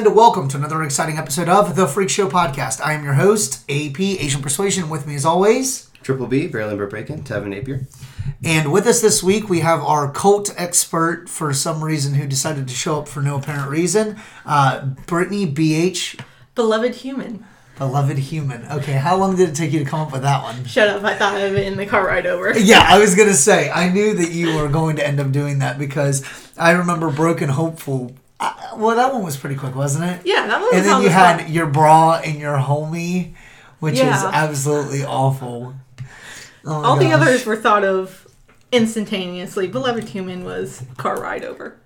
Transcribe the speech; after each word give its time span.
Hello 0.00 0.08
and 0.12 0.16
welcome 0.16 0.48
to 0.48 0.56
another 0.56 0.82
exciting 0.82 1.18
episode 1.18 1.50
of 1.50 1.76
the 1.76 1.86
Freak 1.86 2.08
Show 2.08 2.26
podcast. 2.26 2.80
I 2.80 2.94
am 2.94 3.04
your 3.04 3.12
host, 3.12 3.70
AP 3.70 4.00
Asian 4.00 4.40
Persuasion. 4.40 4.88
With 4.88 5.06
me 5.06 5.14
as 5.14 5.26
always, 5.26 5.90
Triple 6.02 6.26
B, 6.26 6.46
Barry 6.46 6.64
Lambert 6.64 6.90
Bacon, 6.90 7.22
Tevin 7.22 7.48
Napier. 7.48 7.86
and 8.42 8.72
with 8.72 8.86
us 8.86 9.02
this 9.02 9.22
week 9.22 9.50
we 9.50 9.60
have 9.60 9.80
our 9.80 10.10
cult 10.10 10.54
expert 10.56 11.28
for 11.28 11.52
some 11.52 11.84
reason 11.84 12.14
who 12.14 12.26
decided 12.26 12.66
to 12.68 12.74
show 12.74 12.98
up 13.00 13.08
for 13.08 13.20
no 13.20 13.36
apparent 13.36 13.68
reason, 13.68 14.16
uh, 14.46 14.86
Brittany 15.06 15.46
BH, 15.46 16.18
Beloved 16.54 16.94
human. 16.94 17.44
beloved 17.76 18.16
human. 18.16 18.64
Okay, 18.72 18.94
how 18.94 19.18
long 19.18 19.36
did 19.36 19.50
it 19.50 19.54
take 19.54 19.70
you 19.70 19.80
to 19.80 19.84
come 19.84 20.00
up 20.00 20.12
with 20.12 20.22
that 20.22 20.42
one? 20.42 20.64
Shut 20.64 20.88
up, 20.88 21.04
I 21.04 21.14
thought 21.14 21.38
of 21.38 21.54
it 21.56 21.66
in 21.66 21.76
the 21.76 21.84
car 21.84 22.06
ride 22.06 22.24
over. 22.24 22.54
Yeah, 22.58 22.86
I 22.88 22.98
was 22.98 23.14
gonna 23.14 23.34
say 23.34 23.68
I 23.68 23.90
knew 23.92 24.14
that 24.14 24.30
you 24.30 24.56
were 24.56 24.68
going 24.70 24.96
to 24.96 25.06
end 25.06 25.20
up 25.20 25.30
doing 25.30 25.58
that 25.58 25.78
because 25.78 26.24
I 26.56 26.70
remember 26.70 27.10
Broken 27.10 27.50
Hopeful. 27.50 28.14
Uh, 28.42 28.54
well, 28.76 28.96
that 28.96 29.12
one 29.12 29.22
was 29.22 29.36
pretty 29.36 29.54
quick, 29.54 29.74
wasn't 29.76 30.04
it? 30.04 30.22
Yeah, 30.24 30.46
that 30.46 30.60
one 30.60 30.62
was 30.62 30.74
And 30.74 30.84
then 30.86 31.02
you 31.02 31.08
had 31.10 31.40
spot. 31.40 31.50
your 31.50 31.66
bra 31.66 32.20
and 32.24 32.38
your 32.38 32.56
homie, 32.56 33.34
which 33.80 33.96
is 33.96 34.00
absolutely 34.02 35.04
awful. 35.04 35.74
Oh 36.64 36.80
my 36.80 36.88
All 36.88 36.96
the 36.96 37.12
others 37.12 37.44
were 37.46 37.56
thought 37.56 37.84
of 37.84 38.26
instantaneously. 38.72 39.66
Beloved 39.68 40.04
human 40.08 40.44
was 40.44 40.84
car 40.96 41.20
ride 41.20 41.44
over. 41.44 41.76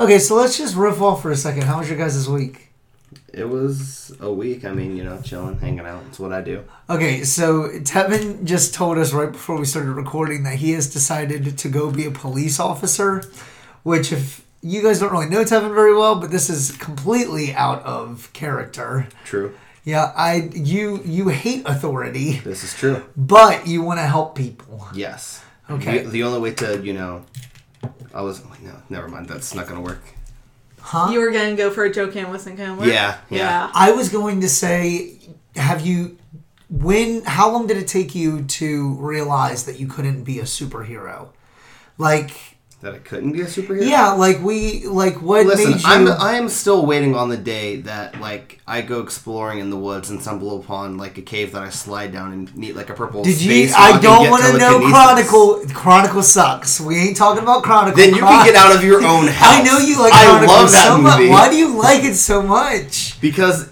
Okay, 0.00 0.18
so 0.18 0.36
let's 0.36 0.56
just 0.56 0.76
riff 0.76 1.00
off 1.02 1.22
for 1.22 1.30
a 1.30 1.36
second. 1.36 1.64
How 1.64 1.78
was 1.78 1.88
your 1.88 1.98
guys' 1.98 2.14
this 2.14 2.28
week? 2.28 2.68
It 3.32 3.48
was 3.48 4.14
a 4.20 4.32
week. 4.32 4.64
I 4.64 4.72
mean, 4.72 4.96
you 4.96 5.04
know, 5.04 5.20
chilling, 5.20 5.58
hanging 5.58 5.80
out. 5.80 6.02
It's 6.08 6.18
what 6.18 6.32
I 6.32 6.40
do. 6.40 6.64
Okay, 6.88 7.24
so 7.24 7.68
Tevin 7.80 8.44
just 8.44 8.74
told 8.74 8.96
us 8.98 9.12
right 9.12 9.30
before 9.32 9.58
we 9.58 9.64
started 9.64 9.92
recording 9.92 10.44
that 10.44 10.56
he 10.56 10.72
has 10.72 10.90
decided 10.92 11.58
to 11.58 11.68
go 11.68 11.90
be 11.90 12.04
a 12.06 12.10
police 12.10 12.58
officer, 12.60 13.22
which 13.82 14.12
if 14.12 14.44
you 14.62 14.82
guys 14.82 14.98
don't 15.00 15.12
really 15.12 15.28
know 15.28 15.42
Tevin 15.44 15.74
very 15.74 15.94
well, 15.96 16.16
but 16.20 16.30
this 16.30 16.50
is 16.50 16.72
completely 16.76 17.54
out 17.54 17.82
of 17.84 18.30
character. 18.32 19.08
True. 19.24 19.54
Yeah, 19.84 20.12
I 20.16 20.50
you 20.54 21.00
you 21.04 21.28
hate 21.28 21.62
authority, 21.66 22.40
This 22.40 22.62
is 22.64 22.74
true. 22.74 23.04
but 23.16 23.66
you 23.66 23.82
want 23.82 23.98
to 24.00 24.06
help 24.06 24.34
people. 24.34 24.86
Yes. 24.92 25.42
Okay. 25.70 26.02
The, 26.02 26.10
the 26.10 26.22
only 26.24 26.40
way 26.40 26.52
to, 26.54 26.80
you 26.84 26.92
know, 26.94 27.24
I 28.12 28.22
was 28.22 28.44
like, 28.46 28.62
no, 28.62 28.74
never 28.90 29.08
mind. 29.08 29.28
That's 29.28 29.54
not 29.54 29.66
gonna 29.68 29.80
work. 29.80 30.02
Huh? 30.80 31.10
You 31.12 31.20
were 31.20 31.30
gonna 31.30 31.56
go 31.56 31.70
for 31.70 31.84
a 31.84 31.92
joke 31.92 32.16
and 32.16 32.28
wasn't 32.28 32.56
gonna 32.56 32.74
work. 32.74 32.86
Yeah, 32.88 33.18
yeah. 33.30 33.70
I 33.74 33.92
was 33.92 34.08
going 34.08 34.40
to 34.42 34.48
say, 34.48 35.18
have 35.56 35.80
you 35.86 36.18
when? 36.68 37.22
How 37.24 37.50
long 37.50 37.66
did 37.66 37.76
it 37.76 37.88
take 37.88 38.14
you 38.14 38.42
to 38.44 38.94
realize 38.94 39.64
that 39.66 39.78
you 39.78 39.86
couldn't 39.86 40.24
be 40.24 40.38
a 40.40 40.44
superhero? 40.44 41.28
Like, 41.98 42.57
That 42.80 42.94
I 42.94 42.98
couldn't 42.98 43.32
be 43.32 43.40
a 43.40 43.44
superhero. 43.46 43.84
yeah, 43.90 44.12
like 44.12 44.40
we 44.40 44.86
like 44.86 45.20
what 45.20 45.44
Listen, 45.46 45.72
made 45.72 45.80
you? 45.80 45.86
I'm 45.88 46.06
I 46.06 46.34
am 46.34 46.48
still 46.48 46.86
waiting 46.86 47.16
on 47.16 47.28
the 47.28 47.36
day 47.36 47.80
that 47.80 48.20
like 48.20 48.60
I 48.68 48.82
go 48.82 49.00
exploring 49.00 49.58
in 49.58 49.70
the 49.70 49.76
woods 49.76 50.10
and 50.10 50.22
stumble 50.22 50.60
upon 50.60 50.96
like 50.96 51.18
a 51.18 51.22
cave 51.22 51.50
that 51.52 51.62
I 51.62 51.70
slide 51.70 52.12
down 52.12 52.32
and 52.32 52.56
meet 52.56 52.76
like 52.76 52.88
a 52.88 52.94
purple. 52.94 53.24
did 53.24 53.40
you? 53.40 53.72
I 53.76 53.98
don't 54.00 54.30
want 54.30 54.44
to 54.44 54.56
know. 54.58 54.78
Chronicle. 54.90 55.64
Chronicle 55.74 56.22
sucks. 56.22 56.80
We 56.80 56.96
ain't 56.98 57.16
talking 57.16 57.42
about 57.42 57.64
Chronicle. 57.64 57.96
Then 57.96 58.10
you 58.14 58.20
Chron- 58.20 58.44
can 58.44 58.46
get 58.46 58.54
out 58.54 58.76
of 58.76 58.84
your 58.84 59.02
own 59.04 59.26
house. 59.26 59.58
I 59.58 59.62
know 59.64 59.78
you 59.78 59.98
like 60.00 60.12
I 60.12 60.26
Chronicle 60.26 60.54
love 60.54 60.70
that 60.70 60.86
so 60.86 60.98
much. 60.98 61.18
movie. 61.18 61.30
Why 61.30 61.50
do 61.50 61.56
you 61.56 61.76
like 61.76 62.04
it 62.04 62.14
so 62.14 62.42
much? 62.42 63.20
because 63.20 63.68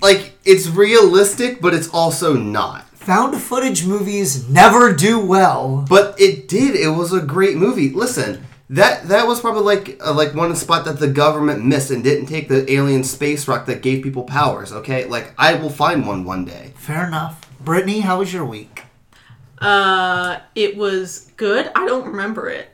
like 0.00 0.32
it's 0.46 0.68
realistic 0.68 1.60
but 1.60 1.74
it's 1.74 1.88
also 1.92 2.32
not 2.32 2.86
Found 3.08 3.40
footage 3.40 3.86
movies 3.86 4.48
never 4.50 4.92
do 4.92 5.18
well. 5.18 5.84
but 5.88 6.14
it 6.20 6.46
did 6.46 6.74
it 6.76 6.90
was 6.90 7.10
a 7.12 7.20
great 7.22 7.56
movie 7.56 7.88
listen 7.90 8.44
that 8.70 9.08
that 9.08 9.26
was 9.26 9.40
probably 9.40 9.62
like 9.62 9.98
uh, 10.06 10.12
like 10.12 10.34
one 10.34 10.54
spot 10.54 10.84
that 10.84 10.98
the 11.00 11.08
government 11.08 11.64
missed 11.64 11.90
and 11.90 12.04
didn't 12.04 12.26
take 12.26 12.48
the 12.50 12.70
alien 12.70 13.02
space 13.02 13.48
rock 13.48 13.64
that 13.64 13.80
gave 13.80 14.02
people 14.04 14.24
powers 14.24 14.72
okay 14.74 15.06
like 15.06 15.32
i 15.38 15.54
will 15.54 15.70
find 15.70 16.06
one 16.06 16.22
one 16.24 16.44
day 16.44 16.72
Fair 16.76 17.06
enough. 17.06 17.34
Brittany, 17.60 18.00
how 18.00 18.18
was 18.18 18.30
your 18.32 18.44
week? 18.44 18.82
Uh, 19.58 20.38
it 20.54 20.76
was 20.76 21.30
good. 21.36 21.70
I 21.74 21.86
don't 21.86 22.06
remember 22.06 22.48
it. 22.48 22.68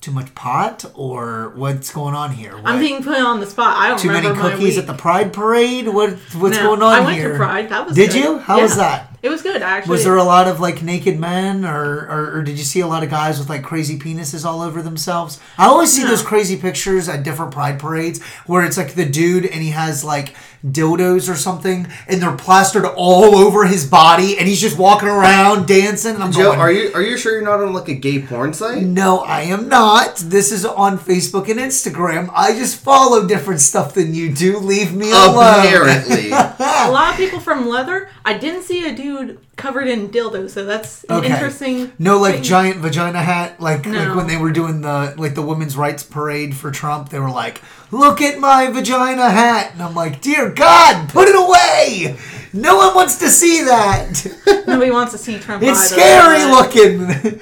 Too 0.00 0.10
much 0.10 0.34
pot, 0.34 0.84
or 0.94 1.52
what's 1.56 1.92
going 1.92 2.14
on 2.14 2.32
here? 2.32 2.54
What? 2.56 2.66
I'm 2.66 2.78
being 2.80 3.02
put 3.02 3.16
on 3.18 3.40
the 3.40 3.46
spot. 3.46 3.76
I 3.76 3.88
don't 3.88 3.98
Too 3.98 4.08
many 4.08 4.26
remember 4.28 4.42
my 4.42 4.50
cookies 4.52 4.74
week. 4.76 4.78
at 4.78 4.86
the 4.86 4.94
Pride 4.94 5.32
Parade. 5.32 5.88
What 5.88 6.10
what's 6.34 6.56
No, 6.56 6.62
going 6.68 6.82
on 6.82 6.92
I 6.92 7.00
went 7.00 7.16
here? 7.16 7.32
to 7.32 7.36
Pride. 7.36 7.68
That 7.70 7.86
was 7.86 7.94
Did 7.96 8.10
good. 8.12 8.22
you? 8.22 8.38
How 8.38 8.60
was 8.60 8.76
that? 8.76 9.13
It 9.24 9.30
was 9.30 9.40
good. 9.40 9.62
I 9.62 9.78
actually. 9.78 9.92
Was 9.92 10.04
there 10.04 10.16
a 10.16 10.22
lot 10.22 10.46
of 10.48 10.60
like 10.60 10.82
naked 10.82 11.18
men, 11.18 11.64
or, 11.64 12.06
or 12.06 12.36
or 12.36 12.42
did 12.42 12.58
you 12.58 12.64
see 12.64 12.80
a 12.80 12.86
lot 12.86 13.02
of 13.02 13.08
guys 13.08 13.38
with 13.38 13.48
like 13.48 13.62
crazy 13.62 13.98
penises 13.98 14.44
all 14.44 14.60
over 14.60 14.82
themselves? 14.82 15.40
I 15.56 15.64
always 15.66 15.90
see 15.90 16.02
No. 16.02 16.10
those 16.10 16.22
crazy 16.22 16.58
pictures 16.58 17.08
at 17.08 17.22
different 17.22 17.50
Pride 17.50 17.78
parades 17.80 18.22
where 18.46 18.62
it's 18.66 18.76
like 18.76 18.92
the 18.94 19.06
dude 19.06 19.46
and 19.46 19.62
he 19.62 19.70
has 19.70 20.04
like 20.04 20.34
dildos 20.64 21.30
or 21.30 21.34
something, 21.34 21.86
and 22.08 22.22
they're 22.22 22.36
plastered 22.36 22.84
all 22.84 23.36
over 23.36 23.66
his 23.66 23.86
body, 23.86 24.38
and 24.38 24.48
he's 24.48 24.60
just 24.60 24.78
walking 24.78 25.08
around 25.08 25.66
dancing. 25.66 26.14
And 26.14 26.24
I'm 26.24 26.32
joe 26.32 26.44
going, 26.44 26.60
are 26.60 26.72
you 26.72 26.92
are 26.94 27.02
you 27.02 27.16
sure 27.16 27.32
you're 27.32 27.42
not 27.42 27.60
on 27.60 27.72
like 27.72 27.88
a 27.88 27.94
gay 27.94 28.22
porn 28.22 28.54
site 28.54 28.82
No, 28.82 29.20
I 29.20 29.42
am 29.42 29.68
not. 29.68 30.16
This 30.16 30.52
is 30.52 30.64
on 30.64 30.98
Facebook 30.98 31.48
and 31.48 31.60
Instagram. 31.60 32.30
I 32.34 32.52
just 32.54 32.80
follow 32.80 33.26
different 33.26 33.60
stuff 33.60 33.94
than 33.94 34.14
you 34.14 34.32
do. 34.32 34.58
Leave 34.58 34.94
me 34.94 35.10
alone. 35.10 35.60
apparently 35.60 36.30
a 36.30 36.90
lot 36.90 37.10
of 37.10 37.16
people 37.16 37.40
from 37.40 37.68
leather. 37.68 38.08
I 38.24 38.38
didn't 38.38 38.62
see 38.62 38.88
a 38.88 38.94
dude 38.94 39.38
covered 39.56 39.86
in 39.88 40.08
dildos, 40.08 40.50
so 40.50 40.64
that's 40.64 41.04
an 41.04 41.16
Okay. 41.16 41.32
interesting. 41.32 41.92
No, 41.98 42.18
like 42.18 42.34
thing. 42.34 42.42
giant 42.42 42.76
vagina 42.78 43.22
hat, 43.22 43.60
like 43.60 43.86
like 43.86 44.14
when 44.14 44.26
they 44.26 44.36
were 44.36 44.50
doing 44.50 44.80
the 44.82 45.14
like 45.16 45.34
the 45.34 45.42
women's 45.42 45.76
rights 45.76 46.02
parade 46.02 46.54
for 46.56 46.70
Trump. 46.70 47.10
They 47.10 47.18
were 47.20 47.30
like, 47.30 47.60
"Look 47.90 48.20
at 48.20 48.38
my 48.38 48.66
vagina 48.68 49.30
hat," 49.30 49.70
and 49.74 49.82
I'm 49.82 49.94
like, 49.94 50.20
"Dear 50.20 50.50
God, 50.50 51.08
put 51.08 51.28
it 51.28 51.36
away! 51.36 52.16
No 52.52 52.76
one 52.76 52.94
wants 52.94 53.16
to 53.18 53.28
see 53.28 53.62
that. 53.64 54.26
Nobody 54.66 54.90
wants 54.90 55.12
to 55.12 55.18
see 55.18 55.38
Trump. 55.38 55.62
It's 55.62 55.92
either, 55.92 56.00
scary 56.02 56.38
but- 56.38 56.50
looking." 56.50 57.40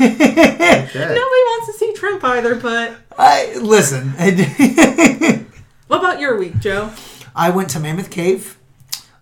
Okay. 0.00 0.94
Nobody 0.94 1.42
wants 1.52 1.66
to 1.66 1.72
see 1.78 1.92
Trump 1.94 2.24
either. 2.24 2.54
But 2.54 2.96
I 3.18 3.54
listen. 3.56 4.10
what 5.86 6.00
about 6.00 6.20
your 6.20 6.38
week, 6.38 6.58
Joe? 6.60 6.90
I 7.34 7.50
went 7.50 7.70
to 7.70 7.80
Mammoth 7.80 8.10
Cave. 8.10 8.58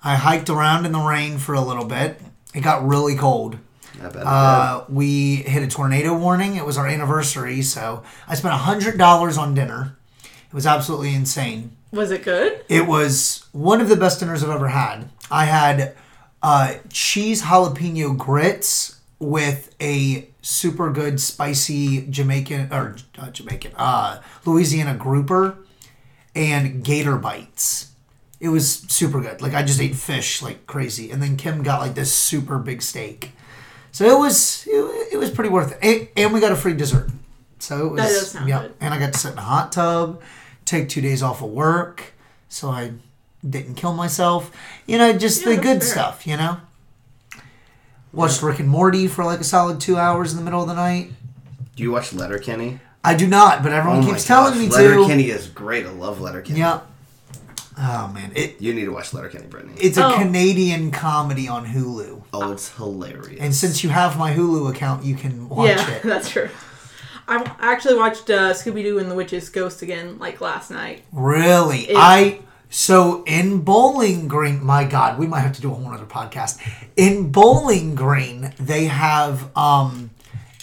I 0.03 0.16
hiked 0.16 0.49
around 0.49 0.87
in 0.87 0.93
the 0.93 0.99
rain 1.00 1.38
for 1.38 1.55
a 1.55 1.61
little 1.61 1.84
bit. 1.84 2.21
It 2.55 2.61
got 2.62 2.87
really 2.87 3.16
cold. 3.16 3.59
I 4.00 4.05
bet 4.09 4.16
it 4.16 4.27
Uh, 4.27 4.84
we 4.88 5.37
hit 5.37 5.62
a 5.62 5.66
tornado 5.69 6.16
warning. 6.16 6.56
It 6.56 6.65
was 6.65 6.78
our 6.78 6.87
anniversary, 6.87 7.61
so 7.62 8.03
I 8.27 8.34
spent 8.34 8.55
hundred 8.55 8.97
dollars 8.99 9.37
on 9.37 9.55
dinner. 9.55 9.97
It 10.25 10.55
was 10.55 10.66
absolutely 10.66 11.15
insane. 11.15 11.77
Was 11.93 12.11
it 12.11 12.22
good? 12.25 12.65
It 12.69 12.87
was 12.87 13.44
one 13.53 13.81
of 13.81 13.88
the 13.88 13.97
best 13.97 14.21
dinners 14.21 14.43
I've 14.43 14.50
ever 14.50 14.69
had. 14.69 15.11
I 15.31 15.44
had 15.44 15.94
uh, 16.43 16.75
cheese 16.88 17.43
jalapeno 17.43 18.17
grits 18.17 19.00
with 19.19 19.75
a 19.81 20.28
super 20.41 20.91
good 20.91 21.21
spicy 21.21 22.06
Jamaican 22.06 22.72
or 22.72 22.97
uh, 23.19 23.31
Jamaican 23.31 23.72
uh, 23.77 24.22
Louisiana 24.47 24.94
grouper 24.94 25.59
and 26.34 26.82
gator 26.82 27.17
bites. 27.17 27.90
It 28.41 28.49
was 28.49 28.71
super 28.89 29.21
good. 29.21 29.43
Like 29.43 29.53
I 29.55 29.62
just 29.62 29.81
ate 29.81 29.95
fish 29.95 30.41
like 30.43 30.67
crazy, 30.67 31.11
and 31.11 31.23
then 31.23 31.37
Kim 31.37 31.62
got 31.62 31.81
like 31.81 31.95
this 31.95 32.15
super 32.15 32.59
big 32.59 32.81
steak. 32.83 33.33
So 33.93 34.05
it 34.06 34.19
was 34.19 34.67
it, 34.67 35.12
it 35.15 35.17
was 35.19 35.31
pretty 35.31 35.51
worth 35.51 35.73
it, 35.73 35.78
and, 35.83 36.09
and 36.17 36.33
we 36.34 36.41
got 36.41 36.53
a 36.53 36.56
free 36.56 36.75
dessert. 36.75 37.11
So 37.59 37.88
it 37.88 37.93
was 37.93 38.00
That 38.03 38.09
does 38.09 38.31
sound 38.31 38.49
yeah. 38.49 38.62
good. 38.62 38.75
And 38.81 38.94
I 38.94 38.99
got 38.99 39.12
to 39.12 39.19
sit 39.19 39.32
in 39.32 39.38
a 39.38 39.43
hot 39.43 39.73
tub, 39.73 40.23
take 40.64 40.88
two 40.88 41.03
days 41.03 41.23
off 41.23 41.43
of 41.43 41.50
work, 41.50 42.14
so 42.49 42.70
I 42.70 42.93
didn't 43.49 43.75
kill 43.75 43.93
myself. 43.93 44.50
You 44.87 44.97
know, 44.97 45.12
just 45.12 45.44
Yeah, 45.44 45.56
the 45.56 45.61
good 45.62 45.81
fair. 45.82 45.88
stuff. 45.93 46.26
You 46.26 46.37
know. 46.38 46.56
Watched 48.12 48.43
Rick 48.43 48.59
and 48.59 48.69
Morty 48.69 49.06
for 49.06 49.25
like 49.25 49.41
a 49.41 49.44
solid 49.44 49.81
two 49.81 49.97
hours 49.97 50.32
in 50.32 50.38
the 50.38 50.44
middle 50.44 50.62
of 50.62 50.67
the 50.69 50.75
night. 50.75 51.12
do 51.76 51.82
you 51.82 51.93
watch 51.93 52.12
letterkenny 52.12 52.81
I 53.05 53.14
do 53.14 53.26
not, 53.26 53.62
but 53.62 53.73
everyone 53.73 54.03
oh 54.05 54.06
keeps 54.06 54.26
telling 54.26 54.53
gosh, 54.55 54.61
me 54.62 54.69
to. 54.69 54.75
letterkenny 54.75 55.31
is 55.31 55.47
great 55.47 55.87
i 55.87 55.91
love 55.91 56.20
letterkenny 56.20 56.59
Yeah. 56.59 56.81
Oh 57.82 58.09
man, 58.12 58.32
it 58.35 58.61
you 58.61 58.75
need 58.75 58.85
to 58.85 58.91
watch 58.93 59.15
letterkenny 59.15 59.47
brittany 59.47 59.73
it's 59.79 59.97
a 59.97 60.06
Oh. 60.06 60.17
Canadian 60.19 60.91
comedy 60.91 61.49
on 61.49 61.65
Hulu. 61.67 62.23
oh 62.35 62.53
it's 62.53 62.75
hilarious 62.77 63.41
And 63.41 63.55
since 63.55 63.82
you 63.82 63.88
have 63.91 64.19
my 64.19 64.35
Hulu 64.35 64.69
account, 64.71 65.05
you 65.05 65.15
can 65.15 65.49
watch 65.49 65.69
yeah, 65.69 65.91
it. 65.91 66.03
that's 66.12 66.29
true. 66.29 66.49
I 67.29 67.50
actually 67.61 67.94
watched 67.94 68.29
uh, 68.29 68.53
Scooby 68.55 68.82
Doo 68.82 68.99
and 68.99 69.09
the 69.11 69.15
Witch's 69.15 69.49
Ghost 69.50 69.82
again, 69.82 70.19
like 70.19 70.41
last 70.41 70.71
night. 70.71 71.05
Really? 71.12 71.82
It- 71.91 71.97
I 71.97 72.41
so 72.69 73.25
in 73.25 73.61
Bowling 73.62 74.29
Green, 74.29 74.65
my 74.65 74.85
God, 74.85 75.19
we 75.19 75.26
might 75.26 75.41
have 75.41 75.53
to 75.55 75.61
do 75.61 75.71
a 75.73 75.75
whole 75.75 75.93
other 75.93 76.05
podcast. 76.06 76.59
In 76.97 77.31
Bowling 77.33 77.94
Green, 77.94 78.53
they 78.59 78.85
have 78.87 79.56
um 79.56 80.11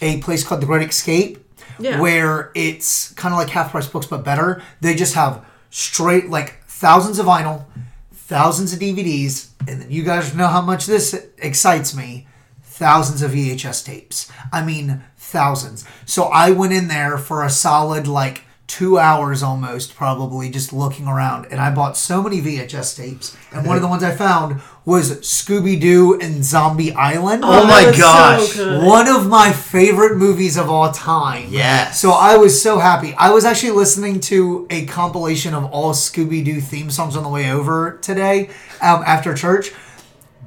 a 0.01 0.19
place 0.21 0.43
called 0.43 0.61
the 0.61 0.65
Great 0.67 0.87
Escape. 0.87 1.43
Yeah. 1.79 1.99
Where 2.01 2.51
it's 2.55 3.11
kind 3.13 3.33
of 3.33 3.39
like 3.39 3.49
half 3.49 3.71
price 3.71 3.87
books 3.87 4.05
but 4.07 4.23
better. 4.23 4.61
They 4.81 4.93
just 4.95 5.13
have 5.15 5.45
straight 5.69 6.29
like 6.29 6.63
thousands 6.77 7.17
of 7.17 7.25
vinyl, 7.25 7.65
thousands 8.13 8.71
of 8.71 8.79
DVDs, 8.79 9.49
and 9.67 9.81
then 9.81 9.89
you 9.89 10.03
guys 10.03 10.35
know 10.35 10.47
how 10.47 10.61
much 10.61 10.85
this 10.85 11.27
excites 11.39 11.95
me. 11.95 12.27
Thousands 12.61 13.23
of 13.23 13.31
VHS 13.31 13.83
tapes. 13.83 14.31
I 14.53 14.63
mean, 14.63 15.01
thousands. 15.17 15.83
So 16.05 16.25
I 16.25 16.51
went 16.51 16.73
in 16.73 16.87
there 16.87 17.17
for 17.17 17.43
a 17.43 17.49
solid 17.49 18.07
like 18.07 18.43
two 18.67 18.99
hours 18.99 19.41
almost, 19.41 19.95
probably, 19.95 20.49
just 20.49 20.73
looking 20.73 21.07
around. 21.07 21.47
And 21.49 21.59
I 21.59 21.73
bought 21.73 21.97
so 21.97 22.21
many 22.21 22.41
VHS 22.41 22.97
tapes. 22.97 23.35
And 23.53 23.65
one 23.65 23.77
of 23.77 23.81
the 23.81 23.87
ones 23.87 24.03
I 24.03 24.13
found 24.13 24.61
was 24.85 25.19
Scooby 25.21 25.79
Doo 25.79 26.19
and 26.19 26.43
Zombie 26.43 26.93
Island. 26.93 27.43
Oh 27.45 27.65
my 27.65 27.85
that 27.85 28.37
was 28.37 28.53
so 28.53 28.79
gosh. 28.79 28.85
One 28.85 29.07
of 29.07 29.27
my 29.27 29.51
favorite 29.51 30.17
movies 30.17 30.57
of 30.57 30.69
all 30.69 30.91
time. 30.91 31.47
Yes. 31.49 31.99
So 31.99 32.11
I 32.11 32.37
was 32.37 32.61
so 32.61 32.77
happy. 32.79 33.13
I 33.15 33.31
was 33.31 33.45
actually 33.45 33.71
listening 33.71 34.19
to 34.21 34.67
a 34.69 34.85
compilation 34.85 35.53
of 35.53 35.65
all 35.65 35.93
Scooby 35.93 36.43
Doo 36.43 36.61
theme 36.61 36.91
songs 36.91 37.15
on 37.15 37.23
the 37.23 37.29
way 37.29 37.51
over 37.51 37.97
today 38.01 38.49
um, 38.81 39.03
after 39.05 39.33
church. 39.33 39.71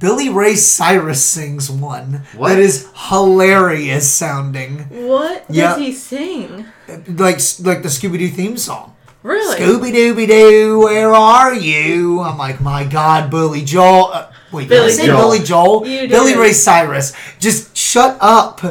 Billy 0.00 0.28
Ray 0.28 0.54
Cyrus 0.56 1.24
sings 1.24 1.70
one 1.70 2.22
What? 2.34 2.48
that 2.48 2.58
is 2.58 2.88
hilarious 2.94 4.10
sounding, 4.10 4.78
What 5.06 5.46
does 5.46 5.56
Yeah. 5.56 5.76
he 5.78 5.92
sing? 5.92 6.64
like 7.06 7.38
like 7.60 7.82
the 7.82 7.88
Scooby 7.88 8.18
Doo 8.18 8.28
theme 8.28 8.56
song. 8.56 8.94
Really? 9.22 9.58
Scooby 9.60 9.92
Dooby 9.92 10.26
Doo, 10.26 10.80
where 10.80 11.12
are 11.12 11.54
you? 11.54 12.20
I'm 12.20 12.38
like, 12.38 12.60
my 12.60 12.84
God, 12.84 13.30
Billy 13.30 13.62
Joel. 13.62 14.10
Uh, 14.14 14.26
wait, 14.50 14.68
did 14.68 14.78
I 14.78 14.80
Billy 14.80 14.92
say 14.92 15.06
Joel. 15.06 15.20
Billy 15.20 15.38
Joel? 15.44 15.86
You 15.86 16.00
did. 16.00 16.10
Billy 16.10 16.36
Ray 16.36 16.52
Cyrus. 16.54 17.12
Just 17.38 17.76
shut 17.76 18.16
up. 18.20 18.62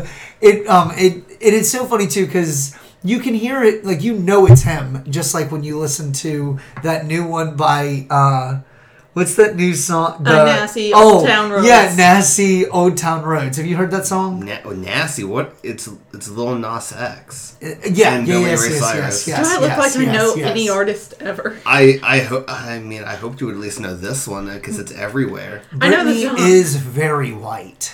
It 0.42 0.68
um 0.68 0.92
it 0.98 1.24
it 1.40 1.54
is 1.54 1.70
so 1.72 1.86
funny 1.86 2.08
too 2.08 2.26
because 2.26 2.74
you 3.04 3.20
can 3.20 3.34
hear 3.36 3.64
it 3.64 3.86
like 3.86 4.02
you 4.02 4.14
know 4.14 4.46
it's 4.48 4.64
him 4.64 5.04
just 5.10 5.34
like 5.34 5.52
when 5.52 5.64
you 5.64 5.78
listen 5.78 6.12
to 6.14 6.58
that 6.84 7.06
new 7.06 7.26
one 7.28 7.56
by 7.56 8.08
uh 8.10 8.60
what's 9.20 9.36
that 9.36 9.56
new 9.56 9.74
song 9.76 10.26
Uh, 10.26 10.46
Nasty 10.46 10.94
Old 10.94 11.28
Town 11.28 11.52
Roads. 11.52 11.68
yeah 11.68 11.94
Nasty 11.96 12.66
Old 12.68 12.98
Town 12.98 13.22
Roads 13.24 13.58
have 13.58 13.66
you 13.68 13.76
heard 13.78 13.92
that 13.92 14.06
song 14.08 14.32
Na- 14.46 14.64
oh, 14.66 14.72
nasty. 14.72 15.24
What? 15.24 15.48
It's 15.62 15.86
it's 16.16 16.28
Lil 16.30 16.56
Nas 16.58 16.92
X. 16.94 17.58
Uh, 17.62 17.68
yeah 18.00 18.16
And 18.16 18.28
yeah 18.28 18.34
Billy 18.36 18.50
yes 18.52 18.62
Ray 18.64 18.70
yes, 18.74 18.80
Cyrus. 18.80 19.18
yes 19.18 19.26
Do 19.26 19.32
yes 19.32 19.48
I 19.48 19.54
look 19.62 19.70
yes, 19.70 19.80
like 19.84 19.96
I 19.96 20.04
yes, 20.06 20.16
know 20.18 20.36
yes. 20.36 20.50
any 20.54 20.66
artist 20.70 21.14
ever? 21.32 21.46
I 21.66 22.00
I 22.16 22.18
hope. 22.30 22.46
I 22.48 22.80
mean, 22.80 23.04
I 23.04 23.16
hoped 23.24 23.40
you 23.42 23.48
would 23.48 23.56
at 23.60 23.62
least 23.62 23.80
know 23.80 23.96
this 24.08 24.28
one 24.28 24.46
because 24.48 24.80
it's 24.80 24.94
everywhere. 25.08 25.62
I 25.82 25.90
know 25.90 26.04
the 26.06 26.12
Britney 26.12 26.28
song. 26.38 26.48
is 26.58 26.76
very 26.78 27.34
white 27.34 27.86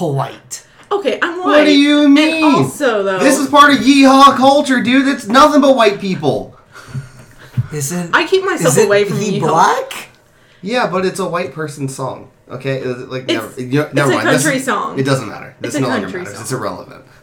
white 0.00 0.54
Okay, 0.90 1.18
I'm 1.20 1.38
white. 1.38 1.46
What 1.46 1.64
do 1.64 1.76
you 1.78 2.08
mean? 2.08 2.44
And 2.44 2.54
also, 2.56 3.02
though, 3.02 3.18
This 3.18 3.38
is 3.38 3.48
part 3.48 3.72
of 3.74 3.78
yeehaw 3.80 4.36
culture, 4.36 4.80
dude. 4.82 5.06
It's 5.08 5.26
nothing 5.26 5.60
but 5.60 5.74
white 5.76 5.98
people. 6.00 6.56
isn't 7.72 8.14
I 8.14 8.26
keep 8.26 8.44
myself 8.44 8.76
is 8.78 8.84
away 8.86 9.04
from 9.04 9.18
he 9.18 9.38
yeehaw. 9.38 9.48
black 9.48 10.07
Yeah, 10.62 10.88
but 10.90 11.04
it's 11.06 11.20
a 11.20 11.28
white 11.28 11.52
person 11.52 11.88
song. 11.88 12.30
Okay, 12.50 12.82
like 12.84 13.24
It's- 13.24 13.56
never, 13.56 13.60
you 13.60 13.78
know, 13.78 13.84
it's 13.86 13.94
never 13.94 14.10
a 14.12 14.14
mind. 14.16 14.28
This- 14.28 14.42
country 14.42 14.60
song. 14.60 14.98
It 14.98 15.02
doesn't 15.04 15.28
matter. 15.28 15.54
This 15.60 15.68
It's 15.74 15.76
a 15.76 15.80
no 15.80 15.88
longer 15.88 16.02
country 16.06 16.20
matters. 16.20 16.34
song. 16.34 16.42
It's 16.42 16.52
irrelevant. 16.52 17.04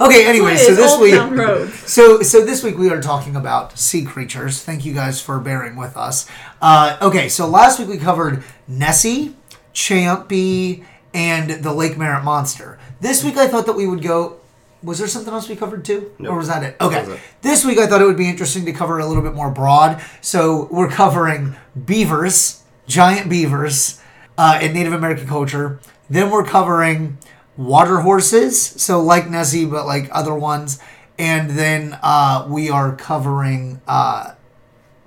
Okay, 0.00 0.26
anyway, 0.26 0.56
so 0.56 0.74
this 0.74 0.98
week 0.98 1.14
So 1.86 2.20
so 2.22 2.44
this 2.44 2.64
week 2.64 2.76
we 2.76 2.90
are 2.90 3.00
talking 3.00 3.36
about 3.36 3.78
sea 3.78 4.04
creatures. 4.04 4.60
Thank 4.60 4.84
you 4.84 4.92
guys 4.92 5.20
for 5.22 5.38
bearing 5.38 5.76
with 5.76 5.96
us. 5.96 6.26
Uh, 6.60 6.96
okay, 7.00 7.28
so 7.28 7.46
last 7.46 7.78
week 7.78 7.86
we 7.88 7.96
covered 7.96 8.42
Nessie, 8.66 9.36
Champy, 9.72 10.84
and 11.14 11.62
the 11.62 11.72
Lake 11.72 11.96
Merritt 11.96 12.24
monster. 12.24 12.76
This 13.00 13.22
week 13.22 13.36
I 13.36 13.46
thought 13.46 13.66
that 13.66 13.76
we 13.76 13.86
would 13.86 14.02
go 14.02 14.38
was 14.82 14.98
there 14.98 15.08
something 15.08 15.32
else 15.32 15.48
we 15.48 15.56
covered 15.56 15.84
too? 15.84 16.12
Nope. 16.18 16.32
Or 16.32 16.36
was 16.36 16.48
that 16.48 16.62
it? 16.62 16.76
Okay. 16.80 17.04
That 17.04 17.12
it. 17.12 17.20
This 17.42 17.64
week 17.64 17.78
I 17.78 17.86
thought 17.86 18.00
it 18.00 18.06
would 18.06 18.16
be 18.16 18.28
interesting 18.28 18.64
to 18.66 18.72
cover 18.72 18.98
a 18.98 19.06
little 19.06 19.22
bit 19.22 19.34
more 19.34 19.50
broad. 19.50 20.00
So 20.20 20.68
we're 20.70 20.90
covering 20.90 21.56
beavers, 21.84 22.62
giant 22.86 23.28
beavers, 23.28 24.00
uh, 24.36 24.58
in 24.62 24.72
Native 24.72 24.92
American 24.92 25.26
culture. 25.26 25.80
Then 26.08 26.30
we're 26.30 26.44
covering 26.44 27.18
water 27.56 28.00
horses, 28.00 28.58
so 28.60 29.00
like 29.00 29.28
Nessie, 29.28 29.66
but 29.66 29.84
like 29.84 30.08
other 30.12 30.34
ones. 30.34 30.80
And 31.18 31.50
then 31.50 31.98
uh, 32.02 32.46
we 32.48 32.70
are 32.70 32.94
covering, 32.94 33.80
uh, 33.88 34.34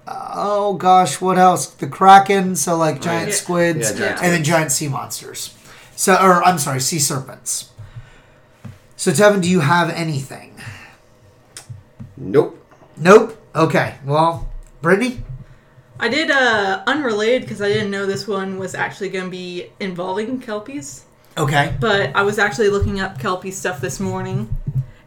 oh 0.05 0.73
gosh, 0.73 1.21
what 1.21 1.37
else? 1.37 1.67
The 1.67 1.87
kraken, 1.87 2.57
so 2.57 2.75
like 2.75 3.01
giant 3.01 3.29
yeah. 3.29 3.35
squids, 3.35 3.91
Yeah, 3.91 3.97
giant 3.97 4.23
and 4.23 4.33
then 4.33 4.43
giant 4.43 4.71
sea 4.73 4.89
monsters. 4.89 5.55
So, 5.95 6.15
or 6.15 6.43
I'm 6.43 6.59
sorry, 6.59 6.81
sea 6.81 6.99
serpents. 6.99 7.70
So, 9.01 9.09
Tevin, 9.09 9.41
do 9.41 9.49
you 9.49 9.61
have 9.61 9.89
anything? 9.89 10.53
Nope. 12.15 12.63
Nope. 12.95 13.35
Okay. 13.55 13.95
Well, 14.05 14.47
Brittany. 14.83 15.23
I 15.99 16.07
did 16.07 16.29
uh 16.29 16.83
unrelated 16.85 17.41
because 17.41 17.63
I 17.63 17.67
didn't 17.69 17.89
know 17.89 18.05
this 18.05 18.27
one 18.27 18.59
was 18.59 18.75
actually 18.75 19.09
going 19.09 19.25
to 19.25 19.31
be 19.31 19.71
involving 19.79 20.39
kelpies. 20.39 21.05
Okay. 21.35 21.75
But 21.79 22.15
I 22.15 22.21
was 22.21 22.37
actually 22.37 22.69
looking 22.69 22.99
up 22.99 23.19
kelpie 23.19 23.49
stuff 23.49 23.81
this 23.81 23.99
morning, 23.99 24.55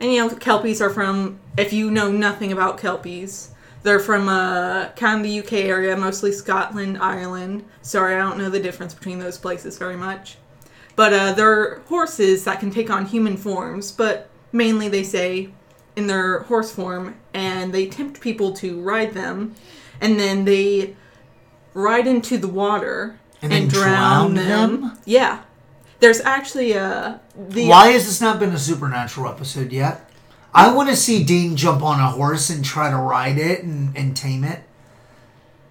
and 0.01 0.13
you 0.13 0.27
know 0.27 0.35
kelpies 0.35 0.81
are 0.81 0.91
from. 0.91 1.39
If 1.57 1.73
you 1.73 1.89
know 1.89 2.11
nothing 2.11 2.51
about 2.51 2.79
kelpies, 2.79 3.51
they're 3.85 4.01
from 4.01 4.29
uh 4.29 4.89
kind 4.97 5.21
of 5.21 5.23
the 5.23 5.39
UK 5.39 5.53
area, 5.71 5.97
mostly 5.97 6.33
Scotland, 6.33 6.99
Ireland. 6.99 7.65
Sorry, 7.83 8.17
I 8.17 8.19
don't 8.19 8.39
know 8.39 8.51
the 8.51 8.59
difference 8.59 8.93
between 8.93 9.21
those 9.21 9.39
places 9.39 9.79
very 9.79 9.97
much. 9.97 10.37
But 10.97 11.13
uh, 11.13 11.33
they're 11.33 11.81
horses 11.89 12.45
that 12.45 12.61
can 12.61 12.71
take 12.71 12.89
on 12.91 13.07
human 13.07 13.37
forms, 13.37 13.91
but 13.91 14.29
mainly 14.53 14.89
they 14.89 15.03
say 15.03 15.51
in 15.97 16.07
their 16.07 16.41
horse 16.45 16.73
form, 16.73 17.17
and 17.33 17.73
they 17.73 17.87
tempt 17.87 18.21
people 18.21 18.53
to 18.55 18.81
ride 18.81 19.13
them, 19.15 19.55
and 20.01 20.19
then 20.19 20.45
they 20.45 20.95
ride 21.73 22.07
into 22.07 22.39
the 22.39 22.49
water 22.49 23.19
And 23.43 23.53
and, 23.53 23.71
drown, 23.71 24.35
drown 24.35 24.35
them. 24.35 24.81
them? 24.83 24.99
Yeah, 25.05 25.43
there's 26.01 26.21
actually 26.21 26.73
a 26.73 27.21
the 27.37 27.67
Why 27.69 27.89
has 27.89 28.07
this 28.07 28.21
not 28.21 28.39
been 28.39 28.51
a 28.51 28.59
supernatural 28.59 29.29
episode 29.31 29.73
yet? 29.73 30.09
I 30.53 30.73
want 30.73 30.89
to 30.89 30.97
see 30.97 31.25
Dean 31.25 31.57
jump 31.57 31.83
on 31.83 31.99
a 31.99 32.09
horse 32.11 32.49
and 32.51 32.65
try 32.65 32.91
to 32.91 32.97
ride 32.97 33.39
it 33.39 33.65
and, 33.65 33.97
and 33.97 34.17
tame 34.17 34.45
it. 34.45 34.63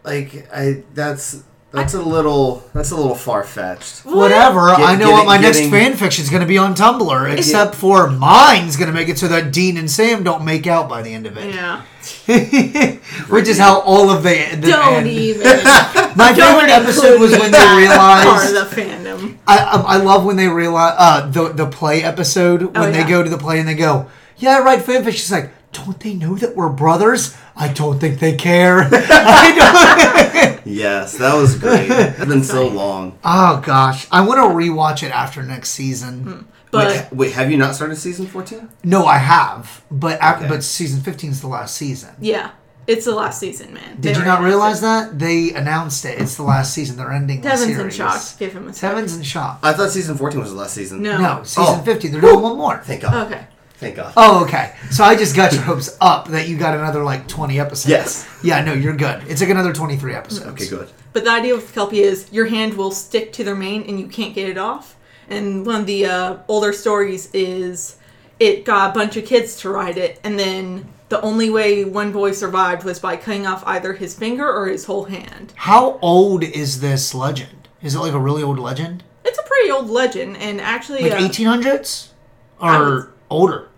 Like 0.03 0.47
I. 0.53 0.83
That's 0.93 1.43
that's 1.73 1.93
a 1.95 2.01
little. 2.01 2.63
That's 2.73 2.91
a 2.91 2.95
little 2.95 3.15
far 3.15 3.43
fetched. 3.43 4.05
Whatever. 4.05 4.67
Get- 4.69 4.79
I 4.79 4.91
know 4.93 4.99
getting- 4.99 5.11
what 5.13 5.25
my 5.25 5.37
getting- 5.39 5.69
next 5.71 5.71
fan 5.71 5.97
fiction 5.97 6.23
is 6.23 6.29
going 6.29 6.41
to 6.41 6.47
be 6.47 6.57
on 6.57 6.75
Tumblr, 6.75 7.35
except 7.37 7.75
for 7.75 8.07
mine's 8.09 8.75
going 8.77 8.87
to 8.87 8.93
make 8.93 9.09
it 9.09 9.17
so 9.17 9.27
that 9.27 9.51
Dean 9.51 9.75
and 9.77 9.89
Sam 9.89 10.23
don't 10.23 10.45
make 10.45 10.67
out 10.67 10.87
by 10.87 11.01
the 11.01 11.13
end 11.13 11.25
of 11.25 11.35
it. 11.37 11.53
yeah. 11.53 11.81
Which 13.29 13.47
is 13.47 13.57
how 13.57 13.79
all 13.81 14.09
of 14.09 14.23
the, 14.23 14.55
the 14.55 14.67
Don't 14.67 14.93
end- 14.95 15.07
even. 15.07 15.41
My 16.15 16.33
favorite 16.33 16.69
episode 16.69 17.19
was 17.19 17.31
when 17.31 17.51
they 17.51 17.57
Part 17.57 17.77
realized 17.77 18.55
of 18.55 18.69
the 18.69 18.81
fandom. 18.81 19.37
I, 19.47 19.57
I 19.57 19.81
I 19.93 19.97
love 19.97 20.25
when 20.25 20.35
they 20.35 20.47
realize 20.47 20.93
uh, 20.97 21.27
the 21.29 21.49
the 21.49 21.65
play 21.67 22.03
episode 22.03 22.61
when 22.77 22.89
Oh, 22.89 22.91
they 22.91 23.03
go 23.03 23.23
to 23.23 23.29
the 23.29 23.37
play 23.37 23.59
and 23.59 23.67
they 23.67 23.73
go, 23.75 24.07
yeah, 24.37 24.57
I 24.57 24.59
write 24.61 24.79
fanfic. 24.79 25.11
She's 25.13 25.31
like, 25.31 25.49
don't 25.73 25.99
they 25.99 26.13
know 26.13 26.35
that 26.35 26.55
we're 26.55 26.69
brothers? 26.69 27.35
I 27.55 27.67
don't 27.67 27.99
think 27.99 28.19
they 28.19 28.35
care. 28.35 28.87
I 28.91 29.53
don't. 29.57 30.63
Yes, 30.65 31.17
that 31.17 31.35
was 31.35 31.57
great. 31.59 31.89
It's 31.91 32.23
been 32.25 32.43
so 32.43 32.67
long. 32.69 33.17
oh 33.25 33.61
gosh, 33.65 34.07
I 34.11 34.25
want 34.25 34.37
to 34.39 34.55
rewatch 34.55 35.03
it 35.03 35.11
after 35.11 35.43
next 35.43 35.71
season. 35.71 36.23
Hmm. 36.23 36.41
But 36.71 36.87
wait, 36.87 37.07
wait, 37.11 37.31
have 37.33 37.51
you 37.51 37.57
not 37.57 37.75
started 37.75 37.97
season 37.97 38.27
fourteen? 38.27 38.69
No, 38.83 39.05
I 39.05 39.17
have, 39.17 39.83
but 39.91 40.17
af- 40.21 40.37
Okay. 40.37 40.47
but 40.47 40.63
season 40.63 41.01
fifteen 41.01 41.31
is 41.31 41.41
the 41.41 41.47
last 41.47 41.75
season. 41.75 42.15
yeah, 42.21 42.51
it's 42.87 43.03
the 43.05 43.13
last 43.13 43.39
season, 43.41 43.73
man. 43.73 43.99
Did 43.99 44.15
you 44.15 44.23
not 44.23 44.41
realize 44.41 44.79
that 44.81 45.19
they 45.19 45.51
announced 45.53 46.05
it? 46.05 46.19
It's 46.21 46.35
the 46.37 46.43
last 46.43 46.73
season. 46.73 46.95
They're 46.95 47.11
ending 47.11 47.41
the 47.41 47.49
Kevin's 47.49 47.69
in 47.69 47.75
series. 47.75 47.95
shock. 47.95 48.21
Give 48.39 48.53
him 48.53 48.67
a 48.69 48.73
second. 48.73 48.95
Kevin's 48.95 49.17
in 49.17 49.23
shock. 49.23 49.59
I 49.63 49.73
thought 49.73 49.89
season 49.91 50.17
fourteen 50.17 50.39
was 50.39 50.51
the 50.51 50.57
last 50.57 50.73
season. 50.75 51.03
No. 51.03 51.17
No, 51.19 51.43
season 51.43 51.75
Oh. 51.77 51.81
fifteen. 51.83 52.11
They're 52.13 52.21
doing 52.21 52.41
one 52.41 52.57
more. 52.57 52.77
Thank 52.77 53.01
God. 53.01 53.27
Okay. 53.31 53.45
Thank 53.83 53.95
God. 53.95 54.13
Oh, 54.17 54.43
okay. 54.45 54.75
So 54.91 55.03
I 55.03 55.15
just 55.15 55.35
got 55.35 55.53
your 55.53 55.61
hopes 55.61 55.95
up 56.01 56.27
that 56.29 56.47
you 56.47 56.57
got 56.57 56.75
another 56.77 57.03
like 57.03 57.27
twenty 57.27 57.59
episodes. 57.59 57.89
Yes. 57.89 58.29
Yeah, 58.43 58.63
no, 58.63 58.73
you're 58.73 58.95
good. 58.95 59.23
It's 59.27 59.41
like 59.41 59.49
another 59.49 59.73
twenty-three 59.73 60.13
episodes. 60.15 60.47
Okay, 60.61 60.67
good. 60.67 60.89
But 61.13 61.23
the 61.25 61.31
idea 61.31 61.55
with 61.55 61.73
Kelpie 61.73 61.99
is 62.01 62.31
your 62.31 62.47
hand 62.47 62.73
will 62.73 62.91
stick 62.91 63.31
to 63.33 63.43
their 63.43 63.55
mane 63.55 63.83
and 63.87 63.99
you 63.99 64.07
can't 64.07 64.33
get 64.33 64.49
it 64.49 64.57
off. 64.57 64.95
And 65.29 65.65
one 65.65 65.81
of 65.81 65.85
the 65.87 66.05
uh, 66.05 66.37
older 66.47 66.73
stories 66.73 67.29
is 67.33 67.97
it 68.39 68.65
got 68.65 68.91
a 68.91 68.93
bunch 68.93 69.15
of 69.15 69.25
kids 69.25 69.55
to 69.61 69.69
ride 69.69 69.97
it, 69.97 70.19
and 70.23 70.37
then 70.39 70.91
the 71.09 71.21
only 71.21 71.49
way 71.49 71.85
one 71.85 72.11
boy 72.11 72.31
survived 72.31 72.83
was 72.83 72.99
by 72.99 73.15
cutting 73.15 73.45
off 73.45 73.63
either 73.67 73.93
his 73.93 74.15
finger 74.15 74.51
or 74.51 74.67
his 74.67 74.85
whole 74.85 75.05
hand. 75.05 75.53
How 75.55 75.99
old 76.01 76.43
is 76.43 76.81
this 76.81 77.13
legend? 77.13 77.69
Is 77.81 77.95
it 77.95 77.99
like 77.99 78.13
a 78.13 78.19
really 78.19 78.41
old 78.43 78.57
legend? 78.59 79.03
It's 79.23 79.37
a 79.39 79.43
pretty 79.43 79.69
old 79.71 79.89
legend, 79.89 80.35
and 80.37 80.59
actually, 80.59 81.03
Like 81.03 81.13
uh, 81.13 81.23
eighteen 81.25 81.45
hundreds 81.47 82.11
I 82.59 82.75
or 82.77 82.85
would- 82.95 83.09
older? 83.29 83.69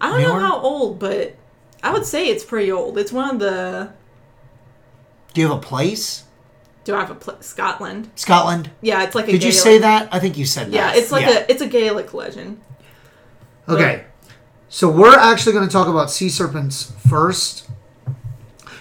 I 0.00 0.10
don't 0.10 0.22
know 0.22 0.38
how 0.38 0.60
old, 0.60 0.98
but 0.98 1.34
I 1.82 1.92
would 1.92 2.04
say 2.04 2.28
it's 2.28 2.44
pretty 2.44 2.70
old. 2.70 2.98
It's 2.98 3.12
one 3.12 3.30
of 3.30 3.38
the. 3.38 3.92
Do 5.34 5.40
you 5.40 5.48
have 5.48 5.56
a 5.56 5.60
place? 5.60 6.24
Do 6.84 6.94
I 6.94 7.00
have 7.00 7.10
a 7.10 7.14
pl- 7.14 7.40
Scotland? 7.40 8.10
Scotland. 8.14 8.70
Yeah, 8.80 9.02
it's 9.02 9.14
like 9.14 9.28
a. 9.28 9.32
Did 9.32 9.42
you 9.44 9.52
say 9.52 9.78
that? 9.78 10.08
I 10.12 10.18
think 10.18 10.38
you 10.38 10.46
said 10.46 10.68
that. 10.68 10.72
Yeah, 10.72 10.94
it's 10.94 11.10
like 11.10 11.26
a 11.26 11.50
it's 11.50 11.62
a 11.62 11.66
Gaelic 11.66 12.14
legend. 12.14 12.60
Okay. 13.68 14.04
So 14.68 14.90
we're 14.90 15.16
actually 15.16 15.52
going 15.52 15.66
to 15.66 15.72
talk 15.72 15.88
about 15.88 16.10
sea 16.10 16.28
serpents 16.28 16.92
first. 17.08 17.68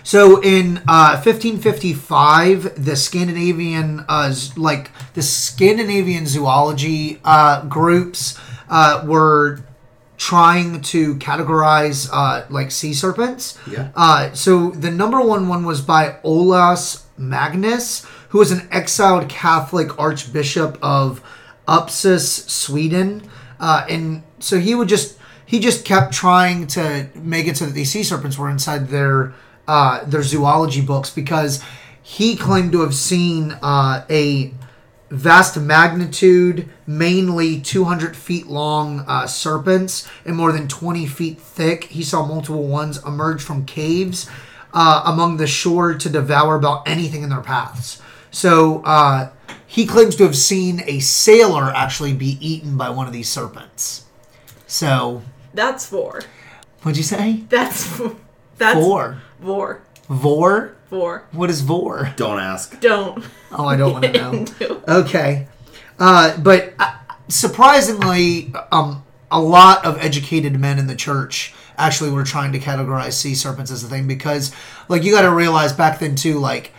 So 0.04 0.42
in 0.42 0.78
uh, 0.88 1.20
1555, 1.24 2.84
the 2.84 2.96
Scandinavian, 2.96 4.06
uh, 4.08 4.36
like 4.56 4.92
the 5.14 5.22
Scandinavian 5.24 6.28
zoology 6.28 7.20
uh, 7.24 7.66
groups, 7.66 8.38
uh, 8.70 9.04
were 9.08 9.62
trying 10.18 10.82
to 10.82 11.16
categorize 11.16 12.10
uh, 12.12 12.46
like 12.50 12.72
sea 12.72 12.94
serpents. 12.94 13.58
Yeah. 13.70 13.90
Uh, 13.96 14.32
so 14.34 14.72
the 14.72 14.92
number 14.92 15.22
one 15.22 15.48
one 15.48 15.66
was 15.66 15.82
by 15.82 16.18
Olaus 16.24 17.04
Magnus, 17.18 18.06
who 18.30 18.40
was 18.40 18.52
an 18.52 18.68
exiled 18.72 19.30
Catholic 19.30 19.98
archbishop 20.00 20.78
of 20.82 21.22
Uppsala, 21.68 22.20
Sweden, 22.20 23.30
uh, 23.60 23.86
and 23.90 24.24
so 24.40 24.60
he 24.60 24.76
would 24.76 24.88
just 24.88 25.18
he 25.46 25.60
just 25.60 25.86
kept 25.86 26.14
trying 26.14 26.68
to 26.68 27.10
make 27.16 27.48
it 27.48 27.58
so 27.58 27.66
that 27.66 27.74
these 27.74 27.92
sea 27.92 28.04
serpents 28.04 28.38
were 28.38 28.50
inside 28.50 28.90
their 28.90 29.34
uh, 29.68 30.04
their 30.06 30.24
zoology 30.24 30.82
books 30.82 31.10
because 31.10 31.64
he 32.02 32.36
claimed 32.36 32.72
to 32.72 32.82
have 32.82 32.94
seen 32.94 33.52
uh, 33.64 34.06
a 34.10 34.54
vast 35.10 35.58
magnitude, 35.58 36.70
mainly 36.88 37.60
200 37.62 38.16
feet 38.16 38.48
long 38.48 39.06
uh, 39.08 39.28
serpents 39.28 40.08
and 40.26 40.36
more 40.36 40.52
than 40.52 40.68
20 40.68 41.06
feet 41.06 41.40
thick. 41.40 41.86
He 41.86 42.04
saw 42.04 42.26
multiple 42.26 42.68
ones 42.68 43.04
emerge 43.06 43.42
from 43.44 43.66
caves 43.66 44.30
uh, 44.74 45.04
among 45.06 45.38
the 45.38 45.48
shore 45.48 45.94
to 45.94 46.10
devour 46.10 46.56
about 46.56 46.88
anything 46.88 47.24
in 47.24 47.30
their 47.30 47.42
paths. 47.42 48.02
So 48.32 48.82
uh, 48.84 49.30
he 49.66 49.86
claims 49.86 50.16
to 50.18 50.24
have 50.24 50.36
seen 50.36 50.82
a 50.86 51.00
sailor 51.00 51.72
actually 51.74 52.14
be 52.14 52.38
eaten 52.46 52.78
by 52.78 52.90
one 52.90 53.08
of 53.08 53.14
these 53.14 53.30
serpents. 53.30 54.06
So, 54.68 55.22
That's 55.54 55.86
four. 55.86 56.22
what'd 56.82 56.98
you 56.98 57.04
say? 57.04 57.44
That's 57.50 58.02
that's 58.58 58.80
Vor. 58.80 59.22
vor. 59.40 59.82
Vor? 60.10 60.75
Vor. 60.96 61.26
What 61.34 61.50
is 61.50 61.60
vor? 61.60 62.14
Don't 62.16 62.40
ask. 62.40 62.80
Don't. 62.80 63.22
Oh, 63.52 63.66
I 63.66 63.76
don't 63.76 63.92
want 63.92 64.06
to 64.06 64.12
know. 64.14 64.82
Okay. 64.88 65.50
Uh, 66.00 66.38
but 66.38 66.74
uh, 66.80 66.94
surprisingly, 67.28 68.54
um, 68.72 69.04
a 69.30 69.42
lot 69.42 69.84
of 69.84 69.98
educated 70.00 70.58
men 70.58 70.80
in 70.80 70.88
the 70.88 70.96
church 70.96 71.54
actually 71.78 72.12
were 72.12 72.24
trying 72.24 72.54
to 72.54 72.60
categorize 72.60 73.12
sea 73.12 73.36
serpents 73.36 73.72
as 73.72 73.84
a 73.84 73.88
thing 73.88 74.08
because, 74.08 74.54
like, 74.88 75.04
you 75.04 75.12
got 75.12 75.24
to 75.24 75.32
realize 75.32 75.74
back 75.74 76.00
then, 76.00 76.16
too, 76.16 76.40
like, 76.40 76.72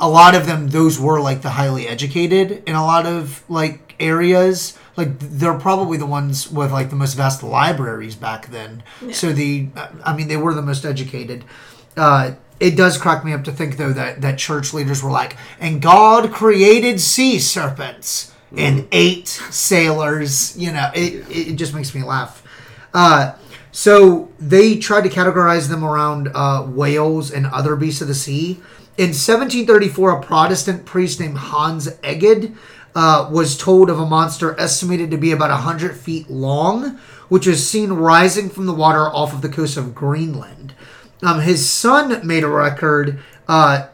a 0.00 0.08
lot 0.08 0.34
of 0.34 0.46
them, 0.46 0.68
those 0.68 0.98
were, 0.98 1.20
like, 1.20 1.42
the 1.42 1.50
highly 1.50 1.86
educated 1.86 2.62
in 2.66 2.74
a 2.74 2.82
lot 2.86 3.04
of, 3.04 3.44
like, 3.50 3.94
areas. 4.00 4.78
Like, 4.96 5.18
they're 5.18 5.58
probably 5.58 5.98
the 5.98 6.06
ones 6.06 6.50
with, 6.50 6.72
like, 6.72 6.88
the 6.88 6.96
most 6.96 7.14
vast 7.14 7.42
libraries 7.42 8.14
back 8.14 8.46
then. 8.46 8.82
So, 9.12 9.34
the, 9.34 9.68
I 10.02 10.16
mean, 10.16 10.28
they 10.28 10.38
were 10.38 10.54
the 10.54 10.62
most 10.62 10.86
educated. 10.86 11.44
Uh, 11.98 12.32
it 12.60 12.76
does 12.76 12.98
crack 12.98 13.24
me 13.24 13.32
up 13.32 13.44
to 13.44 13.52
think 13.52 13.76
though 13.76 13.92
that 13.92 14.20
that 14.20 14.38
church 14.38 14.72
leaders 14.74 15.02
were 15.02 15.10
like, 15.10 15.36
and 15.60 15.80
God 15.80 16.32
created 16.32 17.00
sea 17.00 17.38
serpents 17.38 18.32
and 18.56 18.88
eight 18.92 19.28
sailors. 19.28 20.56
You 20.56 20.72
know, 20.72 20.90
it 20.94 21.26
it 21.30 21.54
just 21.56 21.74
makes 21.74 21.94
me 21.94 22.02
laugh. 22.02 22.42
Uh, 22.94 23.34
so 23.70 24.30
they 24.38 24.78
tried 24.78 25.02
to 25.02 25.08
categorize 25.08 25.68
them 25.68 25.84
around 25.84 26.30
uh, 26.34 26.64
whales 26.64 27.30
and 27.30 27.46
other 27.46 27.76
beasts 27.76 28.00
of 28.00 28.08
the 28.08 28.14
sea. 28.14 28.60
In 28.96 29.10
1734, 29.10 30.10
a 30.10 30.22
Protestant 30.22 30.84
priest 30.84 31.20
named 31.20 31.38
Hans 31.38 31.88
Egede 31.98 32.56
uh, 32.96 33.28
was 33.30 33.56
told 33.56 33.90
of 33.90 34.00
a 34.00 34.06
monster 34.06 34.58
estimated 34.58 35.12
to 35.12 35.16
be 35.16 35.30
about 35.30 35.50
100 35.50 35.96
feet 35.96 36.28
long, 36.28 36.98
which 37.28 37.46
was 37.46 37.68
seen 37.68 37.92
rising 37.92 38.48
from 38.50 38.66
the 38.66 38.74
water 38.74 39.06
off 39.06 39.32
of 39.32 39.42
the 39.42 39.48
coast 39.48 39.76
of 39.76 39.94
Greenland. 39.94 40.74
Um, 41.22 41.40
his 41.40 41.70
son 41.70 42.26
made 42.26 42.44
a 42.44 42.48
record 42.48 43.20
uh, 43.48 43.88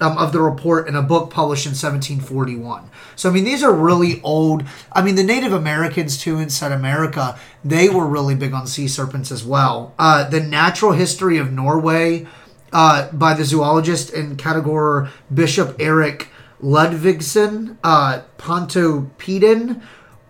um, 0.00 0.18
of 0.18 0.32
the 0.32 0.40
report 0.40 0.88
in 0.88 0.96
a 0.96 1.02
book 1.02 1.30
published 1.30 1.66
in 1.66 1.70
1741. 1.70 2.90
So, 3.14 3.30
I 3.30 3.32
mean, 3.32 3.44
these 3.44 3.62
are 3.62 3.72
really 3.72 4.20
old. 4.22 4.64
I 4.92 5.02
mean, 5.02 5.14
the 5.14 5.22
Native 5.22 5.52
Americans, 5.52 6.18
too, 6.18 6.38
in 6.38 6.50
South 6.50 6.72
America, 6.72 7.38
they 7.64 7.88
were 7.88 8.06
really 8.06 8.34
big 8.34 8.52
on 8.52 8.66
sea 8.66 8.88
serpents 8.88 9.30
as 9.30 9.44
well. 9.44 9.94
Uh, 9.98 10.28
the 10.28 10.40
Natural 10.40 10.92
History 10.92 11.38
of 11.38 11.52
Norway 11.52 12.26
uh, 12.72 13.12
by 13.12 13.34
the 13.34 13.44
zoologist 13.44 14.12
and 14.12 14.38
categorer 14.38 15.10
Bishop 15.32 15.76
Eric 15.78 16.28
Ludvigsen, 16.62 17.76
uh, 17.84 18.22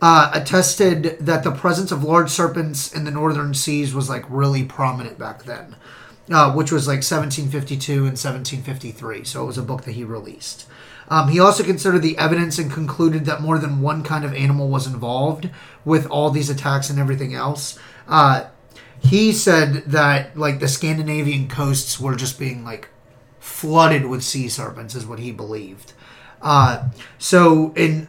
uh, 0.04 0.30
attested 0.34 1.16
that 1.20 1.44
the 1.44 1.52
presence 1.52 1.92
of 1.92 2.02
large 2.02 2.28
serpents 2.28 2.92
in 2.92 3.04
the 3.04 3.10
northern 3.10 3.54
seas 3.54 3.94
was 3.94 4.08
like 4.08 4.24
really 4.28 4.64
prominent 4.64 5.16
back 5.16 5.44
then, 5.44 5.76
uh, 6.32 6.52
which 6.52 6.72
was 6.72 6.86
like 6.86 6.98
1752 6.98 7.92
and 7.92 8.18
1753. 8.18 9.24
So 9.24 9.42
it 9.42 9.46
was 9.46 9.58
a 9.58 9.62
book 9.62 9.82
that 9.82 9.92
he 9.92 10.04
released. 10.04 10.66
Um, 11.08 11.28
he 11.28 11.40
also 11.40 11.62
considered 11.62 12.02
the 12.02 12.16
evidence 12.16 12.58
and 12.58 12.70
concluded 12.70 13.24
that 13.26 13.42
more 13.42 13.58
than 13.58 13.80
one 13.80 14.02
kind 14.02 14.24
of 14.24 14.32
animal 14.32 14.68
was 14.68 14.86
involved 14.86 15.50
with 15.84 16.06
all 16.06 16.30
these 16.30 16.48
attacks 16.48 16.88
and 16.90 16.98
everything 16.98 17.34
else. 17.34 17.78
Uh, 18.08 18.46
he 19.00 19.32
said 19.32 19.84
that 19.86 20.36
like 20.38 20.60
the 20.60 20.68
Scandinavian 20.68 21.48
coasts 21.48 21.98
were 21.98 22.14
just 22.14 22.38
being 22.38 22.64
like 22.64 22.88
flooded 23.40 24.06
with 24.06 24.22
sea 24.22 24.48
serpents, 24.48 24.94
is 24.94 25.04
what 25.04 25.18
he 25.18 25.32
believed. 25.32 25.92
Uh, 26.40 26.88
so 27.18 27.72
in 27.74 28.08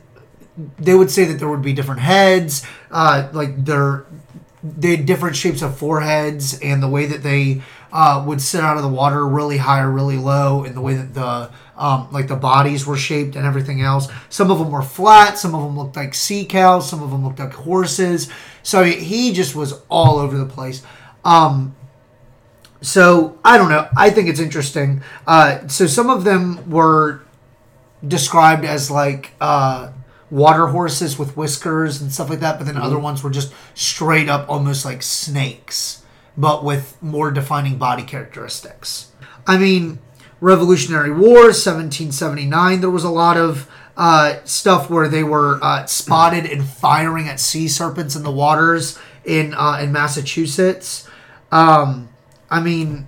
they 0.77 0.94
would 0.94 1.10
say 1.10 1.25
that 1.25 1.39
there 1.39 1.50
would 1.50 1.63
be 1.63 1.74
different 1.74 2.01
heads, 2.01 2.63
uh, 2.92 3.27
like 3.34 3.65
they're 3.65 4.06
they 4.63 4.96
had 4.96 5.06
different 5.06 5.36
shapes 5.36 5.62
of 5.62 5.77
foreheads, 5.77 6.60
and 6.62 6.82
the 6.82 6.88
way 6.88 7.06
that 7.06 7.24
they 7.24 7.62
uh, 7.94 8.22
would 8.28 8.42
sit 8.42 8.62
out 8.62 8.76
of 8.76 8.84
the 8.84 8.90
water 8.90 9.26
really 9.26 9.58
high 9.58 9.82
or 9.82 9.90
really 9.90 10.18
low, 10.18 10.66
in 10.66 10.76
the 10.76 10.82
way 10.82 10.96
that 10.96 11.14
the 11.14 11.50
um, 11.78 12.08
like 12.12 12.28
the 12.28 12.36
bodies 12.36 12.86
were 12.86 12.98
shaped 12.98 13.36
and 13.36 13.46
everything 13.46 13.82
else. 13.82 14.08
Some 14.30 14.52
of 14.52 14.60
them 14.60 14.72
were 14.72 14.82
flat, 14.82 15.38
some 15.38 15.56
of 15.56 15.64
them 15.64 15.78
looked 15.78 15.96
like 15.96 16.14
sea 16.14 16.44
cows, 16.44 16.90
some 16.90 17.02
of 17.02 17.12
them 17.12 17.24
looked 17.24 17.40
like 17.40 17.54
horses. 17.54 18.30
So 18.64 18.84
he 18.84 19.32
just 19.32 19.56
was 19.56 19.82
all 19.90 20.18
over 20.18 20.38
the 20.38 20.46
place. 20.46 20.84
Um, 21.24 21.76
so 22.82 23.40
I 23.46 23.58
don't 23.58 23.70
know. 23.70 23.88
I 23.96 24.10
think 24.10 24.28
it's 24.28 24.40
interesting. 24.40 25.02
Uh, 25.26 25.68
so 25.68 25.88
some 25.88 26.10
of 26.10 26.26
them 26.26 26.70
were 26.70 27.22
described 28.06 28.66
as 28.66 28.92
like 28.92 29.32
uh, 29.40 29.92
water 30.30 30.68
horses 30.68 31.18
with 31.18 31.38
whiskers 31.38 32.02
and 32.02 32.12
stuff 32.12 32.30
like 32.30 32.42
that, 32.42 32.58
but 32.58 32.66
then 32.66 32.78
other 32.78 33.00
ones 33.00 33.24
were 33.24 33.30
just 33.30 33.54
straight 33.74 34.30
up 34.30 34.50
almost 34.50 34.84
like 34.84 35.02
snakes, 35.02 36.02
but 36.38 36.63
with 36.63 37.02
more 37.02 37.32
defining 37.32 37.78
body 37.78 38.04
characteristics. 38.04 39.12
I 39.46 39.58
mean, 39.58 40.00
Revolutionary 40.40 41.12
War, 41.12 41.46
1779, 41.46 42.82
there 42.82 42.90
was 42.90 43.04
a 43.04 43.10
lot 43.10 43.38
of 43.38 43.70
uh, 43.96 44.40
stuff 44.44 44.90
where 44.90 45.08
they 45.08 45.24
were 45.24 45.60
uh, 45.62 45.86
spotted 45.86 46.46
and 46.46 46.66
firing 46.66 47.28
at 47.28 47.40
sea 47.40 47.68
serpents 47.68 48.16
in 48.16 48.24
the 48.24 48.32
waters 48.32 48.98
in 49.24 49.54
uh, 49.54 49.80
in 49.82 49.92
Massachusetts. 49.92 51.08
Um, 51.52 52.10
I 52.50 52.60
mean, 52.60 53.08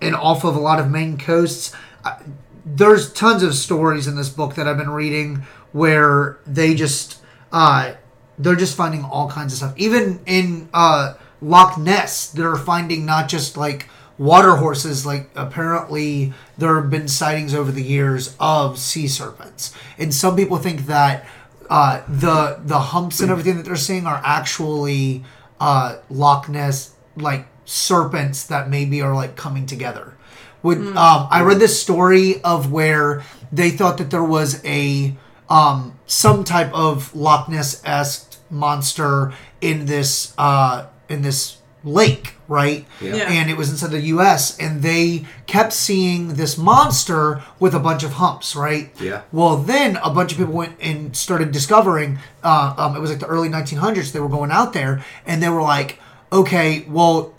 and 0.00 0.14
off 0.14 0.44
of 0.44 0.56
a 0.56 0.60
lot 0.60 0.80
of 0.80 0.90
Maine 0.90 1.18
coasts. 1.18 1.74
Uh, 2.04 2.18
there's 2.64 3.12
tons 3.12 3.42
of 3.42 3.54
stories 3.54 4.06
in 4.06 4.16
this 4.16 4.28
book 4.28 4.54
that 4.56 4.68
I've 4.68 4.76
been 4.76 4.90
reading 4.90 5.46
where 5.72 6.38
they 6.46 6.74
just 6.74 7.20
uh, 7.52 7.94
they're 8.38 8.56
just 8.56 8.76
finding 8.76 9.04
all 9.04 9.30
kinds 9.30 9.52
of 9.52 9.58
stuff. 9.58 9.74
Even 9.76 10.20
in 10.26 10.68
uh, 10.74 11.14
Loch 11.40 11.78
Ness, 11.78 12.28
they're 12.30 12.56
finding 12.56 13.06
not 13.06 13.28
just 13.28 13.56
like 13.56 13.88
water 14.18 14.56
horses. 14.56 15.06
Like 15.06 15.30
apparently, 15.34 16.32
there 16.56 16.80
have 16.80 16.90
been 16.90 17.08
sightings 17.08 17.54
over 17.54 17.70
the 17.70 17.82
years 17.82 18.36
of 18.40 18.78
sea 18.78 19.08
serpents, 19.08 19.74
and 19.96 20.12
some 20.12 20.36
people 20.36 20.58
think 20.58 20.86
that 20.86 21.26
uh, 21.70 22.02
the 22.08 22.60
the 22.64 22.78
humps 22.78 23.20
and 23.20 23.30
everything 23.30 23.56
that 23.56 23.64
they're 23.64 23.76
seeing 23.76 24.06
are 24.06 24.20
actually 24.24 25.24
uh, 25.60 25.98
Loch 26.10 26.48
Ness 26.48 26.94
like 27.16 27.46
serpents 27.64 28.46
that 28.46 28.68
maybe 28.70 29.02
are 29.02 29.14
like 29.14 29.36
coming 29.36 29.66
together. 29.66 30.14
Would 30.62 30.78
um, 30.78 31.28
I 31.30 31.42
read 31.42 31.60
this 31.60 31.80
story 31.80 32.42
of 32.42 32.72
where 32.72 33.22
they 33.52 33.70
thought 33.70 33.98
that 33.98 34.10
there 34.10 34.24
was 34.24 34.64
a 34.64 35.16
um, 35.48 35.98
some 36.06 36.44
type 36.44 36.72
of 36.72 37.14
Loch 37.14 37.48
Ness 37.48 37.80
esque 37.84 38.36
monster 38.50 39.32
in 39.60 39.86
this 39.86 40.34
uh, 40.38 40.86
in 41.08 41.22
this 41.22 41.58
lake, 41.84 42.34
right? 42.48 42.84
Yeah. 43.00 43.16
Yeah. 43.16 43.30
And 43.30 43.50
it 43.50 43.56
was 43.56 43.70
inside 43.70 43.90
the 43.92 44.00
U.S. 44.00 44.58
and 44.58 44.82
they 44.82 45.24
kept 45.46 45.72
seeing 45.72 46.34
this 46.34 46.58
monster 46.58 47.42
with 47.60 47.74
a 47.74 47.78
bunch 47.78 48.02
of 48.02 48.14
humps, 48.14 48.56
right? 48.56 48.90
Yeah. 49.00 49.22
Well, 49.32 49.56
then 49.56 49.96
a 50.02 50.10
bunch 50.10 50.32
of 50.32 50.38
people 50.38 50.54
went 50.54 50.76
and 50.80 51.16
started 51.16 51.52
discovering. 51.52 52.18
Uh, 52.42 52.74
um, 52.76 52.96
it 52.96 53.00
was 53.00 53.10
like 53.10 53.20
the 53.20 53.26
early 53.26 53.48
1900s. 53.48 54.12
They 54.12 54.20
were 54.20 54.28
going 54.28 54.50
out 54.50 54.72
there 54.72 55.04
and 55.24 55.42
they 55.42 55.48
were 55.48 55.62
like, 55.62 55.98
okay, 56.32 56.84
well, 56.88 57.32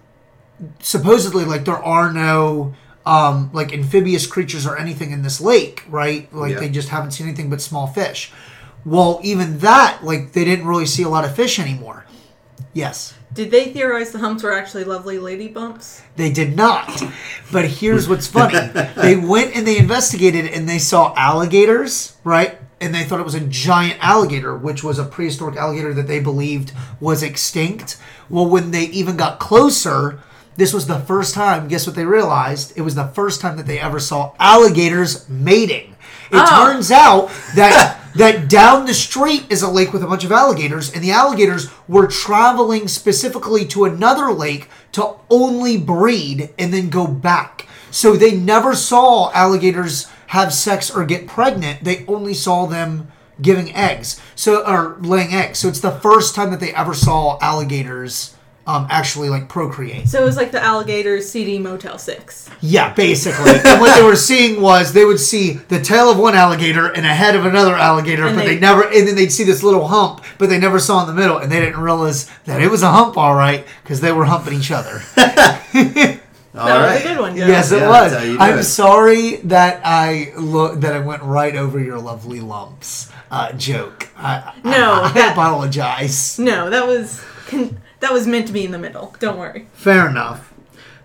supposedly 0.80 1.46
like 1.46 1.66
there 1.66 1.78
are 1.84 2.12
no 2.12 2.74
um, 3.06 3.50
like 3.54 3.74
amphibious 3.74 4.28
creatures 4.28 4.66
or 4.66 4.78
anything 4.78 5.12
in 5.12 5.22
this 5.22 5.42
lake, 5.42 5.84
right? 5.90 6.34
Like 6.34 6.54
Yeah. 6.54 6.60
they 6.60 6.70
just 6.70 6.90
haven't 6.90 7.12
seen 7.12 7.28
anything 7.28 7.50
but 7.50 7.62
small 7.62 7.88
fish. 7.88 8.32
Well, 8.86 9.20
even 9.24 9.60
that, 9.60 10.00
like 10.04 10.34
they 10.34 10.46
didn't 10.46 10.66
really 10.66 10.86
see 10.86 11.04
a 11.04 11.10
lot 11.10 11.26
of 11.26 11.36
fish 11.36 11.60
anymore. 11.60 12.06
Yes, 12.74 13.14
Did 13.32 13.52
they 13.52 13.72
theorize 13.72 14.12
the 14.12 14.20
humps 14.20 14.44
were 14.44 14.52
actually 14.54 14.84
lovely 14.84 15.20
lady 15.20 15.48
bumps? 15.48 16.02
they 16.16 16.32
did 16.32 16.56
not. 16.56 17.04
But 17.52 17.66
here's 17.66 18.08
what's 18.08 18.28
funny: 18.28 18.58
they 18.96 19.16
went 19.16 19.56
and 19.56 19.66
they 19.66 19.78
investigated 19.78 20.46
and 20.46 20.68
they 20.68 20.80
saw 20.80 21.14
alligators, 21.16 22.18
right? 22.24 22.58
and 22.82 22.96
they 22.96 23.04
thought 23.04 23.20
it 23.20 23.24
was 23.24 23.36
a 23.36 23.42
giant 23.42 23.98
alligator, 24.02 24.56
which 24.56 24.84
was 24.84 25.00
a 25.00 25.04
prehistoric 25.04 25.58
alligator 25.58 25.94
that 25.94 26.08
they 26.08 26.20
believed 26.20 26.72
was 27.00 27.24
extinct. 27.24 27.98
Well, 28.30 28.48
when 28.48 28.72
they 28.72 28.86
even 28.86 29.18
got 29.18 29.40
closer, 29.40 30.22
this 30.56 30.74
was 30.74 30.88
the 30.88 31.00
first 31.00 31.34
time, 31.34 31.68
guess 31.68 31.86
what 31.86 31.96
they 31.96 32.06
realized? 32.06 32.74
It 32.78 32.82
was 32.82 32.96
the 32.96 33.08
first 33.08 33.42
time 33.42 33.58
that 33.58 33.66
they 33.66 33.80
ever 33.80 34.00
saw 34.00 34.34
alligators 34.40 35.28
mating. 35.28 35.96
It 36.32 36.38
Oh. 36.38 36.66
turns 36.66 36.92
out 36.92 37.30
that 37.56 37.98
that 38.16 38.48
down 38.50 38.86
the 38.86 38.94
street 38.94 39.46
is 39.50 39.62
a 39.62 39.70
lake 39.70 39.94
with 39.94 40.04
a 40.04 40.08
bunch 40.08 40.24
of 40.24 40.32
alligators, 40.32 40.92
and 40.92 41.04
the 41.04 41.12
alligators 41.12 41.70
were 41.88 42.08
traveling 42.08 42.88
specifically 42.88 43.66
to 43.66 43.86
another 43.86 44.32
lake 44.34 44.70
to 44.94 45.12
only 45.30 45.78
breed 45.78 46.50
and 46.58 46.74
then 46.74 46.90
go 46.90 47.06
back. 47.08 47.68
So 47.92 48.16
they 48.16 48.32
never 48.36 48.76
saw 48.76 49.32
alligators 49.34 50.08
have 50.28 50.54
sex 50.54 50.92
or 50.92 51.06
get 51.06 51.28
pregnant. 51.28 51.84
They 51.84 52.06
only 52.08 52.34
saw 52.34 52.66
them 52.66 53.12
giving 53.42 53.74
eggs. 53.76 54.20
So 54.36 54.66
or 54.66 54.98
laying 55.02 55.34
eggs. 55.34 55.60
So 55.60 55.68
it's 55.70 55.80
the 55.80 55.92
first 55.92 56.36
time 56.36 56.52
that 56.52 56.60
they 56.60 56.74
ever 56.74 56.94
saw 56.94 57.38
alligators 57.42 58.36
um, 58.70 58.86
actually 58.92 59.30
like 59.30 59.48
procreate. 59.50 60.08
So 60.08 60.22
it 60.22 60.26
was 60.26 60.38
like 60.38 60.52
the 60.52 60.62
alligators 60.64 61.28
CD 61.28 61.58
Motel 61.58 61.98
6. 61.98 62.50
Yeah, 62.62 62.94
basically. 62.94 63.52
and 63.66 63.82
what 63.82 63.96
they 63.98 64.04
were 64.04 64.16
seeing 64.16 64.62
was 64.62 64.94
they 64.94 65.06
would 65.06 65.20
see 65.20 65.54
the 65.54 65.82
tail 65.82 66.10
of 66.12 66.20
one 66.20 66.36
alligator 66.36 66.88
and 66.94 67.04
a 67.06 67.10
head 67.14 67.36
of 67.36 67.46
another 67.48 67.74
alligator, 67.76 68.28
And 68.28 68.36
but 68.38 68.46
they, 68.46 68.56
they- 68.56 68.60
never, 68.60 68.84
and 68.84 69.08
then 69.08 69.16
they'd 69.16 69.32
see 69.32 69.44
this 69.44 69.64
little 69.64 69.88
hump, 69.88 70.24
but 70.38 70.50
they 70.50 70.60
never 70.60 70.78
saw 70.80 71.02
in 71.02 71.08
the 71.08 71.20
middle, 71.20 71.38
and 71.40 71.52
they 71.52 71.60
didn't 71.60 71.80
realize 71.80 72.30
that 72.46 72.62
it 72.62 72.70
was 72.70 72.84
a 72.84 72.92
hump, 72.92 73.18
all 73.18 73.34
right, 73.34 73.66
because 73.84 74.02
they 74.02 74.12
were 74.12 74.26
humping 74.26 74.54
each 74.54 74.70
other. 74.72 75.02
All 76.56 76.66
That 76.68 76.94
was 76.94 77.02
a 77.02 77.08
good 77.08 77.20
one, 77.20 77.36
Joe. 77.38 77.46
yes, 77.48 77.72
it 77.72 77.78
Yeah, 77.78 77.90
was. 77.90 78.12
that's 78.12 78.24
how 78.24 78.30
you 78.30 78.38
do 78.38 78.44
I'm 78.44 78.60
it. 78.60 78.64
sorry 78.64 79.36
that 79.38 79.82
I 79.86 80.34
look 80.36 80.82
that 80.82 80.94
I 80.94 81.00
went 81.00 81.22
right 81.24 81.56
over 81.56 81.80
your 81.80 82.00
lovely 82.00 82.40
lumps 82.40 83.10
uh, 83.32 83.52
joke. 83.54 84.10
I, 84.18 84.54
No, 84.64 84.94
I, 84.94 85.06
I 85.10 85.12
that- 85.14 85.32
apologize. 85.34 86.38
No, 86.40 86.70
that 86.70 86.86
was 86.88 87.24
con- 87.48 87.78
that 88.00 88.14
was 88.14 88.28
meant 88.28 88.48
to 88.48 88.54
be 88.54 88.66
in 88.66 88.72
the 88.72 88.80
middle. 88.80 89.16
Don't 89.20 89.38
worry. 89.38 89.68
Fair 89.74 90.10
enough. 90.10 90.54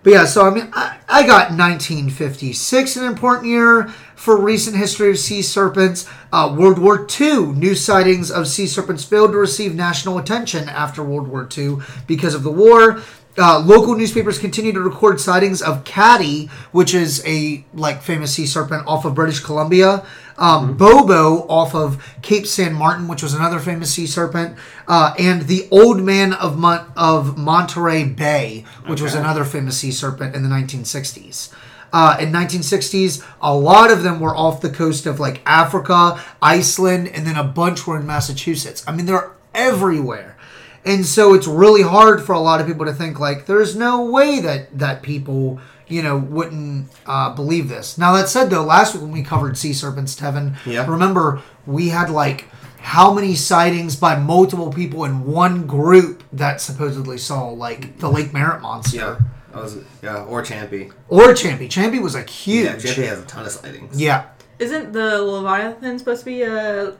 But 0.03 0.13
yeah, 0.13 0.25
so 0.25 0.45
I 0.45 0.53
mean, 0.53 0.69
I, 0.71 0.99
I 1.09 1.21
got 1.25 1.49
1956, 1.49 2.95
an 2.95 3.05
important 3.05 3.47
year 3.47 3.87
for 4.15 4.39
recent 4.39 4.75
history 4.75 5.09
of 5.09 5.17
sea 5.17 5.41
serpents. 5.41 6.07
Uh, 6.31 6.55
World 6.55 6.77
War 6.77 7.07
II, 7.19 7.47
new 7.53 7.73
sightings 7.73 8.29
of 8.29 8.47
sea 8.47 8.67
serpents 8.67 9.03
failed 9.03 9.31
to 9.31 9.37
receive 9.37 9.73
national 9.73 10.19
attention 10.19 10.69
after 10.69 11.03
World 11.03 11.27
War 11.27 11.49
II 11.57 11.77
because 12.05 12.35
of 12.35 12.43
the 12.43 12.51
war. 12.51 13.01
Uh, 13.37 13.59
local 13.59 13.95
newspapers 13.95 14.39
continue 14.39 14.71
to 14.71 14.79
record 14.79 15.19
sightings 15.19 15.61
of 15.61 15.83
Caddy, 15.83 16.47
which 16.71 16.93
is 16.93 17.21
a 17.25 17.65
like 17.73 18.01
famous 18.01 18.33
sea 18.33 18.45
serpent 18.45 18.85
off 18.87 19.05
of 19.05 19.15
British 19.15 19.39
Columbia. 19.39 20.05
Um, 20.37 20.75
Bobo 20.75 21.47
off 21.47 21.73
of 21.73 22.03
Cape 22.21 22.45
San 22.45 22.73
Martin, 22.73 23.07
which 23.07 23.23
was 23.23 23.33
another 23.33 23.59
famous 23.59 23.93
sea 23.93 24.05
serpent, 24.05 24.57
uh, 24.87 25.13
and 25.17 25.43
the 25.43 25.67
Old 25.71 26.01
Man 26.01 26.33
of 26.33 26.57
Mon- 26.57 26.91
of 26.97 27.37
Monterey 27.37 28.03
Bay, 28.03 28.65
which 28.85 29.01
was 29.01 29.15
another 29.15 29.45
famous 29.45 29.77
sea 29.77 29.91
serpent 29.91 30.35
in 30.35 30.43
the 30.43 30.49
1960s. 30.49 31.53
Uh, 31.93 32.17
in 32.19 32.31
1960s, 32.31 33.25
a 33.41 33.55
lot 33.55 33.89
of 33.89 34.03
them 34.03 34.19
were 34.19 34.35
off 34.35 34.59
the 34.59 34.69
coast 34.69 35.05
of 35.05 35.19
like 35.19 35.41
Africa, 35.45 36.21
Iceland, 36.41 37.07
and 37.07 37.25
then 37.25 37.37
a 37.37 37.43
bunch 37.43 37.87
were 37.87 37.97
in 37.97 38.05
Massachusetts. 38.05 38.83
I 38.85 38.91
mean, 38.91 39.05
they're 39.05 39.31
everywhere. 39.53 40.37
And 40.83 41.05
so 41.05 41.33
it's 41.33 41.47
really 41.47 41.81
hard 41.81 42.23
for 42.23 42.33
a 42.33 42.39
lot 42.39 42.61
of 42.61 42.67
people 42.67 42.85
to 42.85 42.93
think 42.93 43.19
like 43.19 43.45
there's 43.45 43.75
no 43.75 44.05
way 44.11 44.39
that 44.41 44.77
that 44.77 45.01
people 45.01 45.59
you 45.87 46.01
know 46.01 46.17
wouldn't 46.17 46.89
uh, 47.05 47.33
believe 47.35 47.69
this. 47.69 47.97
Now 47.97 48.13
that 48.13 48.29
said, 48.29 48.49
though, 48.49 48.63
last 48.63 48.93
week 48.93 49.03
when 49.03 49.11
we 49.11 49.23
covered 49.23 49.57
sea 49.57 49.73
serpents, 49.73 50.15
Tevin, 50.15 50.55
Yeah. 50.65 50.85
remember 50.89 51.41
we 51.65 51.89
had 51.89 52.09
like 52.09 52.45
how 52.79 53.11
many 53.13 53.33
sightings 53.35 53.95
by 53.95 54.15
multiple 54.15 54.71
people 54.71 55.05
in 55.05 55.25
one 55.25 55.65
group 55.65 56.23
that 56.31 56.61
supposedly 56.61 57.17
saw 57.17 57.47
like 57.49 57.97
the 57.99 58.09
Lake 58.09 58.31
Merritt 58.33 58.61
monster 58.61 58.97
Yeah. 58.97 59.19
I 59.53 59.61
was 59.61 59.77
yeah, 60.03 60.23
or 60.25 60.43
Champy. 60.43 60.91
or 61.07 61.29
Champy. 61.33 61.67
Champy 61.69 62.01
was 62.01 62.13
like 62.13 62.29
huge. 62.29 62.65
Yeah, 62.83 62.91
Champy 62.91 63.07
has 63.07 63.19
a 63.19 63.25
ton 63.25 63.45
of 63.45 63.51
sightings. 63.53 63.99
Yeah. 63.99 64.25
Isn't 64.59 64.91
the 64.93 65.21
Leviathan 65.21 65.97
supposed 65.97 66.21
to 66.21 66.25
be 66.25 66.41
a 66.43 66.93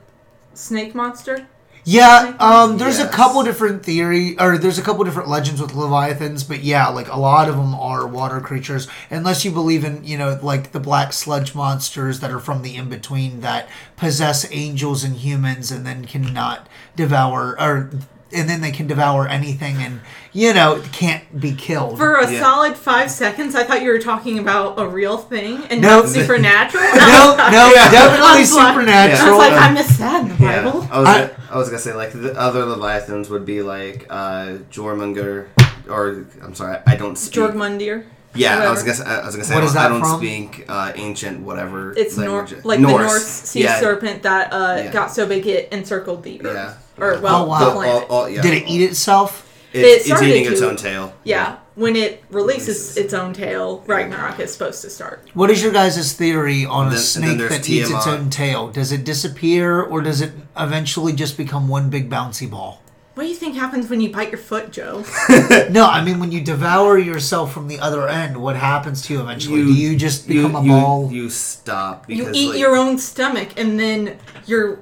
snake 0.54 0.94
monster? 0.94 1.46
Yeah, 1.88 2.34
um, 2.40 2.78
there's 2.78 2.98
a 2.98 3.06
couple 3.06 3.44
different 3.44 3.84
theory, 3.84 4.36
or 4.40 4.58
there's 4.58 4.76
a 4.76 4.82
couple 4.82 5.04
different 5.04 5.28
legends 5.28 5.60
with 5.60 5.72
leviathans, 5.72 6.42
but 6.42 6.64
yeah, 6.64 6.88
like 6.88 7.06
a 7.06 7.16
lot 7.16 7.48
of 7.48 7.54
them 7.54 7.76
are 7.76 8.08
water 8.08 8.40
creatures, 8.40 8.88
unless 9.08 9.44
you 9.44 9.52
believe 9.52 9.84
in, 9.84 10.02
you 10.02 10.18
know, 10.18 10.36
like 10.42 10.72
the 10.72 10.80
black 10.80 11.12
sludge 11.12 11.54
monsters 11.54 12.18
that 12.18 12.32
are 12.32 12.40
from 12.40 12.62
the 12.62 12.74
in 12.74 12.88
between 12.88 13.40
that 13.42 13.68
possess 13.96 14.50
angels 14.50 15.04
and 15.04 15.18
humans, 15.18 15.70
and 15.70 15.86
then 15.86 16.04
cannot 16.04 16.66
devour, 16.96 17.52
or 17.60 17.88
and 18.32 18.50
then 18.50 18.62
they 18.62 18.72
can 18.72 18.88
devour 18.88 19.28
anything, 19.28 19.76
and 19.76 20.00
you 20.36 20.52
know, 20.52 20.82
can't 20.92 21.24
be 21.40 21.52
killed. 21.52 21.96
For 21.96 22.16
a 22.16 22.30
Yeah. 22.30 22.40
solid 22.40 22.76
five 22.76 23.10
seconds, 23.10 23.54
I 23.54 23.64
thought 23.64 23.80
you 23.80 23.88
were 23.90 23.98
talking 23.98 24.38
about 24.38 24.78
a 24.78 24.86
real 24.86 25.16
thing 25.16 25.62
and 25.70 25.80
No. 25.80 26.00
not 26.00 26.08
supernatural. 26.10 26.84
no, 26.94 27.36
no, 27.36 27.72
Yeah. 27.74 27.90
definitely 27.90 28.26
I 28.26 28.40
was 28.40 28.52
like- 28.52 28.68
supernatural. 28.68 29.28
I 29.28 29.30
was 29.30 29.38
like, 29.38 29.52
Uh, 29.52 29.64
I 29.64 29.72
missed 29.72 29.98
that 29.98 30.20
in 30.20 30.28
the 30.28 30.44
Yeah, 30.44 30.62
Bible. 30.62 30.88
I 30.92 30.98
was, 31.00 31.08
I- 31.08 31.18
gonna, 31.20 31.30
I 31.52 31.56
was 31.58 31.68
gonna 31.70 31.78
say 31.80 31.94
like 31.94 32.12
the 32.12 32.38
other 32.38 32.66
leviathans 32.66 33.30
would 33.30 33.46
be 33.46 33.62
like 33.62 34.06
uh, 34.10 34.46
Jormungandr, 34.70 35.46
or 35.88 36.26
I'm 36.44 36.54
sorry, 36.54 36.78
I 36.86 36.96
don't 36.96 37.16
speak. 37.16 37.40
Jorgmundir. 37.42 38.04
Yeah, 38.34 38.58
I 38.58 38.70
was 38.70 38.82
gonna 38.82 38.94
say, 38.94 39.04
I 39.06 39.24
was 39.24 39.34
gonna 39.34 39.44
say 39.46 39.54
What 39.54 39.62
I 39.62 39.66
is 39.66 39.72
don't, 39.72 39.82
that 39.82 39.86
I 39.86 39.88
don't 39.94 40.00
from? 40.02 40.18
speak 40.20 40.66
uh, 40.68 40.92
ancient 40.96 41.40
whatever. 41.40 41.94
It's 41.96 42.18
nor- 42.18 42.40
language. 42.42 42.64
like 42.66 42.80
the 42.82 42.86
Norse 42.86 43.24
sea 43.24 43.62
yeah. 43.64 43.80
serpent 43.80 44.22
that 44.24 44.52
uh, 44.52 44.74
Yeah. 44.84 44.92
got 44.92 45.10
so 45.14 45.24
big 45.26 45.46
it 45.46 45.70
encircled 45.72 46.22
the 46.24 46.44
earth. 46.44 46.54
Yeah. 46.54 47.02
Or, 47.02 47.18
well, 47.20 47.44
Oh, 47.44 47.46
wow. 47.46 47.58
the 47.58 47.64
The- 47.80 47.88
all- 47.88 48.02
all- 48.10 48.28
yeah, 48.28 48.42
Did 48.42 48.52
it 48.52 48.64
eat 48.68 48.82
itself? 48.82 49.45
It 49.76 49.84
It's, 49.84 49.96
it's 49.96 50.06
started 50.06 50.28
eating 50.30 50.52
its 50.52 50.62
own 50.62 50.76
tail. 50.76 51.14
yeah. 51.24 51.56
When 51.74 51.94
it 51.94 52.24
releases 52.30 52.68
Releases. 52.68 52.96
its 52.96 53.12
own 53.12 53.34
tail, 53.34 53.84
Ragnarok 53.86 54.40
is 54.40 54.50
supposed 54.50 54.80
to 54.80 54.88
start. 54.88 55.28
What 55.34 55.50
is 55.50 55.62
your 55.62 55.72
guys' 55.72 56.14
theory 56.14 56.64
on 56.64 56.86
And 56.86 56.96
a 56.96 56.98
then- 56.98 57.22
and 57.22 57.24
then 57.24 57.36
snake 57.36 57.38
there's 57.38 57.50
that 57.50 57.68
eats 57.68 57.90
its 57.90 58.06
own 58.06 58.30
tail? 58.30 58.68
Does 58.68 58.92
it 58.92 59.04
disappear 59.04 59.82
or 59.82 60.00
does 60.00 60.22
it 60.22 60.32
eventually 60.56 61.12
just 61.12 61.36
become 61.36 61.68
one 61.68 61.90
big 61.90 62.08
bouncy 62.08 62.48
ball? 62.50 62.80
What 63.12 63.24
do 63.24 63.28
you 63.28 63.34
think 63.34 63.56
happens 63.56 63.88
when 63.90 64.00
you 64.02 64.10
bite 64.10 64.30
your 64.30 64.38
foot, 64.38 64.72
Joe? 64.72 65.04
No, 65.70 65.86
I 65.86 66.02
mean 66.02 66.18
when 66.18 66.32
you 66.32 66.40
devour 66.42 66.98
yourself 66.98 67.52
from 67.52 67.68
the 67.68 67.78
other 67.80 68.08
end, 68.08 68.36
what 68.38 68.56
happens 68.56 69.02
to 69.02 69.12
you 69.14 69.20
eventually? 69.20 69.62
Do 69.64 69.72
you 69.74 69.96
just 69.96 70.28
you- 70.28 70.42
become 70.42 70.56
a 70.56 70.62
you, 70.62 70.70
ball? 70.70 71.10
You 71.12 71.28
stop 71.28 72.08
You 72.08 72.30
eat 72.32 72.50
like, 72.50 72.58
your 72.58 72.74
own 72.76 72.96
stomach, 72.98 73.48
and 73.58 73.78
then 73.80 74.18
your 74.46 74.80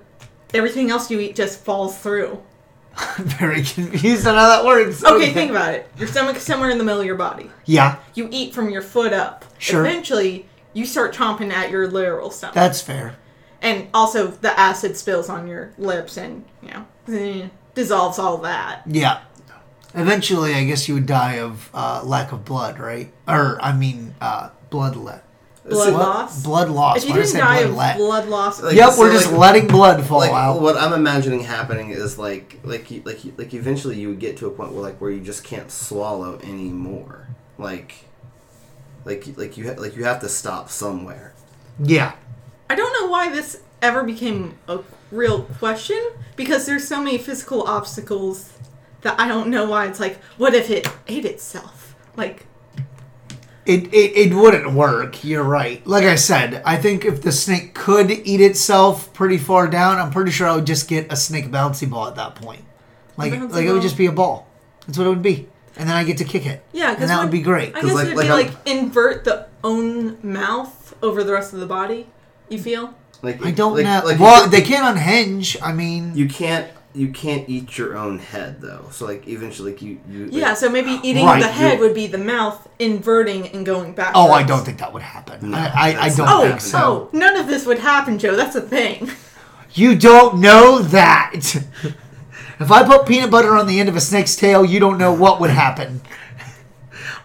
everything 0.53 0.91
else 0.93 1.11
you 1.11 1.19
eat 1.21 1.35
just 1.35 1.59
falls 1.65 1.99
through. 1.99 2.41
I'm 2.97 3.25
very 3.39 3.63
confused 3.63 4.27
on 4.27 4.35
how 4.35 4.49
that 4.49 4.65
works. 4.65 5.05
Okay, 5.05 5.33
think 5.33 5.51
about 5.51 5.75
it. 5.75 5.89
Your 5.99 6.09
stomach 6.09 6.37
is 6.37 6.43
somewhere 6.43 6.71
in 6.71 6.79
the 6.79 6.85
middle 6.85 7.01
of 7.01 7.07
your 7.07 7.17
body. 7.17 7.51
Yeah, 7.65 7.99
You 8.15 8.29
eat 8.31 8.55
from 8.55 8.71
your 8.71 8.83
foot 8.83 9.13
up. 9.13 9.45
Sure. 9.59 9.81
Eventually, 9.85 10.47
you 10.73 10.87
start 10.87 11.15
chomping 11.15 11.53
at 11.53 11.71
your 11.71 11.89
literal 11.89 12.31
stomach. 12.31 12.55
that's 12.55 12.81
fair. 12.81 13.17
and 13.63 13.89
also, 13.95 14.29
the 14.29 14.59
acid 14.59 14.97
spills 14.97 15.29
on 15.29 15.47
your 15.49 15.73
lips 15.79 16.17
and, 16.17 16.45
you 16.63 16.71
know, 16.71 16.87
eh, 17.13 17.49
dissolves 17.75 18.19
all 18.19 18.39
that. 18.39 18.83
Yeah. 18.87 19.23
Eventually, 19.95 20.55
I 20.55 20.65
guess 20.65 20.89
you 20.89 20.95
would 20.95 21.07
die 21.07 21.35
of 21.39 21.71
uh, 21.73 22.03
lack 22.05 22.33
of 22.33 22.45
blood, 22.45 22.79
right? 22.79 23.13
Or 23.29 23.59
I 23.63 23.73
mean, 23.73 24.15
uh, 24.21 24.51
blood 24.71 24.97
let. 24.97 25.24
Blood 25.67 25.93
What? 25.95 26.01
loss. 26.03 26.43
Blood 26.43 26.69
loss. 26.69 26.97
If 26.99 27.05
you 27.05 27.11
Why 27.11 27.17
did 27.17 27.21
I 27.21 27.23
didn't 27.25 27.33
say 27.33 27.39
die 27.41 27.57
blood 27.63 27.71
of 27.71 27.77
let? 27.77 27.97
blood 27.97 28.29
loss, 28.29 28.63
Like, 28.63 28.77
yep, 28.77 28.93
so, 28.93 29.01
we're 29.01 29.13
just 29.13 29.31
like- 29.31 29.39
letting 29.41 29.67
blood 29.67 30.05
fall 30.07 30.19
like 30.19 30.31
out. 30.31 30.61
what 30.61 30.77
I'm 30.77 30.93
imagining 30.93 31.41
happening 31.41 31.91
is 31.91 32.19
like 32.19 32.59
like 32.65 32.91
you, 32.91 33.01
like 33.05 33.25
you, 33.25 33.33
like 33.39 33.55
eventually 33.55 33.99
you 33.99 34.09
would 34.11 34.21
get 34.21 34.37
to 34.39 34.47
a 34.47 34.51
point 34.51 34.73
where 34.73 34.83
like 34.83 35.01
where 35.01 35.11
you 35.11 35.21
just 35.21 35.43
can't 35.43 35.71
swallow 35.71 36.39
anymore. 36.43 37.29
Like 37.57 37.95
like 39.07 39.27
like 39.37 39.57
you 39.57 39.69
ha- 39.69 39.81
like 39.81 39.97
you 39.97 40.05
have 40.05 40.21
to 40.21 40.29
stop 40.29 40.69
somewhere. 40.71 41.33
Yeah. 41.83 42.13
I 42.69 42.75
don't 42.75 42.93
know 43.01 43.09
why 43.11 43.31
this 43.31 43.61
ever 43.83 44.03
became 44.03 44.57
a 44.69 44.81
real 45.11 45.43
question 45.59 46.01
because 46.37 46.67
there's 46.67 46.87
so 46.87 47.01
many 47.03 47.19
physical 47.19 47.63
obstacles 47.63 48.51
that 49.03 49.19
I 49.21 49.29
don't 49.29 49.49
know 49.49 49.67
why 49.69 49.87
it's 49.87 50.01
like, 50.01 50.19
what 50.39 50.55
if 50.55 50.71
it 50.71 50.89
ate 51.09 51.25
itself? 51.27 51.95
Like, 52.17 52.47
It, 53.67 53.93
it, 53.95 54.17
it 54.31 54.35
wouldn't 54.35 54.73
work. 54.73 55.25
You're 55.25 55.43
right. 55.43 55.85
Like 55.87 56.05
I 56.05 56.17
said, 56.17 56.63
I 56.67 56.77
think 56.77 57.05
if 57.07 57.23
the 57.23 57.33
snake 57.33 57.75
could 57.75 58.11
eat 58.11 58.41
itself 58.43 59.13
pretty 59.15 59.39
far 59.39 59.69
down, 59.69 59.99
I'm 59.99 60.11
pretty 60.11 60.31
sure 60.33 60.47
I 60.47 60.55
would 60.57 60.67
just 60.67 60.87
get 60.89 61.11
a 61.11 61.17
snake 61.17 61.47
bouncy 61.47 61.89
ball 61.89 62.07
at 62.09 62.17
that 62.17 62.35
point. 62.35 62.63
Like 63.17 63.33
bouncy 63.33 63.51
like 63.53 63.65
it 63.65 63.73
would 63.73 63.81
just 63.83 63.97
be 63.97 64.07
a 64.07 64.13
ball. 64.13 64.47
That's 64.87 64.99
what 64.99 65.07
it 65.07 65.11
would 65.11 65.23
be, 65.23 65.49
and 65.77 65.89
then 65.89 65.97
I 65.97 66.05
get 66.05 66.19
to 66.19 66.25
kick 66.25 66.45
it. 66.45 66.63
yeah, 66.73 66.95
and 66.99 67.09
that 67.09 67.23
would 67.23 67.31
be 67.33 67.41
great. 67.41 67.71
I 67.75 67.81
'Cause, 67.81 67.85
guess 67.91 67.95
like- 67.95 68.07
it'd 68.09 68.17
like 68.19 68.27
be 68.27 68.33
I'm- 68.33 68.47
like 68.47 68.69
invert 68.69 69.25
the 69.25 69.47
own 69.65 70.19
mouth 70.23 70.95
over 71.03 71.25
the 71.25 71.33
rest 71.33 71.55
of 71.55 71.61
the 71.61 71.67
body. 71.67 72.07
You 72.51 72.59
feel? 72.59 72.93
Like 73.23 73.43
I 73.47 73.51
don't 73.51 73.73
like, 73.75 73.85
know. 73.85 74.03
Like 74.05 74.21
well, 74.21 74.45
you, 74.45 74.51
they 74.51 74.61
can't 74.61 74.85
unhinge. 74.87 75.57
I 75.63 75.73
mean, 75.73 76.15
you 76.15 76.29
can't 76.29 76.71
you 76.95 77.09
can't 77.09 77.49
eat 77.49 77.77
your 77.77 77.97
own 77.97 78.19
head 78.21 78.61
though. 78.61 78.87
So 78.93 79.05
like 79.07 79.27
eventually 79.27 79.73
like, 79.73 79.83
you 79.83 80.01
you 80.09 80.29
Yeah, 80.31 80.55
so 80.55 80.71
maybe 80.71 81.01
eating 81.03 81.27
Right, 81.27 81.43
the 81.43 81.49
head 81.49 81.75
you- 81.75 81.81
would 81.85 81.95
be 81.95 82.07
the 82.07 82.19
mouth 82.19 82.69
inverting 82.79 83.49
and 83.49 83.67
going 83.67 83.93
back. 83.95 84.13
oh, 84.15 84.31
I 84.31 84.43
don't 84.45 84.65
think 84.65 84.79
that 84.79 84.93
would 84.93 85.03
happen. 85.03 85.51
No, 85.51 85.59
I, 85.59 85.71
I, 85.99 86.01
I 86.05 86.09
don't 86.09 86.19
not 86.27 86.45
Oh, 86.45 86.49
think 86.49 86.61
so. 86.61 86.79
oh, 86.79 87.09
none 87.17 87.37
of 87.37 87.47
this 87.49 87.67
would 87.67 87.81
happen, 87.81 88.19
Joe. 88.19 88.37
That's 88.37 88.55
a 88.57 88.61
thing. 88.63 89.11
You 89.73 89.97
don't 89.97 90.41
know 90.41 90.79
that. 90.79 91.33
if 92.61 92.71
I 92.71 92.85
put 92.85 93.07
peanut 93.07 93.31
butter 93.31 93.57
on 93.57 93.67
the 93.67 93.81
end 93.81 93.89
of 93.89 93.97
a 93.97 94.01
snake's 94.01 94.37
tail, 94.37 94.65
you 94.65 94.79
don't 94.79 94.99
know 94.99 95.13
what 95.13 95.41
would 95.41 95.51
happen. 95.51 96.01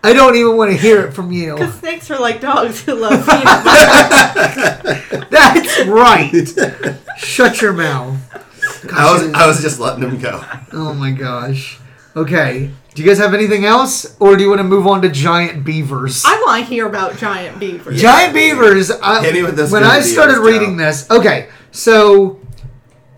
I 0.04 0.14
don't 0.14 0.36
even 0.36 0.56
want 0.58 0.72
to 0.72 0.78
hear 0.78 1.02
it 1.06 1.12
from 1.12 1.32
you. 1.32 1.56
Because 1.56 1.76
Snakes 1.76 2.10
are 2.10 2.20
like 2.20 2.40
dogs 2.42 2.82
who 2.82 2.94
love 2.96 3.24
peanut 3.26 3.64
butter. 3.64 5.26
That's 5.30 5.86
right. 5.88 6.98
Shut 7.18 7.62
your 7.62 7.74
mouth. 7.74 8.18
I 8.92 9.12
was 9.12 9.34
I 9.34 9.48
was 9.48 9.62
just 9.62 9.80
letting 9.80 10.04
him 10.04 10.20
go. 10.20 10.44
Oh 10.74 10.94
my 10.94 11.12
gosh. 11.12 11.80
Okay. 12.16 12.72
Do 12.96 13.04
you 13.04 13.08
guys 13.08 13.20
have 13.20 13.34
anything 13.34 13.66
else, 13.66 14.18
or 14.20 14.36
do 14.36 14.44
you 14.44 14.50
want 14.50 14.60
to 14.60 14.64
move 14.66 14.86
on 14.88 15.02
to 15.04 15.10
giant 15.10 15.64
beavers? 15.64 16.24
I 16.26 16.42
want 16.46 16.64
to 16.66 16.70
hear 16.70 16.88
about 16.88 17.18
giant 17.18 17.60
beavers. 17.60 18.02
Giant 18.02 18.34
beavers. 18.34 18.92
I, 18.92 19.22
with 19.44 19.56
this 19.56 19.72
when 19.72 19.84
I 19.84 20.00
deals, 20.00 20.12
started 20.12 20.34
Joe. 20.36 20.44
reading 20.44 20.76
this, 20.76 21.10
okay, 21.10 21.50
so 21.72 22.42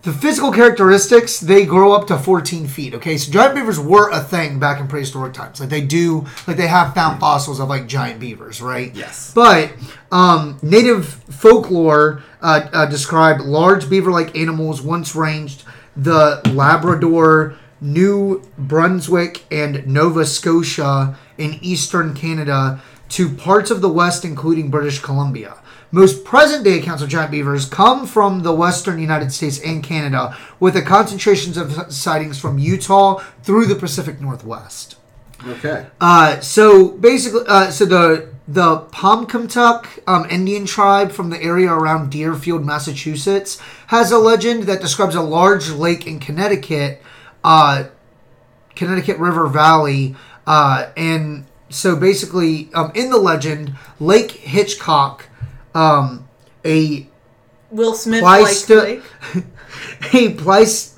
the 0.04 0.12
physical 0.12 0.52
characteristics 0.52 1.40
they 1.40 1.66
grow 1.66 1.92
up 1.92 2.08
to 2.08 2.18
14 2.18 2.68
feet. 2.68 2.96
Okay, 2.96 3.18
so 3.18 3.32
giant 3.32 3.56
beavers 3.56 3.80
were 3.80 4.10
a 4.10 4.20
thing 4.20 4.60
back 4.60 4.80
in 4.80 4.88
prehistoric 4.88 5.34
times. 5.34 5.60
Like 5.60 5.70
they 5.70 5.82
do, 5.82 6.26
like 6.48 6.58
they 6.58 6.68
have 6.68 6.94
found 6.94 7.20
fossils 7.20 7.60
of 7.60 7.70
like 7.70 7.88
giant 7.88 8.20
beavers, 8.20 8.62
right? 8.62 8.94
Yes. 8.96 9.32
But 9.34 9.74
um, 10.12 10.58
native 10.62 11.08
folklore 11.08 12.24
uh, 12.42 12.68
uh, 12.74 12.86
described 12.88 13.42
large 13.42 13.90
beaver-like 13.90 14.36
animals 14.36 14.82
once 14.82 15.16
ranged 15.16 15.64
the 15.96 16.42
Labrador, 16.54 17.56
New 17.80 18.42
Brunswick, 18.58 19.44
and 19.52 19.86
Nova 19.88 20.26
Scotia 20.26 21.18
in 21.38 21.60
eastern 21.62 22.14
Canada 22.14 22.82
to 23.10 23.30
parts 23.30 23.70
of 23.72 23.82
the 23.82 23.90
West, 23.90 24.24
including 24.24 24.70
British 24.72 25.00
Columbia. 25.00 25.58
Most 25.92 26.24
present 26.24 26.64
day 26.64 26.80
accounts 26.80 27.04
of 27.04 27.10
giant 27.10 27.32
beavers 27.32 27.66
come 27.66 28.08
from 28.08 28.44
the 28.44 28.54
western 28.54 29.00
United 29.00 29.32
States 29.34 29.60
and 29.60 29.84
Canada, 29.84 30.38
with 30.60 30.74
the 30.74 30.82
concentrations 30.82 31.58
of 31.58 31.92
sightings 31.92 32.40
from 32.40 32.58
Utah 32.58 33.22
through 33.44 33.66
the 33.66 33.76
Pacific 33.76 34.22
Northwest. 34.22 34.96
Okay. 35.46 35.88
Uh, 36.00 36.40
so 36.40 36.90
basically, 36.90 37.42
uh, 37.48 37.72
so 37.72 37.86
the 37.86 38.30
the 38.48 38.80
Pomcomtuck 38.92 40.00
um, 40.08 40.26
Indian 40.30 40.66
tribe 40.66 41.12
from 41.12 41.30
the 41.30 41.42
area 41.42 41.72
around 41.72 42.12
Deerfield, 42.12 42.66
Massachusetts, 42.66 43.62
has 43.88 44.12
a 44.12 44.18
legend 44.18 44.64
that 44.64 44.82
describes 44.82 45.16
a 45.16 45.22
large 45.22 45.70
lake 45.70 46.06
in 46.06 46.20
Connecticut, 46.20 47.02
uh, 47.44 47.86
Connecticut 48.76 49.18
River 49.18 49.48
Valley, 49.48 50.16
uh, 50.46 50.90
and 50.98 51.46
so 51.70 51.96
basically, 51.96 52.70
um, 52.74 52.92
in 52.94 53.10
the 53.10 53.18
legend, 53.18 53.76
Lake 54.00 54.32
Hitchcock, 54.32 55.30
um, 55.74 56.28
a 56.66 57.08
Will 57.70 57.94
Smith 57.94 58.24
Pleisto- 58.24 59.02
a 60.14 60.34
Pleis- 60.36 60.96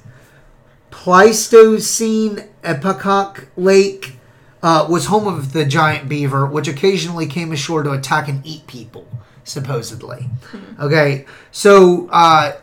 Pleistocene 0.91 2.45
epoch 2.63 3.47
lake 3.57 4.17
uh, 4.61 4.87
was 4.89 5.07
home 5.07 5.27
of 5.27 5.53
the 5.53 5.65
giant 5.65 6.07
beaver, 6.07 6.45
which 6.45 6.67
occasionally 6.67 7.27
came 7.27 7.51
ashore 7.51 7.83
to 7.83 7.91
attack 7.91 8.27
and 8.29 8.45
eat 8.45 8.65
people, 8.67 9.05
supposedly. 9.43 10.29
Okay, 10.79 11.25
so 11.51 12.07
uh, 12.11 12.53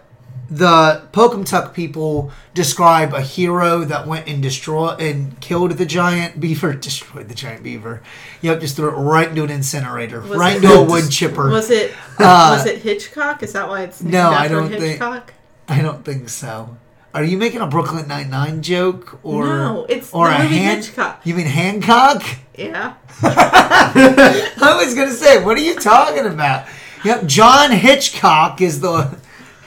the 0.51 1.03
Pocumtuck 1.13 1.75
people 1.75 2.33
describe 2.55 3.15
a 3.15 3.21
hero 3.21 3.85
that 3.85 4.07
went 4.07 4.27
and 4.29 4.43
destroyed 4.43 5.01
and 5.01 5.39
killed 5.41 5.71
the 5.73 5.87
giant 5.87 6.41
beaver, 6.41 6.73
destroyed 6.89 7.29
the 7.29 7.35
giant 7.35 7.63
beaver. 7.63 8.03
Yep, 8.43 8.61
just 8.61 8.77
threw 8.77 8.89
it 8.89 8.95
right 9.01 9.29
into 9.29 9.45
an 9.45 9.51
incinerator, 9.51 10.21
Was 10.21 10.31
right 10.39 10.57
it- 10.57 10.65
into 10.65 10.75
a 10.77 10.85
wood 10.91 11.11
chipper. 11.11 11.49
Was 11.51 11.71
it 11.71 11.93
Uh, 12.19 12.57
was 12.59 12.67
it 12.67 12.79
Hitchcock? 12.83 13.43
Is 13.43 13.53
that 13.53 13.69
why 13.69 13.83
it's 13.83 14.03
named 14.03 14.13
No, 14.13 14.31
I 14.31 14.49
don't 14.49 14.69
think- 14.69 14.83
Hitchcock? 14.83 15.33
I 15.69 15.83
don't 15.83 16.05
think 16.05 16.29
so. 16.29 16.77
Are 17.15 17.23
you 17.25 17.39
making 17.39 17.61
a 17.61 17.67
Brooklyn 17.67 18.07
Nine 18.09 18.31
Nine 18.31 18.63
joke 18.63 19.19
or 19.25 19.47
No, 19.47 19.87
it's 19.89 20.13
or 20.13 20.29
a 20.29 20.33
hand? 20.35 20.85
Hitchcock. 20.85 21.21
You 21.25 21.35
mean 21.35 21.47
Hancock? 21.47 22.23
Yeah. 22.57 22.95
I 23.23 24.81
was 24.85 24.95
gonna 24.95 25.11
say, 25.13 25.43
what 25.45 25.57
are 25.57 25.61
you 25.61 25.75
talking 25.75 26.27
about? 26.27 26.67
Yep, 27.05 27.27
John 27.27 27.73
Hitchcock 27.73 28.61
is 28.61 28.81
the 28.81 29.19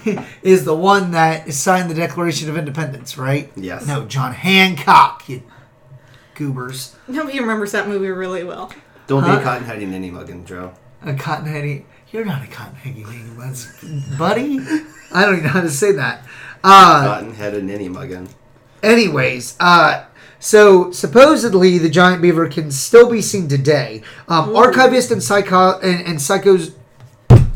is 0.44 0.66
the 0.66 0.76
one 0.76 1.12
that 1.12 1.52
signed 1.54 1.90
the 1.90 1.94
Declaration 1.96 2.50
of 2.50 2.58
Independence, 2.58 3.18
right? 3.18 3.52
Yes. 3.56 3.88
No, 3.88 4.06
John 4.06 4.34
Hancock. 4.34 5.28
You 5.30 5.44
goobers. 6.36 6.96
Nobody 7.08 7.40
remembers 7.40 7.72
that 7.74 7.88
movie 7.88 8.08
really 8.10 8.44
well. 8.44 8.72
Don't 9.08 9.24
Huh? 9.24 9.36
be 9.36 9.42
a 9.42 9.44
cotton 9.44 9.66
heading 9.66 9.92
ninny 9.92 10.10
mugging, 10.12 10.46
Joe. 10.46 10.74
A 11.04 11.14
cotton 11.14 11.46
heady. 11.48 11.86
You're 12.12 12.26
not 12.26 12.44
a 12.44 12.48
cotton-headed 12.48 13.06
heady 13.08 14.18
buddy. 14.20 14.60
I 15.12 15.26
don't 15.26 15.34
even 15.34 15.44
know 15.46 15.50
how 15.50 15.62
to 15.62 15.70
say 15.70 15.94
that. 15.94 16.24
Uh, 16.64 17.06
Cotton 17.08 17.34
headed 17.34 17.64
ninny 17.64 17.90
mugging. 17.90 18.30
Anyways, 18.84 19.56
uh, 19.60 20.06
so 20.40 20.92
supposedly 20.92 21.80
the 21.80 21.90
giant 21.90 22.22
beaver 22.22 22.48
can 22.48 22.70
still 22.70 23.10
be 23.10 23.20
seen 23.22 23.48
today. 23.48 24.04
Um, 24.28 24.56
archivist 24.56 25.10
and 25.10 25.24
psycho 25.24 25.80
and, 25.80 26.06
and 26.06 26.18
psychos. 26.20 26.74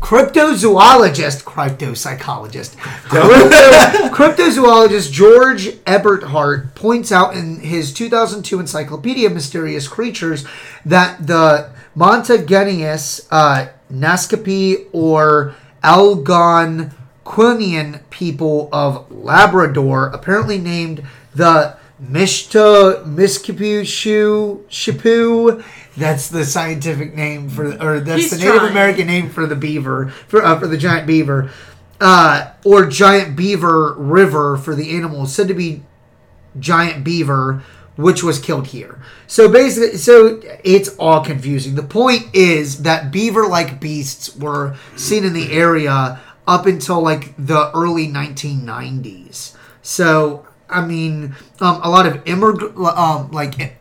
Cryptozoologist, 0.00 1.44
cryptopsychologist, 1.44 2.76
Crypto, 2.78 4.08
cryptozoologist 4.14 5.10
George 5.10 5.70
Eberhart 5.84 6.74
points 6.74 7.10
out 7.10 7.34
in 7.34 7.60
his 7.60 7.92
2002 7.92 8.60
encyclopedia 8.60 9.26
of 9.26 9.34
Mysterious 9.34 9.88
Creatures 9.88 10.46
that 10.84 11.26
the 11.26 11.70
Montageneus 11.96 13.26
uh, 13.30 13.68
Naskapi 13.92 14.86
or 14.92 15.54
Algonquinian 15.82 18.00
people 18.10 18.68
of 18.72 19.10
Labrador 19.10 20.08
apparently 20.08 20.58
named 20.58 21.02
the 21.34 21.76
Mishta 22.00 23.04
Miskipu 23.04 23.84
Shu 23.84 24.64
Shipu. 24.70 25.64
That's 25.98 26.28
the 26.28 26.44
scientific 26.44 27.14
name 27.14 27.48
for, 27.48 27.66
or 27.82 28.00
that's 28.00 28.22
He's 28.22 28.30
the 28.30 28.38
Native 28.38 28.54
trying. 28.56 28.70
American 28.70 29.06
name 29.06 29.30
for 29.30 29.46
the 29.46 29.56
beaver, 29.56 30.08
for 30.28 30.44
uh, 30.44 30.58
for 30.58 30.66
the 30.66 30.78
giant 30.78 31.06
beaver, 31.06 31.50
uh, 32.00 32.52
or 32.64 32.86
giant 32.86 33.36
beaver 33.36 33.94
river 33.94 34.56
for 34.56 34.74
the 34.74 34.96
animal 34.96 35.26
said 35.26 35.48
to 35.48 35.54
be 35.54 35.82
giant 36.58 37.04
beaver, 37.04 37.62
which 37.96 38.22
was 38.22 38.38
killed 38.38 38.68
here. 38.68 39.02
So 39.26 39.48
basically, 39.50 39.98
so 39.98 40.40
it's 40.62 40.90
all 40.96 41.24
confusing. 41.24 41.74
The 41.74 41.82
point 41.82 42.34
is 42.34 42.82
that 42.82 43.10
beaver-like 43.10 43.80
beasts 43.80 44.36
were 44.36 44.76
seen 44.96 45.24
in 45.24 45.32
the 45.32 45.52
area 45.52 46.20
up 46.46 46.66
until 46.66 47.00
like 47.02 47.34
the 47.36 47.70
early 47.74 48.06
1990s. 48.08 49.54
So 49.82 50.46
I 50.70 50.84
mean, 50.84 51.34
um, 51.60 51.80
a 51.82 51.90
lot 51.90 52.06
of 52.06 52.24
immig- 52.24 52.76
um, 52.96 53.30
like 53.32 53.76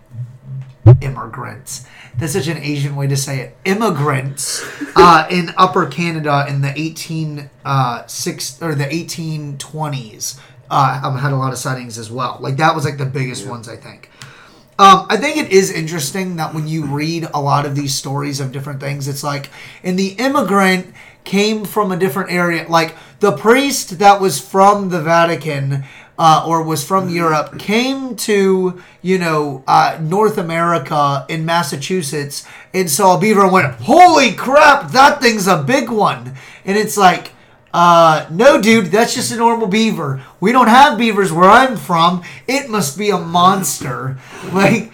immigrants. 1.02 1.86
That's 2.18 2.34
such 2.34 2.48
an 2.48 2.58
Asian 2.58 2.96
way 2.96 3.08
to 3.08 3.18
say 3.18 3.42
it. 3.42 3.58
Immigrants 3.64 4.66
uh, 4.96 5.28
in 5.30 5.54
Upper 5.56 5.86
Canada 5.86 6.46
in 6.50 6.62
the 6.62 6.74
18 6.76 7.50
uh, 7.64 8.08
six 8.08 8.62
or 8.62 8.74
the 8.74 8.86
1820s 8.86 10.40
uh, 10.70 11.02
um, 11.04 11.18
had 11.18 11.32
a 11.32 11.36
lot 11.36 11.54
of 11.54 11.60
sightings 11.60 11.98
as 11.98 12.10
well. 12.10 12.38
Like 12.40 12.58
that 12.58 12.74
was 12.74 12.86
like 12.86 12.98
the 12.98 13.06
biggest 13.06 13.48
ones 13.48 13.70
I 13.70 13.76
think. 13.76 14.10
Um, 14.80 15.08
I 15.10 15.18
think 15.18 15.38
it 15.38 15.52
is 15.52 15.72
interesting 15.72 16.36
that 16.36 16.54
when 16.54 16.68
you 16.68 16.86
read 16.86 17.28
a 17.34 17.42
lot 17.42 17.66
of 17.66 17.76
these 17.76 17.96
stories 17.96 18.40
of 18.40 18.52
different 18.52 18.80
things, 18.80 19.08
it's 19.08 19.24
like, 19.24 19.50
and 19.84 19.98
the 19.98 20.10
immigrant 20.20 20.94
came 21.24 21.66
from 21.66 21.92
a 21.92 21.98
different 21.98 22.32
area. 22.32 22.68
Like 22.70 22.96
the 23.20 23.36
priest 23.36 23.98
that 24.00 24.22
was 24.22 24.40
from 24.40 24.90
the 24.90 25.02
Vatican 25.02 25.84
uh, 26.18 26.44
or 26.48 26.64
was 26.64 26.84
from 26.84 27.10
Europe 27.10 27.60
came 27.60 28.16
to, 28.16 28.82
you 29.02 29.18
know, 29.18 29.64
uh, 29.68 29.98
North 30.02 30.38
America 30.38 31.26
in 31.30 31.46
Massachusetts 31.46 32.46
and 32.74 32.90
saw 32.90 33.18
a 33.18 33.20
beaver 33.20 33.44
and 33.44 33.52
went, 33.52 33.76
Holy 33.76 34.34
crap, 34.34 34.92
that 34.92 35.22
thing's 35.22 35.48
a 35.48 35.62
big 35.62 35.90
one. 35.90 36.34
And 36.66 36.78
it's 36.78 36.98
like, 36.98 37.32
uh, 37.74 38.26
no, 38.32 38.60
dude, 38.60 38.88
that's 38.88 39.14
just 39.14 39.32
a 39.32 39.36
normal 39.36 39.68
beaver. 39.68 40.24
We 40.40 40.52
don't 40.52 40.68
have 40.68 40.98
beavers 40.98 41.32
where 41.32 41.50
I'm 41.50 41.78
from. 41.78 42.24
It 42.48 42.70
must 42.70 42.98
be 42.98 43.10
a 43.10 43.18
monster. 43.18 44.18
Like, 44.54 44.92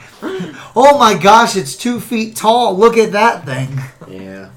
oh 0.76 0.98
my 0.98 1.16
gosh, 1.16 1.56
it's 1.56 1.78
two 1.78 2.00
feet 2.00 2.36
tall. 2.36 2.76
Look 2.76 2.98
at 2.98 3.12
that 3.12 3.46
thing. 3.46 3.80
Yeah. 4.10 4.50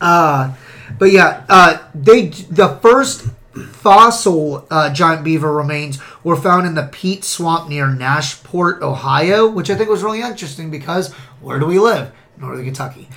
Uh, 0.00 0.54
but 0.98 1.12
yeah, 1.12 1.44
uh, 1.48 1.78
they 1.94 2.28
the 2.28 2.78
first 2.80 3.26
fossil 3.54 4.66
uh, 4.70 4.92
giant 4.92 5.24
beaver 5.24 5.52
remains 5.52 5.98
were 6.24 6.36
found 6.36 6.66
in 6.66 6.74
the 6.74 6.84
peat 6.84 7.24
swamp 7.24 7.68
near 7.68 7.86
Nashport, 7.86 8.82
Ohio, 8.82 9.46
which 9.48 9.70
I 9.70 9.74
think 9.74 9.90
was 9.90 10.02
really 10.02 10.20
interesting 10.20 10.70
because 10.70 11.12
where 11.40 11.58
do 11.58 11.66
we 11.66 11.78
live? 11.78 12.12
Northern 12.38 12.64
Kentucky. 12.64 13.08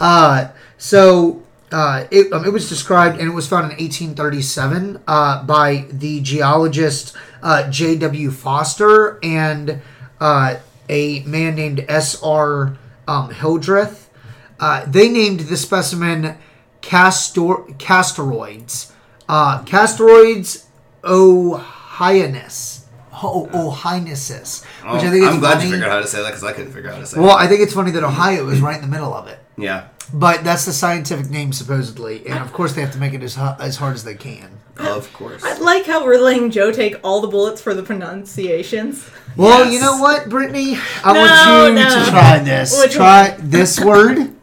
Uh, 0.00 0.48
so 0.78 1.42
uh, 1.70 2.06
it, 2.10 2.32
um, 2.32 2.44
it 2.44 2.52
was 2.52 2.68
described 2.68 3.18
and 3.18 3.28
it 3.28 3.34
was 3.34 3.46
found 3.48 3.64
in 3.64 3.78
1837 3.78 5.02
uh, 5.06 5.44
by 5.44 5.86
the 5.90 6.20
geologist 6.20 7.14
uh, 7.42 7.68
J.W. 7.70 8.30
Foster 8.30 9.18
and 9.22 9.80
uh, 10.20 10.56
a 10.88 11.20
man 11.20 11.54
named 11.54 11.84
S.R. 11.88 12.76
Um, 13.06 13.30
Hildreth. 13.30 14.10
They 14.86 15.08
named 15.08 15.40
the 15.40 15.56
specimen 15.56 16.36
castor- 16.80 17.64
castoroids 17.78 18.91
Uh, 19.28 19.62
Castoroids 19.64 20.66
Ohionis. 21.02 22.80
Oh, 23.24 23.48
Ohionesis. 23.52 24.64
Oh, 24.84 24.94
Which 24.94 25.04
I 25.04 25.10
think 25.10 25.24
I'm 25.24 25.38
glad 25.38 25.54
funny. 25.54 25.66
you 25.66 25.70
figured 25.72 25.88
out 25.88 25.92
how 25.92 26.00
to 26.00 26.06
say 26.08 26.22
that 26.22 26.28
because 26.30 26.42
I 26.42 26.52
couldn't 26.52 26.72
figure 26.72 26.90
out 26.90 26.94
how 26.96 27.00
to 27.02 27.06
say 27.06 27.20
Well, 27.20 27.36
I 27.36 27.46
think 27.46 27.60
it's 27.60 27.72
funny 27.72 27.92
that 27.92 28.02
Ohio 28.02 28.48
is 28.48 28.60
right 28.60 28.74
in 28.74 28.82
the 28.82 28.88
middle 28.88 29.14
of 29.14 29.28
it. 29.28 29.38
it. 29.56 29.62
Yeah. 29.62 29.88
But 30.12 30.42
that's 30.42 30.64
the 30.64 30.72
scientific 30.72 31.30
name, 31.30 31.52
supposedly. 31.52 32.26
And 32.26 32.38
of 32.40 32.52
course, 32.52 32.72
they 32.72 32.80
have 32.80 32.90
to 32.92 32.98
make 32.98 33.14
it 33.14 33.22
as, 33.22 33.36
hu- 33.36 33.54
as 33.60 33.76
hard 33.76 33.94
as 33.94 34.02
they 34.02 34.14
can. 34.16 34.58
Of 34.76 35.12
course. 35.12 35.44
I 35.44 35.56
like 35.58 35.86
how 35.86 36.04
we're 36.04 36.18
letting 36.18 36.50
Joe 36.50 36.72
take 36.72 36.96
all 37.04 37.20
the 37.20 37.28
bullets 37.28 37.60
for 37.62 37.74
the 37.74 37.82
pronunciations. 37.84 39.08
Well, 39.36 39.64
Yes. 39.66 39.74
you 39.74 39.80
know 39.80 39.98
what, 39.98 40.28
Brittany? 40.28 40.76
I 41.04 41.12
No, 41.12 41.20
want 41.20 41.76
you 41.78 41.84
no. 41.84 42.04
to 42.04 42.10
try 42.10 42.38
this. 42.40 42.76
Which 42.80 42.92
try 42.92 43.36
this 43.38 43.78
word. 43.80 44.34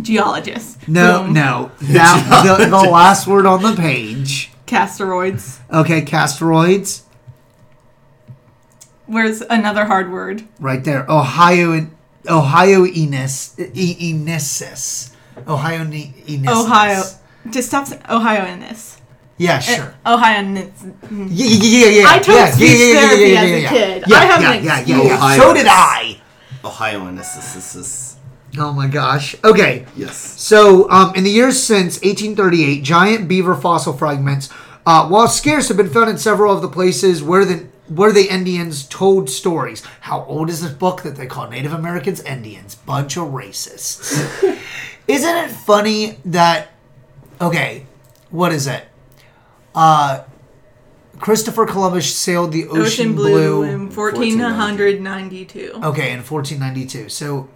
Geologist. 0.00 0.88
No, 0.88 1.24
Boom. 1.24 1.32
no. 1.34 1.70
That, 1.82 2.56
the, 2.58 2.66
the 2.66 2.90
last 2.90 3.26
word 3.26 3.46
on 3.46 3.62
the 3.62 3.74
page. 3.74 4.50
Castoroids. 4.66 5.58
Okay, 5.70 6.02
castoroids. 6.02 7.02
Where's 9.06 9.42
another 9.42 9.84
hard 9.84 10.10
word? 10.10 10.44
Right 10.58 10.82
there. 10.82 11.04
Ohio 11.10 11.88
Ohio 12.28 12.84
Enes 12.86 13.58
e- 13.58 14.14
Enesis. 14.14 15.12
Ohio 15.46 15.84
ne- 15.84 16.14
Enesis. 16.26 16.64
Ohio. 16.64 17.02
Just 17.50 17.68
stop 17.68 17.86
saying 17.86 18.02
Ohio 18.08 18.46
in 18.46 18.60
this. 18.60 19.00
Yeah, 19.38 19.56
uh, 19.56 19.60
sure. 19.60 19.94
Ohio 20.06 20.38
in 20.38 20.54
this. 20.54 20.70
Yeah, 21.10 21.26
yeah, 21.28 21.88
yeah, 21.88 22.00
yeah. 22.00 22.04
I 22.08 22.18
took 22.20 22.34
yeah, 22.34 22.50
speech 22.52 22.70
yeah, 22.70 22.76
yeah, 22.76 22.92
yeah, 22.92 23.08
therapy 23.08 23.30
yeah, 23.32 23.40
as 23.40 23.64
a 23.64 23.68
kid. 23.68 24.04
Yeah, 24.06 24.16
I 24.16 24.24
have 24.24 24.40
yeah, 24.42 24.52
an 24.52 24.64
yeah, 24.64 24.74
yeah, 24.74 24.78
excuse. 24.80 25.04
yeah. 25.04 25.36
So 25.36 25.54
did 25.54 25.66
I. 25.68 26.20
Ohioanus. 26.62 27.34
This, 27.34 27.54
this, 27.54 27.72
this. 27.72 28.16
Oh 28.58 28.72
my 28.72 28.86
gosh. 28.86 29.34
Okay. 29.42 29.86
Yes. 29.96 30.16
So, 30.16 30.90
um, 30.90 31.14
in 31.14 31.24
the 31.24 31.30
years 31.30 31.62
since 31.62 31.96
1838, 32.02 32.82
giant 32.82 33.28
beaver 33.28 33.54
fossil 33.54 33.92
fragments, 33.92 34.50
uh, 34.84 35.08
while 35.08 35.28
scarce, 35.28 35.68
have 35.68 35.76
been 35.76 35.88
found 35.88 36.10
in 36.10 36.18
several 36.18 36.54
of 36.54 36.60
the 36.60 36.68
places 36.68 37.22
where 37.22 37.44
the 37.44 37.66
where 37.88 38.12
the 38.12 38.28
Indians 38.28 38.86
told 38.86 39.28
stories. 39.28 39.84
How 40.00 40.24
old 40.24 40.50
is 40.50 40.62
this 40.62 40.72
book 40.72 41.02
that 41.02 41.16
they 41.16 41.26
call 41.26 41.48
Native 41.48 41.72
Americans 41.72 42.20
Indians? 42.22 42.74
Bunch 42.74 43.16
of 43.16 43.28
racists. 43.28 44.12
Isn't 45.08 45.36
it 45.36 45.50
funny 45.50 46.18
that? 46.26 46.68
Okay, 47.40 47.86
what 48.30 48.52
is 48.52 48.66
it? 48.66 48.84
Uh, 49.74 50.24
Christopher 51.18 51.66
Columbus 51.66 52.14
sailed 52.14 52.52
the 52.52 52.66
ocean, 52.66 52.80
Ocean 52.82 53.14
Blue 53.14 53.62
in 53.62 53.90
1492. 53.90 55.72
Okay, 55.82 56.12
in 56.12 56.18
1492. 56.22 57.08
So, 57.08 57.48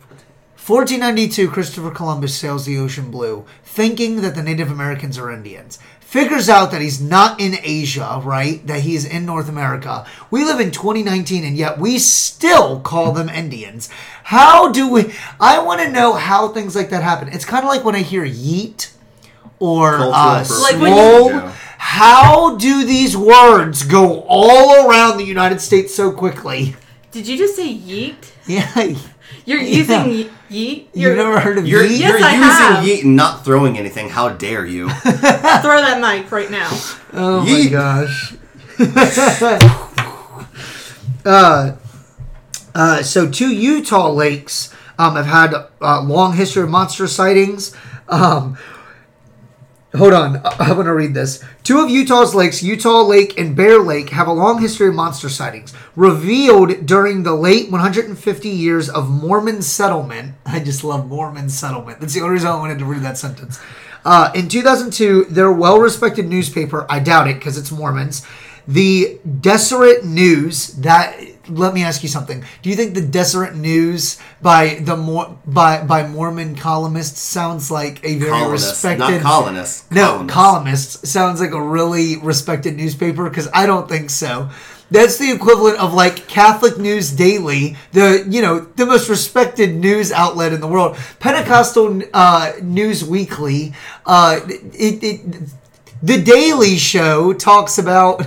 1492, 0.67 1.49
Christopher 1.51 1.93
Columbus 1.93 2.37
sails 2.37 2.65
the 2.67 2.77
ocean 2.77 3.09
blue, 3.11 3.45
thinking 3.63 4.21
that 4.23 4.35
the 4.35 4.43
Native 4.43 4.69
Americans 4.69 5.17
are 5.17 5.31
Indians. 5.31 5.79
Figures 6.01 6.49
out 6.49 6.73
that 6.73 6.81
he's 6.81 7.01
not 7.01 7.41
in 7.41 7.55
Asia, 7.63 8.21
right? 8.25 8.67
That 8.67 8.81
he's 8.81 9.05
in 9.05 9.25
North 9.25 9.49
America. 9.49 10.05
We 10.29 10.45
live 10.45 10.59
in 10.59 10.73
2019, 10.73 11.45
and 11.45 11.57
yet 11.57 11.79
we 11.79 12.01
still 12.01 12.81
call 12.81 13.13
them 13.13 13.29
Indians. 13.29 13.89
How 14.25 14.73
do 14.73 14.91
we? 14.91 15.13
I 15.39 15.61
want 15.63 15.83
to 15.83 15.91
know 15.91 16.15
how 16.15 16.49
things 16.49 16.75
like 16.75 16.91
that 16.91 17.03
happen. 17.05 17.29
It's 17.29 17.45
kind 17.45 17.65
of 17.65 17.69
like 17.69 17.85
when 17.85 17.95
I 17.95 18.03
hear 18.03 18.25
yeet 18.27 18.93
or 19.61 19.99
Cultural 19.99 20.15
uh, 20.15 20.43
appropriation. 20.43 20.63
Like 20.63 20.83
when 20.83 20.93
swole. 20.93 21.31
you- 21.31 21.37
Yeah. 21.47 21.53
How 21.79 22.57
do 22.57 22.85
these 22.85 23.17
words 23.17 23.85
go 23.85 24.23
all 24.29 24.89
around 24.91 25.19
the 25.19 25.25
United 25.25 25.61
States 25.61 25.95
so 25.95 26.11
quickly? 26.11 26.75
Did 27.13 27.29
you 27.29 27.37
just 27.39 27.55
say 27.55 27.73
yeet? 27.73 28.33
Yeah. 28.49 28.97
You're 29.47 29.61
using 29.61 30.11
ye- 30.11 30.31
yeet? 30.51 30.87
You've 30.93 31.17
never 31.17 31.39
heard 31.39 31.57
of 31.57 31.69
You're, 31.69 31.85
yeet? 31.85 32.01
Yes, 32.01 32.19
you're 32.19 32.29
I 32.29 32.33
have. 32.33 32.85
using 32.85 32.99
yeet 32.99 33.05
and 33.05 33.17
not 33.17 33.45
throwing 33.45 33.79
anything. 33.79 34.09
How 34.09 34.31
dare 34.31 34.67
you? 34.67 34.89
Throw 34.91 35.13
that 35.13 35.99
mic 36.01 36.31
right 36.33 36.51
now. 36.51 36.69
Oh 37.13 37.45
my 37.47 37.67
gosh. 37.69 38.35
uh, 41.25 41.77
uh, 42.75 43.03
so 43.03 43.31
two 43.31 43.55
Utah 43.55 44.11
lakes 44.11 44.75
um, 44.99 45.15
have 45.15 45.27
had 45.27 45.55
a 45.81 46.01
long 46.03 46.35
history 46.35 46.65
of 46.65 46.71
monster 46.71 47.07
sightings. 47.07 47.75
Um, 48.09 48.59
hold 49.97 50.13
on, 50.13 50.37
I- 50.45 50.57
I'm 50.61 50.75
going 50.75 50.87
to 50.87 50.95
read 50.95 51.15
this. 51.15 51.43
Two 51.63 51.81
of 51.81 51.91
Utah's 51.91 52.35
lakes, 52.35 52.63
Utah 52.63 53.03
Lake 53.03 53.39
and 53.39 53.57
Bear 53.57 53.79
Lake, 53.81 54.11
have 54.11 54.29
a 54.29 54.33
long 54.33 54.61
history 54.61 54.89
of 54.89 54.95
monster 54.95 55.29
sightings. 55.29 55.73
Revealed 55.95 56.87
during 56.87 57.23
the 57.23 57.35
late 57.35 57.71
150 57.71 58.49
years 58.49 58.89
of 58.89 59.09
Mormon 59.11 59.63
settlement. 59.63 60.35
I 60.47 60.61
just 60.61 60.85
love 60.85 61.07
Mormon 61.09 61.49
settlement. 61.49 62.01
That's 62.01 62.15
the 62.15 62.21
only 62.21 62.35
reason 62.35 62.49
I 62.49 62.57
wanted 62.57 62.79
to 62.79 62.85
read 62.85 63.03
that 63.03 63.19
sentence. 63.19 63.59
Uh, 64.05 64.31
in 64.35 64.49
2002, 64.49 65.25
their 65.25 65.51
well 65.51 65.79
respected 65.81 66.29
newspaper, 66.29 66.87
I 66.89 67.01
doubt 67.01 67.27
it 67.29 67.35
because 67.37 67.59
it's 67.59 67.73
Mormons, 67.73 68.25
the 68.69 69.19
Deseret 69.41 70.05
News, 70.05 70.69
that. 70.75 71.19
Let 71.49 71.75
me 71.75 71.83
ask 71.85 72.03
you 72.03 72.09
something. 72.09 72.45
Do 72.63 72.71
you 72.71 72.77
think 72.77 72.95
the 72.95 73.01
Deseret 73.01 73.55
News 73.55 74.19
by 74.43 74.79
the 74.81 74.97
Mor- 74.97 75.39
by 75.47 75.83
by 75.83 76.07
Mormon 76.07 76.57
columnists 76.57 77.21
sounds 77.21 77.71
like 77.71 78.05
a 78.05 78.17
very 78.19 78.31
Colonists, 78.31 78.71
respected 78.71 78.99
not 78.99 79.23
colonists. 79.23 79.91
no, 79.91 80.07
colonists. 80.07 80.33
columnist 80.35 81.07
sounds 81.07 81.41
like 81.41 81.53
a 81.53 81.63
really 81.63 82.17
respected 82.19 82.77
newspaper 82.77 83.29
because 83.29 83.49
I 83.55 83.67
don't 83.67 83.89
think 83.89 84.11
so. 84.11 84.51
That's 84.91 85.19
the 85.19 85.33
equivalent 85.33 85.79
of 85.79 85.95
like 85.95 86.29
Catholic 86.29 86.79
News 86.79 87.11
Daily, 87.11 87.77
the 87.93 88.25
you 88.29 88.41
know 88.41 88.61
the 88.61 88.87
most 88.87 89.09
respected 89.09 89.75
news 89.75 90.13
outlet 90.13 90.53
in 90.53 90.61
the 90.61 90.69
world. 90.69 90.97
Pentecostal 91.19 92.03
uh, 92.15 92.53
News 92.63 93.05
Weekly, 93.05 93.75
uh, 94.05 94.41
it, 94.47 95.03
it 95.03 95.51
the 96.03 96.23
Daily 96.23 96.77
Show 96.77 97.33
talks 97.33 97.79
about. 97.79 98.23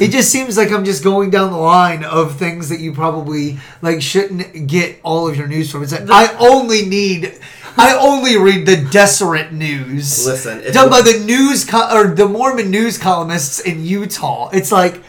It 0.00 0.10
just 0.10 0.30
seems 0.30 0.56
like 0.56 0.72
I'm 0.72 0.84
just 0.84 1.04
going 1.04 1.30
down 1.30 1.52
the 1.52 1.58
line 1.58 2.04
of 2.04 2.36
things 2.36 2.68
that 2.68 2.80
you 2.80 2.92
probably 2.92 3.58
like 3.80 4.02
shouldn't 4.02 4.66
get 4.66 4.98
all 5.02 5.28
of 5.28 5.36
your 5.36 5.46
news 5.46 5.70
from. 5.70 5.82
It's 5.82 5.92
like 5.92 6.10
I 6.10 6.34
only 6.38 6.84
need, 6.84 7.38
I 7.76 7.96
only 7.96 8.36
read 8.36 8.66
the 8.66 8.76
Deseret 8.76 9.52
News. 9.52 10.26
Listen, 10.26 10.60
if- 10.62 10.74
done 10.74 10.90
by 10.90 11.00
the 11.02 11.22
news 11.24 11.64
co- 11.64 11.96
or 11.96 12.14
the 12.14 12.28
Mormon 12.28 12.70
news 12.70 12.98
columnists 12.98 13.60
in 13.60 13.84
Utah. 13.84 14.50
It's 14.52 14.72
like, 14.72 15.02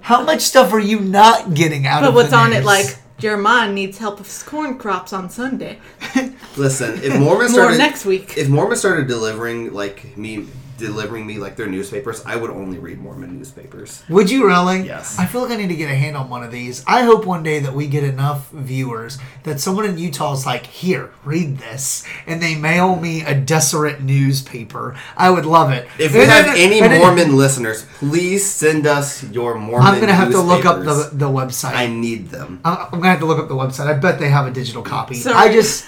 how 0.00 0.22
much 0.24 0.40
stuff 0.40 0.72
are 0.72 0.80
you 0.80 1.00
not 1.00 1.54
getting 1.54 1.86
out 1.86 2.02
of 2.02 2.08
it? 2.08 2.12
But 2.12 2.14
what's 2.14 2.30
the 2.30 2.36
on 2.36 2.52
it 2.52 2.64
like 2.64 2.96
Jeremiah 3.18 3.70
needs 3.70 3.98
help 3.98 4.18
with 4.18 4.26
his 4.26 4.42
corn 4.42 4.78
crops 4.78 5.12
on 5.12 5.30
Sunday. 5.30 5.78
Listen, 6.56 7.00
if 7.02 7.18
Mormons 7.18 7.52
More 7.52 7.70
next 7.76 8.04
week. 8.04 8.36
if 8.36 8.48
Mormons 8.48 8.80
started 8.80 9.06
delivering 9.06 9.72
like 9.72 10.16
me 10.16 10.46
delivering 10.82 11.26
me 11.26 11.38
like 11.38 11.56
their 11.56 11.66
newspapers, 11.68 12.22
I 12.26 12.36
would 12.36 12.50
only 12.50 12.78
read 12.78 12.98
Mormon 13.00 13.38
newspapers. 13.38 14.02
Would 14.10 14.30
you 14.30 14.46
really? 14.46 14.82
Yes. 14.82 15.18
I 15.18 15.24
feel 15.26 15.40
like 15.42 15.52
I 15.52 15.56
need 15.56 15.68
to 15.68 15.76
get 15.76 15.90
a 15.90 15.94
hand 15.94 16.16
on 16.16 16.28
one 16.28 16.42
of 16.42 16.50
these. 16.50 16.84
I 16.86 17.02
hope 17.02 17.24
one 17.24 17.42
day 17.42 17.60
that 17.60 17.72
we 17.72 17.86
get 17.86 18.04
enough 18.04 18.50
viewers 18.50 19.18
that 19.44 19.60
someone 19.60 19.84
in 19.86 19.96
Utah 19.96 20.32
is 20.34 20.44
like, 20.44 20.66
here, 20.66 21.10
read 21.24 21.58
this, 21.58 22.04
and 22.26 22.42
they 22.42 22.54
mail 22.54 22.96
me 22.96 23.22
a 23.22 23.34
Deseret 23.34 24.02
newspaper. 24.02 24.96
I 25.16 25.30
would 25.30 25.46
love 25.46 25.70
it. 25.70 25.88
If 25.98 26.12
we 26.14 26.20
And 26.22 26.30
have 26.30 26.46
any 26.56 26.80
and 26.80 26.92
then- 26.92 27.00
Mormon 27.00 27.36
listeners, 27.36 27.86
please 27.98 28.44
send 28.44 28.86
us 28.86 29.22
your 29.30 29.54
Mormon. 29.54 29.86
I'm 29.86 30.00
gonna 30.00 30.12
have 30.14 30.30
to 30.32 30.40
look 30.40 30.64
up 30.66 30.80
the 30.80 31.10
the 31.12 31.28
website. 31.28 31.74
I 31.74 31.86
need 31.86 32.28
them. 32.30 32.60
I'm 32.64 32.76
I'm 32.92 32.98
gonna 33.00 33.10
have 33.10 33.20
to 33.20 33.26
look 33.26 33.38
up 33.38 33.48
the 33.48 33.54
website. 33.54 33.86
I 33.86 33.94
bet 33.94 34.18
they 34.18 34.28
have 34.28 34.46
a 34.46 34.50
digital 34.50 34.82
copy. 34.82 35.14
Sorry. 35.14 35.36
I 35.36 35.52
just 35.52 35.84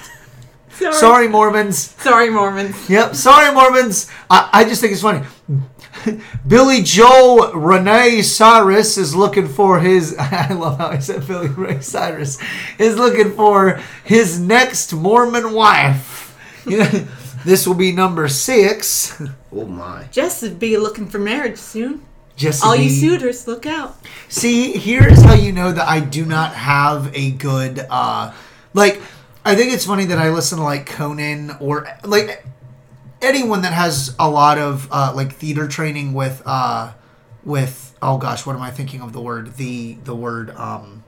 Sorry. 0.78 0.94
sorry 0.94 1.28
Mormons. 1.28 1.78
Sorry, 1.78 2.30
Mormons. 2.30 2.90
Yep, 2.90 3.14
sorry 3.14 3.54
Mormons. 3.54 4.10
I, 4.28 4.50
I 4.52 4.64
just 4.64 4.80
think 4.80 4.92
it's 4.92 5.02
funny. 5.02 5.24
Billy 6.46 6.82
Joel 6.82 7.52
Renee 7.52 8.22
Cyrus 8.22 8.98
is 8.98 9.14
looking 9.14 9.48
for 9.48 9.80
his. 9.80 10.16
I 10.18 10.52
love 10.52 10.78
how 10.78 10.88
I 10.88 10.98
said 10.98 11.26
Billy 11.26 11.48
Ray 11.48 11.80
Cyrus 11.80 12.38
is 12.78 12.96
looking 12.96 13.32
for 13.32 13.80
his 14.04 14.40
next 14.40 14.92
Mormon 14.92 15.52
wife. 15.52 16.36
this 17.44 17.66
will 17.66 17.74
be 17.74 17.92
number 17.92 18.28
six. 18.28 19.20
Oh 19.52 19.66
my. 19.66 20.08
Jess 20.10 20.42
would 20.42 20.58
be 20.58 20.76
looking 20.76 21.06
for 21.06 21.18
marriage 21.18 21.58
soon. 21.58 22.02
Jesse 22.36 22.66
All 22.66 22.74
you 22.74 22.90
suitors, 22.90 23.46
look 23.46 23.64
out. 23.64 23.96
See, 24.28 24.72
here's 24.72 25.22
how 25.22 25.34
you 25.34 25.52
know 25.52 25.70
that 25.70 25.86
I 25.86 26.00
do 26.00 26.24
not 26.24 26.52
have 26.54 27.14
a 27.14 27.30
good 27.30 27.86
uh 27.88 28.32
like 28.72 29.00
I 29.44 29.54
think 29.54 29.72
it's 29.72 29.84
funny 29.84 30.06
that 30.06 30.18
I 30.18 30.30
listen 30.30 30.58
to 30.58 30.64
like 30.64 30.86
Conan 30.86 31.56
or 31.60 31.86
like 32.02 32.44
anyone 33.20 33.62
that 33.62 33.72
has 33.72 34.14
a 34.18 34.28
lot 34.28 34.58
of 34.58 34.88
uh 34.90 35.12
like 35.14 35.32
theater 35.32 35.68
training 35.68 36.14
with 36.14 36.42
uh 36.46 36.92
with 37.44 37.96
oh 38.00 38.18
gosh, 38.18 38.46
what 38.46 38.56
am 38.56 38.62
I 38.62 38.70
thinking 38.70 39.00
of 39.02 39.12
the 39.12 39.20
word? 39.20 39.56
The 39.56 39.94
the 40.04 40.14
word 40.14 40.50
um 40.56 41.04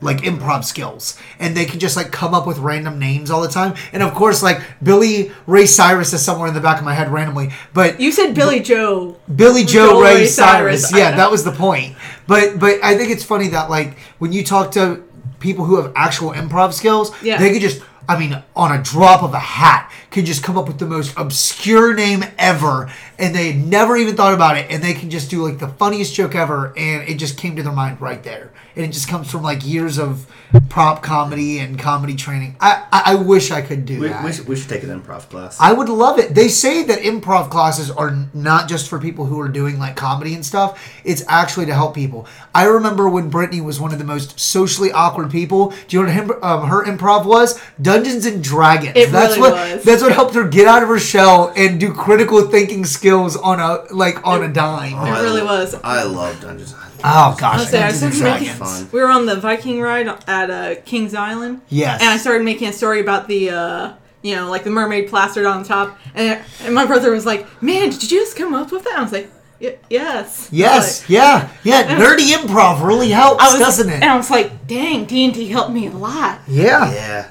like 0.00 0.18
improv 0.18 0.64
skills 0.64 1.18
and 1.40 1.56
they 1.56 1.64
can 1.64 1.80
just 1.80 1.96
like 1.96 2.12
come 2.12 2.32
up 2.32 2.46
with 2.46 2.58
random 2.58 3.00
names 3.00 3.32
all 3.32 3.40
the 3.40 3.48
time 3.48 3.74
and 3.92 4.00
of 4.00 4.14
course 4.14 4.44
like 4.44 4.60
billy 4.80 5.32
ray 5.46 5.66
cyrus 5.66 6.12
is 6.12 6.24
somewhere 6.24 6.46
in 6.46 6.54
the 6.54 6.60
back 6.60 6.78
of 6.78 6.84
my 6.84 6.94
head 6.94 7.10
randomly 7.10 7.50
but 7.74 8.00
You 8.00 8.12
said 8.12 8.32
Billy 8.32 8.60
Joe. 8.60 9.18
Billy 9.34 9.64
Joe 9.64 9.90
Joel 9.90 10.02
Ray, 10.02 10.14
Ray 10.14 10.26
Cyrus. 10.26 10.88
Cyrus, 10.88 10.96
Yeah, 10.96 11.16
that 11.16 11.30
was 11.32 11.42
the 11.42 11.50
point. 11.50 11.96
But 12.28 12.60
but 12.60 12.82
I 12.82 12.96
think 12.96 13.10
it's 13.10 13.24
funny 13.24 13.48
that 13.48 13.70
like 13.70 13.98
when 14.18 14.32
you 14.32 14.44
talk 14.44 14.70
to 14.72 15.02
people 15.40 15.64
who 15.64 15.76
have 15.80 15.92
actual 15.94 16.32
improv 16.32 16.72
skills, 16.72 17.12
Yeah. 17.22 17.38
they 17.38 17.52
could 17.52 17.62
just 17.62 17.82
I 18.10 18.18
mean, 18.18 18.42
on 18.56 18.72
a 18.72 18.82
drop 18.82 19.22
of 19.22 19.34
a 19.34 19.38
hat, 19.38 19.92
can 20.10 20.24
just 20.24 20.42
come 20.42 20.56
up 20.56 20.66
with 20.66 20.78
the 20.78 20.86
most 20.86 21.12
obscure 21.18 21.92
name 21.92 22.24
ever, 22.38 22.90
and 23.18 23.34
they 23.34 23.52
never 23.52 23.98
even 23.98 24.16
thought 24.16 24.32
about 24.32 24.56
it, 24.56 24.64
and 24.70 24.82
they 24.82 24.94
can 24.94 25.10
just 25.10 25.28
do 25.28 25.46
like 25.46 25.58
the 25.58 25.68
funniest 25.68 26.14
joke 26.14 26.34
ever, 26.34 26.72
and 26.74 27.06
it 27.06 27.16
just 27.18 27.36
came 27.36 27.54
to 27.56 27.62
their 27.62 27.70
mind 27.72 28.00
right 28.00 28.22
there, 28.22 28.50
and 28.78 28.86
it 28.86 28.92
just 28.92 29.08
comes 29.08 29.30
from 29.30 29.42
like 29.42 29.66
years 29.66 29.98
of 29.98 30.26
prop 30.70 31.02
comedy 31.02 31.58
and 31.58 31.78
comedy 31.78 32.14
training. 32.14 32.56
I 32.60 32.84
I, 32.92 33.02
I 33.12 33.14
wish 33.16 33.50
I 33.50 33.60
could 33.60 33.84
do 33.84 34.00
We, 34.00 34.08
that. 34.08 34.24
we, 34.24 34.32
should, 34.32 34.48
we 34.48 34.56
should 34.56 34.68
take 34.70 34.82
an 34.82 34.88
improv 35.00 35.28
class. 35.28 35.58
I 35.60 35.72
would 35.72 35.88
love 35.88 36.18
it. 36.18 36.34
They 36.34 36.48
say 36.48 36.84
that 36.84 37.00
improv 37.00 37.50
classes 37.50 37.90
are 37.90 38.16
not 38.32 38.68
just 38.68 38.88
for 38.88 38.98
people 38.98 39.26
who 39.26 39.40
are 39.40 39.48
doing 39.48 39.78
like 39.78 39.96
comedy 39.96 40.34
and 40.34 40.44
stuff. 40.46 40.82
It's 41.04 41.22
actually 41.28 41.66
to 41.66 41.74
help 41.74 41.94
people. 41.94 42.26
I 42.54 42.64
remember 42.64 43.08
when 43.08 43.28
Brittany 43.30 43.60
was 43.60 43.78
one 43.80 43.92
of 43.92 43.98
the 43.98 44.04
most 44.04 44.38
socially 44.40 44.90
awkward 44.92 45.30
people. 45.30 45.74
Do 45.88 45.96
you 45.96 46.02
know 46.02 46.08
what 46.08 46.14
him, 46.14 46.30
um, 46.42 46.68
her 46.68 46.84
improv 46.84 47.26
was? 47.26 47.60
Dungeons 47.82 48.24
and 48.26 48.42
Dragons. 48.42 48.92
It 48.96 49.10
that's 49.12 49.36
really 49.36 49.50
what 49.50 49.74
was. 49.74 49.84
that's 49.84 50.02
what 50.02 50.12
helped 50.12 50.34
her 50.34 50.48
get 50.48 50.66
out 50.66 50.82
of 50.82 50.88
her 50.88 50.98
shell 50.98 51.52
and 51.56 51.78
do 51.78 51.92
critical 51.92 52.42
thinking 52.48 52.84
skills 52.84 53.36
on 53.36 53.60
a 53.60 53.92
like 53.92 54.24
on 54.26 54.42
a 54.44 54.48
dime. 54.52 54.94
Oh, 54.94 54.98
I 54.98 55.20
really 55.22 55.40
lo- 55.42 55.46
was. 55.58 55.74
I 55.84 56.04
love 56.04 56.40
Dungeons. 56.40 56.74
I 57.04 57.32
Oh 57.32 57.36
gosh, 57.38 57.54
Honestly, 57.60 57.78
I 57.78 57.82
Dungeons 57.82 58.02
and 58.02 58.14
started 58.14 58.40
making, 58.40 58.54
Fun. 58.56 58.88
we 58.92 59.00
were 59.00 59.08
on 59.10 59.26
the 59.26 59.36
Viking 59.36 59.80
ride 59.80 60.08
at 60.28 60.50
uh, 60.50 60.74
Kings 60.84 61.14
Island. 61.14 61.60
Yes. 61.68 62.00
And 62.00 62.10
I 62.10 62.16
started 62.16 62.44
making 62.44 62.68
a 62.68 62.72
story 62.72 63.00
about 63.00 63.28
the, 63.28 63.50
uh, 63.50 63.92
you 64.22 64.34
know, 64.36 64.50
like 64.50 64.64
the 64.64 64.70
mermaid 64.70 65.08
plastered 65.08 65.46
on 65.46 65.62
top. 65.64 65.98
And, 66.14 66.40
and 66.62 66.74
my 66.74 66.86
brother 66.86 67.10
was 67.12 67.24
like, 67.26 67.46
man, 67.62 67.90
did 67.90 68.02
you 68.02 68.08
just 68.20 68.36
come 68.36 68.54
up 68.54 68.72
with 68.72 68.84
that? 68.84 68.98
I 68.98 69.02
was 69.02 69.12
like, 69.12 69.30
"Y- 69.60 69.76
yes. 69.88 70.48
Yes, 70.50 71.02
Like, 71.02 71.10
yeah, 71.10 71.50
yeah. 71.62 71.98
Nerdy 71.98 72.32
improv 72.32 72.84
really 72.86 73.10
helps, 73.10 73.42
I 73.42 73.48
was, 73.52 73.58
doesn't 73.60 73.88
it? 73.88 73.94
And 73.94 74.04
it? 74.04 74.08
I 74.10 74.16
was 74.16 74.30
like, 74.30 74.66
dang, 74.66 75.04
D&D 75.04 75.48
helped 75.48 75.72
me 75.72 75.86
a 75.86 75.90
lot. 75.92 76.40
Yeah. 76.48 76.92
Yeah. 76.92 77.30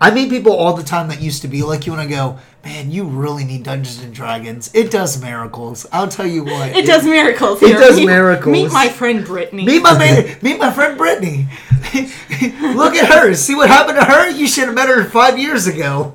I 0.00 0.12
meet 0.12 0.30
people 0.30 0.52
all 0.52 0.74
the 0.74 0.84
time 0.84 1.08
that 1.08 1.20
used 1.20 1.42
to 1.42 1.48
be 1.48 1.62
like 1.62 1.84
you, 1.86 1.92
and 1.92 2.00
I 2.00 2.06
go, 2.06 2.38
"Man, 2.64 2.90
you 2.90 3.04
really 3.04 3.44
need 3.44 3.62
Dungeons 3.62 4.02
and 4.02 4.12
Dragons. 4.14 4.70
It 4.74 4.90
does 4.90 5.20
miracles. 5.22 5.86
I'll 5.92 6.08
tell 6.08 6.26
you 6.26 6.44
what. 6.44 6.76
It 6.76 6.86
does 6.86 7.04
miracles. 7.04 7.62
It 7.62 7.72
does 7.74 7.96
Meet- 7.96 8.06
miracles. 8.06 8.52
Meet 8.52 8.72
my 8.72 8.88
friend 8.88 9.24
Brittany. 9.24 9.64
Meet 9.64 9.82
my 9.82 9.96
man, 9.98 10.36
meet 10.42 10.58
my 10.58 10.70
friend 10.72 10.96
Brittany. 10.98 11.46
Look 12.74 12.94
at 12.94 13.08
her. 13.12 13.34
See 13.34 13.54
what 13.54 13.68
happened 13.68 13.98
to 13.98 14.04
her? 14.04 14.28
You 14.30 14.46
should 14.46 14.66
have 14.66 14.74
met 14.74 14.88
her 14.88 15.04
five 15.04 15.38
years 15.38 15.66
ago. 15.66 16.14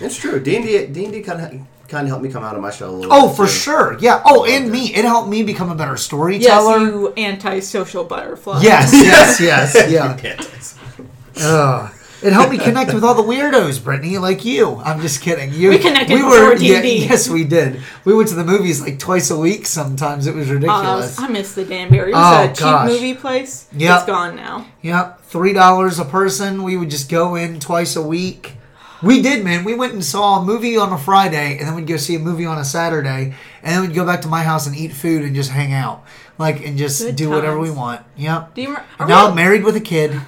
It's 0.00 0.16
true. 0.16 0.40
D 0.40 0.56
and 0.56 0.94
D 0.94 1.06
D 1.10 1.22
kind 1.22 1.40
of 1.40 1.66
kind 1.88 2.02
of 2.04 2.08
helped 2.08 2.24
me 2.24 2.30
come 2.30 2.42
out 2.44 2.54
of 2.56 2.60
my 2.62 2.70
shell 2.70 2.90
a 2.90 2.96
little. 2.96 3.12
Oh, 3.12 3.28
bit, 3.28 3.36
for 3.36 3.46
too. 3.46 3.52
sure. 3.52 3.98
Yeah. 4.00 4.22
Oh, 4.24 4.44
and 4.44 4.70
me. 4.70 4.94
It 4.94 5.04
helped 5.04 5.28
me 5.28 5.42
become 5.42 5.70
a 5.70 5.74
better 5.74 5.96
storyteller. 5.96 6.42
yes, 6.42 6.62
storyteller. 6.62 7.00
you 7.00 7.12
antisocial 7.16 8.04
butterfly. 8.04 8.60
Yes, 8.62 8.92
yes, 8.94 9.40
yes, 9.40 9.74
yeah. 9.90 10.18
Yes. 10.22 11.95
It 12.22 12.32
helped 12.32 12.50
me 12.50 12.58
connect 12.58 12.94
with 12.94 13.04
all 13.04 13.14
the 13.14 13.22
weirdos, 13.22 13.82
Brittany, 13.84 14.16
like 14.18 14.44
you. 14.44 14.76
I'm 14.76 15.00
just 15.00 15.20
kidding. 15.20 15.52
You, 15.52 15.68
We 15.70 15.78
connected 15.78 16.16
before 16.16 16.54
D&D. 16.54 17.04
yes, 17.06 17.28
we 17.28 17.44
did. 17.44 17.82
We 18.04 18.14
went 18.14 18.28
to 18.30 18.34
the 18.34 18.44
movies 18.44 18.80
like 18.80 18.98
twice 18.98 19.30
a 19.30 19.38
week. 19.38 19.66
Sometimes 19.66 20.26
it 20.26 20.34
was 20.34 20.48
Oh, 20.50 20.54
ridiculous. 20.54 21.18
I 21.18 21.28
miss 21.28 21.54
the 21.54 21.64
Danbarry. 21.64 22.10
It 22.12 22.14
Oh, 22.14 22.18
was 22.18 22.44
a 22.50 22.54
cheap 22.54 22.60
gosh. 22.64 22.88
movie 22.90 23.14
place. 23.14 23.66
Yep. 23.76 23.96
It's 23.96 24.06
gone 24.06 24.34
now. 24.36 24.66
Yep, 24.82 25.22
three 25.24 25.52
dollars 25.52 25.98
a 25.98 26.04
person. 26.06 26.62
We 26.62 26.76
would 26.76 26.90
just 26.90 27.10
go 27.10 27.34
in 27.34 27.60
twice 27.60 27.96
a 27.96 28.02
week. 28.02 28.54
We 29.02 29.20
did, 29.20 29.44
man. 29.44 29.64
We 29.64 29.74
went 29.74 29.92
and 29.92 30.02
saw 30.02 30.40
a 30.40 30.44
movie 30.44 30.78
on 30.78 30.90
a 30.90 30.96
Friday, 30.98 31.58
and 31.58 31.68
then 31.68 31.74
we'd 31.74 31.86
go 31.86 31.98
see 31.98 32.14
a 32.14 32.18
movie 32.18 32.46
on 32.46 32.56
a 32.56 32.64
Saturday, 32.64 33.34
and 33.62 33.74
then 33.74 33.82
we'd 33.82 33.94
go 33.94 34.06
back 34.06 34.22
to 34.22 34.28
my 34.28 34.42
house 34.42 34.66
and 34.66 34.74
eat 34.74 34.92
food 34.94 35.22
and 35.22 35.34
just 35.34 35.50
hang 35.50 35.74
out, 35.74 36.02
like 36.38 36.64
and 36.66 36.78
just 36.78 37.02
Good 37.02 37.14
do 37.16 37.28
whatever 37.28 37.58
we 37.58 37.70
want. 37.70 38.00
Yep. 38.16 38.54
Do 38.54 38.62
you? 38.62 38.76
Now 39.00 39.28
I'm 39.28 39.34
married 39.34 39.64
with 39.64 39.76
a 39.76 39.80
kid. 39.80 40.18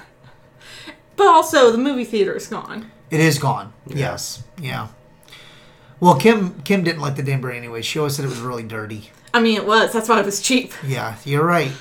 But 1.19 1.27
also, 1.27 1.69
the 1.69 1.77
movie 1.77 2.05
theater 2.05 2.33
is 2.33 2.47
gone. 2.47 2.89
It 3.11 3.19
is 3.19 3.39
gone. 3.39 3.73
Yes. 3.85 4.41
Yeah. 4.57 4.87
Well, 5.99 6.15
Kim 6.15 6.61
Kim 6.61 6.81
didn't 6.81 7.01
like 7.01 7.17
the 7.17 7.23
Danbarry 7.23 7.57
anyway. 7.57 7.81
She 7.81 7.99
always 7.99 8.15
said 8.15 8.23
it 8.23 8.29
was 8.29 8.39
really 8.39 8.63
dirty. 8.63 9.11
I 9.33 9.41
mean, 9.41 9.57
it 9.57 9.65
was. 9.67 9.91
That's 9.91 10.07
why 10.07 10.21
it 10.21 10.25
was 10.25 10.41
cheap. 10.41 10.71
Yeah, 10.81 11.17
you're 11.25 11.43
right. 11.43 11.73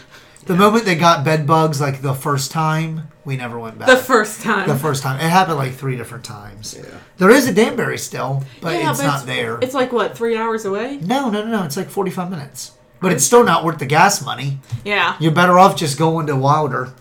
The 0.47 0.57
moment 0.57 0.87
they 0.87 0.97
got 0.97 1.25
bed 1.25 1.47
bugs, 1.47 1.81
like 1.81 2.03
the 2.03 2.15
first 2.15 2.51
time, 2.51 3.13
we 3.25 3.37
never 3.37 3.61
went 3.61 3.79
back. 3.79 3.87
The 3.87 3.97
first 3.97 4.41
time. 4.41 4.67
The 4.67 4.75
first 4.75 5.05
time. 5.05 5.21
It 5.21 5.31
happened 5.31 5.59
like 5.59 5.75
three 5.75 5.95
different 5.95 6.25
times. 6.25 6.77
Yeah. 6.77 6.99
There 7.19 7.31
is 7.31 7.47
a 7.47 7.53
Danbarry 7.53 7.99
still, 8.01 8.43
but 8.61 8.75
Yeah, 8.75 8.91
it's 8.91 8.99
but 8.99 9.07
not 9.07 9.25
there. 9.27 9.61
It's 9.63 9.75
like 9.75 9.93
what, 9.93 10.17
three 10.19 10.37
hours 10.37 10.65
away? 10.65 10.97
no, 10.97 11.31
no, 11.31 11.45
no, 11.45 11.51
no. 11.61 11.63
It's 11.65 11.77
like 11.77 11.91
45 11.91 12.29
minutes. 12.29 12.73
But 13.01 13.13
it's 13.13 13.25
still 13.25 13.45
not 13.45 13.63
worth 13.65 13.79
the 13.79 13.87
gas 13.87 14.25
money. 14.25 14.59
Yeah. 14.85 15.17
You're 15.21 15.31
better 15.31 15.59
off 15.61 15.77
just 15.77 15.97
going 15.97 16.27
to 16.27 16.35
Wilder. 16.35 16.93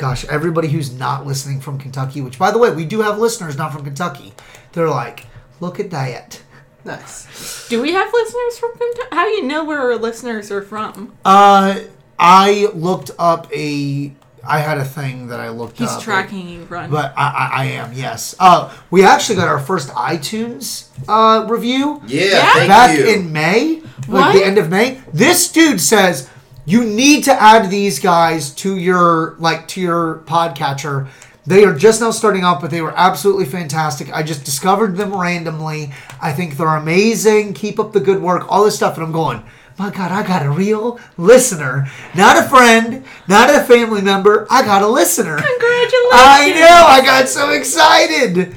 Gosh, 0.00 0.24
everybody 0.24 0.68
who's 0.68 0.90
not 0.94 1.26
listening 1.26 1.60
from 1.60 1.76
Kentucky, 1.78 2.22
which 2.22 2.38
by 2.38 2.50
the 2.50 2.56
way, 2.56 2.70
we 2.74 2.86
do 2.86 3.02
have 3.02 3.18
listeners 3.18 3.58
not 3.58 3.70
from 3.70 3.84
Kentucky. 3.84 4.32
They're 4.72 4.88
like, 4.88 5.26
look 5.60 5.78
at 5.78 5.90
that. 5.90 6.40
Nice. 6.86 7.68
Do 7.68 7.82
we 7.82 7.92
have 7.92 8.10
listeners 8.10 8.58
from 8.58 8.70
Kentucky? 8.78 9.08
How 9.12 9.26
do 9.26 9.30
you 9.32 9.42
know 9.42 9.62
where 9.66 9.78
our 9.78 9.96
listeners 9.96 10.50
are 10.50 10.62
from? 10.62 11.12
Uh, 11.22 11.80
I 12.18 12.68
looked 12.72 13.10
up 13.18 13.52
a. 13.52 14.14
I 14.42 14.60
had 14.60 14.78
a 14.78 14.86
thing 14.86 15.26
that 15.28 15.38
I 15.38 15.50
looked 15.50 15.76
He's 15.76 15.90
up. 15.90 16.02
tracking 16.02 16.48
you, 16.48 16.62
Run. 16.64 16.90
But 16.90 17.12
I, 17.14 17.28
I, 17.28 17.50
I 17.52 17.64
am, 17.72 17.92
yes. 17.92 18.34
Uh, 18.40 18.74
we 18.90 19.04
actually 19.04 19.36
got 19.36 19.48
our 19.48 19.60
first 19.60 19.90
iTunes 19.90 20.88
uh, 21.08 21.46
review. 21.46 22.00
Yeah. 22.06 22.22
Yeah? 22.24 22.52
Thank 22.54 22.68
back 22.70 22.98
you. 22.98 23.04
in 23.06 23.30
May, 23.32 23.82
like 24.08 24.08
What? 24.08 24.32
the 24.32 24.42
end 24.46 24.56
of 24.56 24.70
May. 24.70 25.02
This 25.12 25.52
dude 25.52 25.78
says 25.78 26.30
you 26.70 26.84
need 26.84 27.24
to 27.24 27.32
add 27.32 27.68
these 27.68 27.98
guys 27.98 28.50
to 28.54 28.76
your 28.76 29.34
like 29.40 29.66
to 29.68 29.80
your 29.80 30.18
podcatcher. 30.20 31.08
They 31.44 31.64
are 31.64 31.74
just 31.74 32.00
now 32.00 32.12
starting 32.12 32.44
out, 32.44 32.60
but 32.60 32.70
they 32.70 32.80
were 32.80 32.94
absolutely 32.96 33.46
fantastic. 33.46 34.12
I 34.12 34.22
just 34.22 34.44
discovered 34.44 34.96
them 34.96 35.12
randomly. 35.18 35.92
I 36.22 36.32
think 36.32 36.56
they're 36.56 36.76
amazing. 36.76 37.54
Keep 37.54 37.80
up 37.80 37.92
the 37.92 37.98
good 37.98 38.22
work, 38.22 38.46
all 38.48 38.64
this 38.64 38.76
stuff, 38.76 38.94
and 38.94 39.04
I'm 39.04 39.10
going. 39.10 39.42
My 39.78 39.90
God, 39.90 40.12
I 40.12 40.24
got 40.24 40.46
a 40.46 40.50
real 40.50 41.00
listener, 41.16 41.88
not 42.14 42.36
a 42.36 42.48
friend, 42.48 43.04
not 43.26 43.48
a 43.48 43.64
family 43.64 44.02
member. 44.02 44.46
I 44.50 44.62
got 44.62 44.82
a 44.82 44.88
listener. 44.88 45.36
Congratulations! 45.36 46.12
I 46.12 46.52
know. 46.54 46.84
I 46.86 47.00
got 47.04 47.28
so 47.28 47.50
excited. 47.50 48.54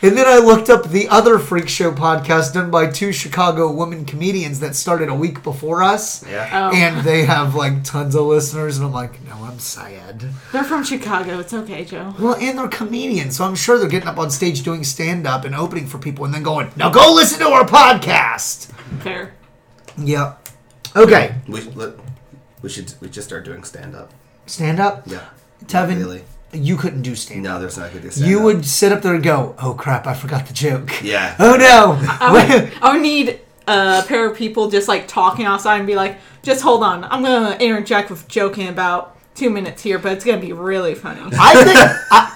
And 0.00 0.16
then 0.16 0.28
I 0.28 0.38
looked 0.38 0.70
up 0.70 0.88
the 0.88 1.08
other 1.08 1.40
Freak 1.40 1.68
Show 1.68 1.90
podcast 1.90 2.54
done 2.54 2.70
by 2.70 2.86
two 2.86 3.12
Chicago 3.12 3.72
women 3.72 4.04
comedians 4.04 4.60
that 4.60 4.76
started 4.76 5.08
a 5.08 5.14
week 5.14 5.42
before 5.42 5.82
us. 5.82 6.24
Yeah. 6.24 6.70
Oh. 6.70 6.76
And 6.76 7.04
they 7.04 7.24
have 7.24 7.56
like 7.56 7.82
tons 7.82 8.14
of 8.14 8.26
listeners, 8.26 8.76
and 8.78 8.86
I'm 8.86 8.92
like, 8.92 9.20
no, 9.26 9.34
I'm 9.42 9.58
sad. 9.58 10.24
They're 10.52 10.62
from 10.62 10.84
Chicago. 10.84 11.40
It's 11.40 11.52
okay, 11.52 11.84
Joe. 11.84 12.14
Well, 12.20 12.36
and 12.36 12.56
they're 12.56 12.68
comedians, 12.68 13.36
so 13.36 13.44
I'm 13.44 13.56
sure 13.56 13.76
they're 13.76 13.88
getting 13.88 14.08
up 14.08 14.18
on 14.18 14.30
stage 14.30 14.62
doing 14.62 14.84
stand 14.84 15.26
up 15.26 15.44
and 15.44 15.52
opening 15.52 15.88
for 15.88 15.98
people 15.98 16.24
and 16.24 16.32
then 16.32 16.44
going, 16.44 16.70
now 16.76 16.90
go 16.90 17.12
listen 17.12 17.40
to 17.40 17.48
our 17.48 17.64
podcast. 17.64 18.70
Fair. 19.02 19.34
Yep. 19.98 20.48
Okay. 20.94 21.34
We 21.48 21.62
let, 21.62 21.94
we 22.62 22.68
should 22.68 22.94
we 23.00 23.08
just 23.08 23.26
start 23.26 23.44
doing 23.44 23.64
stand 23.64 23.96
up. 23.96 24.12
Stand 24.46 24.78
up. 24.78 25.02
Yeah. 25.06 25.28
Tevin, 25.64 25.88
Not 25.88 25.98
really. 25.98 26.24
You 26.52 26.76
couldn't 26.76 27.02
do 27.02 27.14
stand 27.14 27.46
up. 27.46 27.54
No, 27.54 27.60
there's 27.60 27.76
not 27.76 27.92
good 27.92 28.12
stand 28.12 28.30
You 28.30 28.42
would 28.42 28.64
sit 28.64 28.92
up 28.92 29.02
there 29.02 29.14
and 29.14 29.22
go, 29.22 29.54
oh 29.60 29.74
crap, 29.74 30.06
I 30.06 30.14
forgot 30.14 30.46
the 30.46 30.54
joke. 30.54 31.02
Yeah. 31.02 31.34
Oh 31.40 31.56
no. 31.56 31.98
I 32.20 32.32
would, 32.32 32.72
I 32.82 32.92
would 32.92 33.02
need 33.02 33.40
a 33.66 34.02
pair 34.06 34.28
of 34.28 34.36
people 34.36 34.70
just 34.70 34.88
like 34.88 35.06
talking 35.06 35.44
outside 35.44 35.78
and 35.78 35.86
be 35.86 35.94
like, 35.94 36.18
just 36.42 36.62
hold 36.62 36.82
on. 36.82 37.04
I'm 37.04 37.22
going 37.22 37.52
to 37.58 37.64
interject 37.64 38.10
with 38.10 38.26
joking 38.28 38.68
about 38.68 39.16
two 39.34 39.50
minutes 39.50 39.82
here, 39.82 39.98
but 39.98 40.12
it's 40.12 40.24
going 40.24 40.40
to 40.40 40.46
be 40.46 40.52
really 40.52 40.94
funny. 40.94 41.20
I 41.38 41.64
think 41.64 41.78
I, 42.10 42.34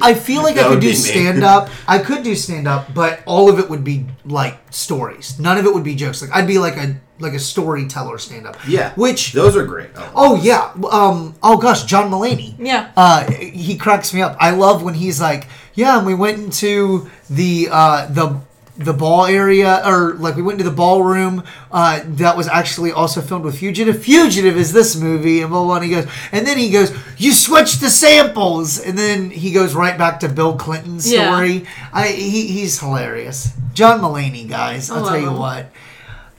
I 0.00 0.14
feel 0.14 0.42
like 0.42 0.56
That 0.56 0.66
I 0.66 0.68
could 0.70 0.80
do 0.80 0.88
be 0.88 0.94
stand 0.94 1.44
up. 1.44 1.70
I 1.86 1.98
could 1.98 2.24
do 2.24 2.34
stand 2.34 2.66
up, 2.66 2.92
but 2.92 3.22
all 3.26 3.48
of 3.48 3.58
it 3.58 3.70
would 3.70 3.84
be 3.84 4.06
like 4.24 4.58
stories. 4.70 5.38
None 5.38 5.58
of 5.58 5.64
it 5.64 5.72
would 5.72 5.84
be 5.84 5.94
jokes. 5.94 6.20
Like 6.20 6.32
I'd 6.32 6.46
be 6.46 6.58
like 6.58 6.76
a 6.76 6.96
like 7.22 7.34
a 7.34 7.38
storyteller 7.38 8.18
stand 8.18 8.46
up. 8.46 8.56
Yeah. 8.66 8.92
Which 8.94 9.32
those 9.32 9.56
are 9.56 9.64
great. 9.64 9.90
Oh, 9.96 10.12
oh 10.14 10.34
yeah. 10.42 10.72
Um 10.90 11.34
oh 11.42 11.56
gosh, 11.58 11.84
John 11.84 12.10
Mulaney. 12.10 12.54
Yeah. 12.58 12.90
Uh 12.96 13.30
he 13.30 13.76
cracks 13.76 14.12
me 14.12 14.22
up. 14.22 14.36
I 14.40 14.50
love 14.50 14.82
when 14.82 14.94
he's 14.94 15.20
like, 15.20 15.46
"Yeah, 15.74 15.96
and 15.98 16.06
we 16.06 16.14
went 16.14 16.38
into 16.38 17.08
the 17.30 17.68
uh 17.70 18.06
the 18.06 18.40
the 18.78 18.92
ball 18.94 19.26
area 19.26 19.82
or 19.86 20.14
like 20.14 20.34
we 20.34 20.40
went 20.42 20.58
into 20.58 20.68
the 20.68 20.74
ballroom 20.74 21.44
uh, 21.70 22.00
that 22.06 22.34
was 22.38 22.48
actually 22.48 22.90
also 22.90 23.20
filmed 23.20 23.44
with 23.44 23.58
Fugitive. 23.58 24.02
Fugitive 24.02 24.56
is 24.56 24.72
this 24.72 24.96
movie, 24.96 25.42
and 25.42 25.50
blah, 25.50 25.60
blah, 25.62 25.66
blah. 25.66 25.76
And 25.76 25.84
he 25.84 25.90
goes, 25.90 26.06
and 26.32 26.46
then 26.46 26.56
he 26.56 26.70
goes, 26.70 26.90
"You 27.18 27.32
switched 27.32 27.80
the 27.82 27.90
samples," 27.90 28.80
and 28.80 28.98
then 28.98 29.30
he 29.30 29.52
goes 29.52 29.74
right 29.74 29.96
back 29.98 30.20
to 30.20 30.28
Bill 30.28 30.56
Clinton's 30.56 31.10
Yeah. 31.10 31.26
story. 31.30 31.66
I 31.92 32.08
he, 32.08 32.46
he's 32.48 32.80
hilarious. 32.80 33.50
John 33.74 34.00
Mulaney, 34.00 34.48
guys. 34.48 34.90
I'll 34.90 35.04
I 35.04 35.18
tell 35.18 35.20
you 35.20 35.32
what. 35.38 35.66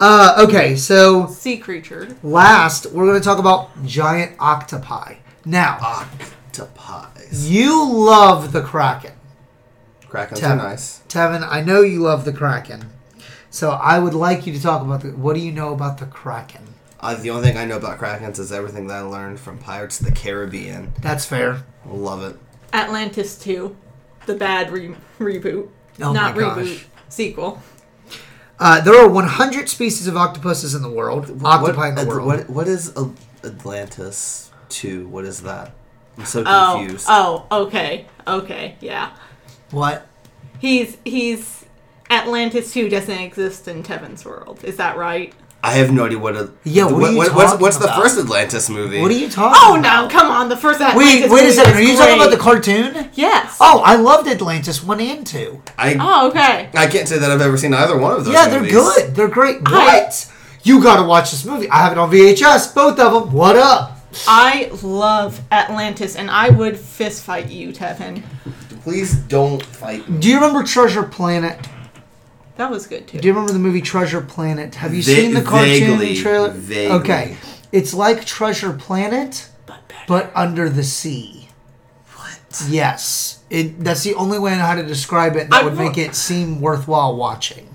Uh, 0.06 0.36
okay, 0.46 0.76
so 0.76 1.28
Sea 1.28 1.56
creature. 1.58 2.14
last 2.24 2.88
we're 2.88 3.06
going 3.06 3.18
to 3.18 3.24
talk 3.24 3.40
about 3.40 3.70
giant 3.86 4.36
octopi. 4.38 5.16
Now, 5.46 5.78
octopies. 5.82 7.50
you 7.50 7.90
love 7.90 8.52
the 8.52 8.62
Kraken. 8.62 9.14
Krakens 10.02 10.40
Tevin. 10.40 10.52
are 10.52 10.56
nice. 10.58 11.02
Tevin, 11.08 11.48
I 11.50 11.62
know 11.62 11.82
you 11.84 12.00
love 12.02 12.26
the 12.26 12.34
Kraken. 12.34 12.88
So 13.50 13.72
I 13.72 13.98
would 14.00 14.14
like 14.14 14.46
you 14.46 14.52
to 14.52 14.62
talk 14.62 14.82
about 14.82 15.04
the. 15.04 15.12
What 15.12 15.36
do 15.36 15.40
you 15.40 15.54
know 15.54 15.74
about 15.74 16.00
the 16.00 16.06
Kraken? 16.06 16.74
Uh, 17.00 17.16
the 17.16 17.30
only 17.30 17.48
thing 17.48 17.58
I 17.58 17.64
know 17.64 17.78
about 17.78 17.98
Krakens 17.98 18.40
is 18.40 18.52
everything 18.52 18.88
that 18.88 18.96
I 18.98 19.02
learned 19.02 19.40
from 19.40 19.58
Pirates 19.58 20.02
of 20.02 20.06
the 20.06 20.12
Caribbean. 20.12 20.92
That's 21.02 21.26
fair. 21.26 21.64
Love 21.86 22.24
it. 22.24 22.38
Atlantis 22.74 23.38
2. 23.40 23.74
the 24.26 24.36
bad 24.36 24.70
re- 24.72 24.96
reboot, 25.18 25.70
Oh 26.02 26.12
not 26.12 26.36
my 26.36 26.42
gosh. 26.42 26.58
reboot 26.58 26.84
sequel. 27.08 27.62
Uh, 28.66 28.80
there 28.80 28.96
are 28.96 29.10
100 29.10 29.68
species 29.68 30.08
of 30.08 30.16
octopuses 30.16 30.74
in 30.74 30.82
the 30.82 30.90
world, 30.90 31.30
occupying 31.44 31.96
the 31.96 32.02
Ad- 32.04 32.08
world. 32.08 32.26
What, 32.28 32.50
what 32.50 32.68
is 32.70 32.96
Al- 32.96 33.14
Atlantis 33.44 34.52
2? 34.70 35.06
What 35.10 35.26
is 35.26 35.42
that? 35.42 35.74
I'm 36.18 36.24
so 36.26 36.44
Oh, 36.48 36.76
confused. 36.78 37.06
oh, 37.10 37.46
okay, 37.52 38.06
okay, 38.26 38.78
yeah. 38.80 39.12
What? 39.72 40.08
He's 40.60 40.96
he's 41.04 41.66
Atlantis 42.10 42.72
two 42.72 42.88
doesn't 42.88 43.18
exist 43.20 43.68
in 43.68 43.84
Tevin's 43.84 44.24
world. 44.24 44.64
Is 44.64 44.78
that 44.78 44.96
right? 44.96 45.34
I 45.66 45.72
have 45.74 45.94
no 45.94 46.06
idea 46.06 46.20
what. 46.20 46.36
A, 46.36 46.52
Yeah, 46.66 46.84
what 46.86 47.04
are 47.10 47.12
you 47.14 47.18
what's, 47.18 47.58
what's 47.60 47.78
the 47.78 47.86
about? 47.86 48.02
first 48.04 48.18
Atlantis 48.20 48.70
movie? 48.70 49.02
What 49.02 49.10
are 49.12 49.14
you 49.14 49.30
talking 49.30 49.58
Oh 49.64 49.80
about? 49.80 50.04
no! 50.04 50.10
Come 50.20 50.30
on, 50.30 50.50
the 50.50 50.58
first 50.58 50.82
Atlantis. 50.82 51.22
Wait, 51.24 51.32
wait 51.32 51.48
a 51.50 51.54
second. 51.54 51.72
was 51.76 51.80
Are 51.80 51.84
you 51.92 51.98
talking 51.98 52.16
about 52.16 52.32
the 52.32 52.38
cartoon? 52.38 53.10
Yes. 53.14 53.58
Oh, 53.62 53.82
I 53.86 53.96
loved 53.96 54.28
Atlantis 54.28 54.84
1 54.84 55.00
and 55.00 55.26
2. 55.26 55.62
I 55.78 55.96
Oh, 56.00 56.28
okay. 56.30 56.70
I 56.76 56.88
can't 56.88 57.08
say 57.08 57.18
that 57.18 57.32
I've 57.32 57.40
ever 57.40 57.58
seen 57.58 57.74
either 57.74 57.98
one 57.98 58.12
of 58.12 58.26
those. 58.26 58.34
Yeah, 58.34 58.50
they're 58.50 58.60
movies. 58.60 58.74
good. 58.74 59.16
They're 59.16 59.30
great. 59.30 59.60
I- 59.66 59.72
What? 60.04 60.30
You 60.64 60.84
gotta 60.84 61.04
watch 61.04 61.32
this 61.32 61.46
movie. 61.46 61.70
I 61.70 61.78
have 61.78 61.94
it 61.94 61.98
on 61.98 62.12
VHS, 62.12 62.74
both 62.76 63.00
of 63.00 63.14
them. 63.14 63.32
What 63.34 63.56
up? 63.56 64.00
I 64.28 64.70
love 64.84 65.40
Atlantis, 65.52 66.16
and 66.18 66.30
I 66.30 66.50
would 66.50 66.78
fist 66.78 67.24
fight 67.24 67.50
you, 67.50 67.70
Tevin. 67.72 68.22
Please 68.84 69.16
don't 69.16 69.64
fight 69.66 70.08
me. 70.10 70.20
Do 70.20 70.28
you 70.30 70.36
remember 70.36 70.64
Treasure 70.64 71.04
Planet? 71.04 71.58
That 72.56 72.70
was 72.70 72.86
good 72.88 73.08
too. 73.08 73.20
Do 73.20 73.28
you 73.28 73.34
remember 73.34 73.52
the 73.54 73.60
movie 73.60 73.82
Treasure 73.82 74.22
Planet? 74.22 74.76
Have 74.76 74.94
you 74.94 75.02
Va- 75.02 75.16
seen 75.16 75.34
the 75.34 75.42
cartoon 75.42 75.98
vaguely, 75.98 76.16
trailer? 76.16 76.50
vaguely. 76.52 76.96
Okay. 76.98 77.38
It's 77.72 77.94
like 77.94 78.26
Treasure 78.26 78.74
Planet, 78.74 79.50
But 79.66 79.88
better. 79.88 80.04
but 80.08 80.32
under 80.36 80.70
the 80.70 80.84
sea. 80.84 81.50
What? 82.16 82.40
Yes. 82.70 83.40
It, 83.50 83.80
that's 83.84 84.04
the 84.04 84.14
only 84.16 84.38
way 84.40 84.54
I 84.54 84.58
know 84.58 84.66
how 84.66 84.76
to 84.76 84.84
describe 84.86 85.36
it 85.36 85.50
that 85.50 85.62
I 85.62 85.64
would 85.64 85.76
wa- 85.76 85.84
make 85.84 85.98
it 85.98 86.14
seem 86.16 86.62
worthwhile 86.62 87.16
watching. 87.16 87.70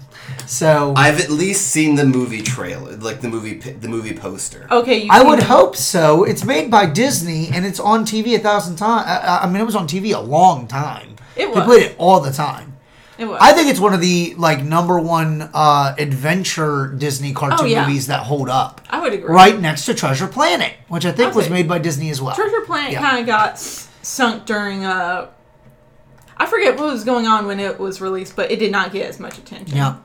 So 0.47 0.95
I've 0.97 1.21
at 1.21 1.31
least 1.31 1.67
seen 1.69 1.97
the 1.97 2.05
movie 2.05 2.43
trailer, 2.43 2.97
like 2.97 3.21
the 3.21 3.29
movie, 3.29 3.55
the 3.55 3.89
movie 3.89 4.15
poster. 4.15 4.67
Okay, 4.71 5.03
you 5.03 5.09
I 5.11 5.23
would 5.23 5.41
the- 5.41 5.45
hope 5.45 5.75
so. 5.77 6.23
It's 6.25 6.45
made 6.45 6.71
by 6.71 6.87
Disney 6.87 7.49
and 7.49 7.67
it's 7.67 7.81
on 7.81 8.05
TV 8.05 8.35
a 8.37 8.39
thousand 8.39 8.77
times. 8.77 9.07
I, 9.07 9.41
I 9.43 9.47
mean, 9.47 9.61
it 9.61 9.65
was 9.65 9.77
on 9.77 9.89
TV 9.89 10.15
a 10.15 10.21
long 10.21 10.67
time. 10.69 11.17
It 11.37 11.49
was. 11.49 11.55
They 11.55 11.61
was. 11.61 11.65
played 11.67 11.83
it 11.91 11.97
all 11.99 12.21
the 12.21 12.31
time. 12.33 12.77
It 13.19 13.25
was. 13.27 13.39
I 13.41 13.53
think 13.53 13.69
it's 13.69 13.81
one 13.81 13.93
of 13.95 14.01
the 14.01 14.35
like 14.37 14.63
number 14.63 14.99
one 15.01 15.51
uh, 15.53 15.95
adventure 15.99 16.95
Disney 16.97 17.33
cartoon 17.33 17.59
Oh, 17.61 17.65
yeah. 17.65 17.87
movies 17.87 18.07
that 18.07 18.23
hold 18.25 18.49
up. 18.49 18.81
I 18.89 19.01
would 19.01 19.13
agree. 19.13 19.29
Right 19.35 19.61
next 19.61 19.87
to 19.87 19.95
Treasure 19.95 20.29
Planet, 20.29 20.73
which 20.87 21.05
I 21.05 21.11
think 21.13 21.31
I'll 21.31 21.35
was 21.37 21.47
say- 21.47 21.53
made 21.53 21.69
by 21.69 21.79
Disney 21.79 22.11
as 22.11 22.23
well. 22.23 22.35
Treasure 22.37 22.61
Planet 22.61 22.93
Yeah. 22.93 23.01
kind 23.01 23.19
of 23.19 23.27
got 23.27 23.53
s- 23.55 23.89
sunk 24.03 24.47
during 24.47 24.85
uh 24.85 25.29
I 26.37 26.47
forget 26.47 26.79
what 26.79 26.87
was 26.93 27.03
going 27.03 27.27
on 27.27 27.47
when 27.47 27.59
it 27.59 27.81
was 27.81 28.01
released, 28.01 28.37
but 28.37 28.51
it 28.53 28.61
did 28.61 28.71
not 28.71 28.93
get 28.93 29.09
as 29.09 29.19
much 29.19 29.37
attention. 29.39 29.77
Yeah. 29.77 29.97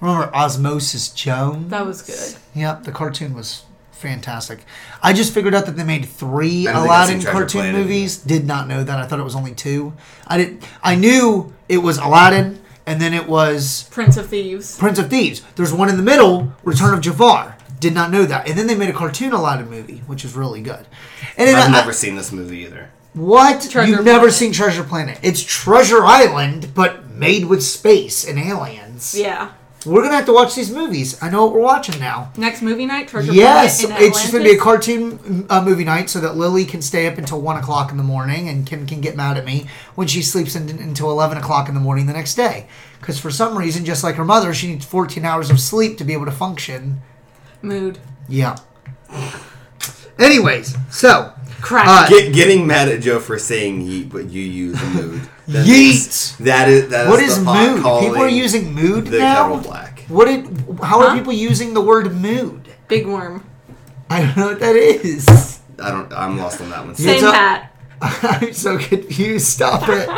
Remember 0.00 0.34
Osmosis 0.34 1.08
Jones? 1.10 1.70
That 1.70 1.86
was 1.86 2.02
good. 2.02 2.36
Yep, 2.54 2.82
the 2.84 2.90
cartoon 2.92 3.34
was 3.34 3.62
fantastic. 3.92 4.60
I 5.02 5.12
just 5.12 5.32
figured 5.32 5.54
out 5.54 5.66
that 5.66 5.76
they 5.76 5.84
made 5.84 6.04
three 6.06 6.66
I 6.66 6.72
don't 6.72 6.82
think 6.82 6.90
I've 6.92 6.98
Aladdin 7.08 7.20
Treasure 7.20 7.32
cartoon 7.38 7.60
Planet. 7.62 7.80
movies. 7.80 8.16
Did 8.16 8.46
not 8.46 8.66
know 8.68 8.82
that. 8.82 8.98
I 8.98 9.06
thought 9.06 9.20
it 9.20 9.24
was 9.24 9.36
only 9.36 9.54
two. 9.54 9.92
I 10.26 10.36
did. 10.38 10.64
I 10.82 10.94
knew 10.96 11.52
it 11.68 11.78
was 11.78 11.98
Aladdin, 11.98 12.60
and 12.86 13.00
then 13.00 13.12
it 13.14 13.28
was 13.28 13.88
Prince 13.90 14.16
of 14.16 14.28
Thieves. 14.28 14.78
Prince 14.78 14.98
of 14.98 15.10
Thieves. 15.10 15.42
There's 15.56 15.72
one 15.72 15.88
in 15.88 15.96
the 15.96 16.02
middle, 16.02 16.52
Return 16.64 16.94
of 16.94 17.00
Jafar. 17.00 17.56
Did 17.80 17.94
not 17.94 18.10
know 18.10 18.24
that. 18.24 18.48
And 18.48 18.58
then 18.58 18.66
they 18.66 18.74
made 18.74 18.88
a 18.88 18.92
cartoon 18.92 19.32
Aladdin 19.32 19.70
movie, 19.70 20.02
which 20.06 20.24
is 20.24 20.34
really 20.34 20.60
good. 20.62 20.86
And 21.36 21.46
then 21.48 21.54
I've 21.56 21.68
I- 21.68 21.72
never 21.72 21.92
seen 21.92 22.16
this 22.16 22.32
movie 22.32 22.58
either. 22.64 22.90
what? 23.12 23.68
Treasure 23.70 23.88
You've 23.90 24.04
never 24.04 24.18
Planet. 24.20 24.34
seen 24.34 24.52
Treasure 24.52 24.82
Planet? 24.82 25.18
It's 25.22 25.42
Treasure 25.42 26.04
Island, 26.04 26.72
but 26.74 27.10
made 27.10 27.44
with 27.44 27.62
space 27.62 28.24
and 28.26 28.38
aliens. 28.38 29.14
Yeah. 29.16 29.50
We're 29.86 30.02
gonna 30.02 30.16
have 30.16 30.26
to 30.26 30.32
watch 30.32 30.54
these 30.56 30.72
movies. 30.72 31.22
I 31.22 31.30
know 31.30 31.44
what 31.44 31.54
we're 31.54 31.60
watching 31.60 32.00
now. 32.00 32.32
Next 32.36 32.62
movie 32.62 32.84
night, 32.84 33.08
Treasure 33.08 33.32
Yes, 33.32 33.80
Planet. 33.84 34.02
in 34.02 34.08
it's 34.08 34.20
just 34.20 34.32
gonna 34.32 34.44
be 34.44 34.50
a 34.50 34.52
Atlantis. 34.60 34.86
cartoon 34.86 35.46
uh, 35.48 35.62
movie 35.62 35.84
night, 35.84 36.10
so 36.10 36.20
that 36.20 36.36
Lily 36.36 36.64
can 36.64 36.82
stay 36.82 37.06
up 37.06 37.16
until 37.16 37.40
one 37.40 37.56
o'clock 37.56 37.90
in 37.92 37.96
the 37.96 38.02
morning, 38.02 38.48
and 38.48 38.66
Kim 38.66 38.86
can 38.86 39.00
get 39.00 39.14
mad 39.16 39.38
at 39.38 39.44
me 39.44 39.68
when 39.94 40.08
she 40.08 40.20
sleeps 40.20 40.56
in, 40.56 40.68
until 40.68 41.10
eleven 41.12 41.38
o'clock 41.38 41.68
in 41.68 41.74
the 41.74 41.80
morning 41.80 42.06
the 42.06 42.12
next 42.12 42.34
day. 42.34 42.66
Because 43.00 43.20
for 43.20 43.30
some 43.30 43.56
reason, 43.56 43.84
just 43.84 44.02
like 44.02 44.16
her 44.16 44.24
mother, 44.24 44.52
she 44.52 44.66
needs 44.66 44.84
fourteen 44.84 45.24
hours 45.24 45.48
of 45.48 45.60
sleep 45.60 45.96
to 45.98 46.04
be 46.04 46.12
able 46.12 46.26
to 46.26 46.32
function. 46.32 47.00
Mood. 47.62 47.98
Yeah. 48.28 48.56
Anyways, 50.18 50.76
so 50.90 51.32
Crack. 51.60 51.86
Uh, 51.86 52.08
Get, 52.08 52.34
getting 52.34 52.66
mad 52.66 52.88
at 52.88 53.00
Joe 53.00 53.20
for 53.20 53.38
saying 53.38 53.82
yeet, 53.86 54.10
but 54.10 54.28
you 54.30 54.42
use 54.42 54.80
mood. 54.94 55.28
That 55.48 55.66
Yeet! 55.66 55.88
makes- 55.94 56.32
That 56.40 56.68
is 56.68 56.88
that 56.90 57.08
what 57.08 57.20
is 57.22 57.38
is 57.38 57.44
the 57.44 57.52
mood? 57.52 57.82
calling 57.82 58.06
People 58.08 58.22
are 58.22 58.28
using 58.28 58.74
mood 58.74 59.06
the 59.06 59.18
now. 59.18 59.42
kettle 59.44 59.58
black. 59.58 60.04
What 60.08 60.26
did? 60.26 60.46
How 60.82 61.00
are 61.00 61.16
people 61.16 61.32
using 61.32 61.74
the 61.74 61.80
word 61.80 62.14
mood? 62.14 62.68
Big 62.88 63.06
worm. 63.06 63.44
I 64.10 64.22
don't 64.22 64.36
know 64.36 64.46
what 64.48 64.60
that 64.60 64.76
is. 64.76 65.58
I 65.82 65.90
don't. 65.90 66.12
I'm 66.12 66.36
lost 66.38 66.60
on 66.60 66.70
that 66.70 66.84
one. 66.84 66.94
Same 66.94 67.24
a- 67.24 67.32
hat. 67.32 67.74
I'm 68.00 68.52
so 68.52 68.78
confused. 68.78 69.46
Stop 69.46 69.88
it. 69.88 70.08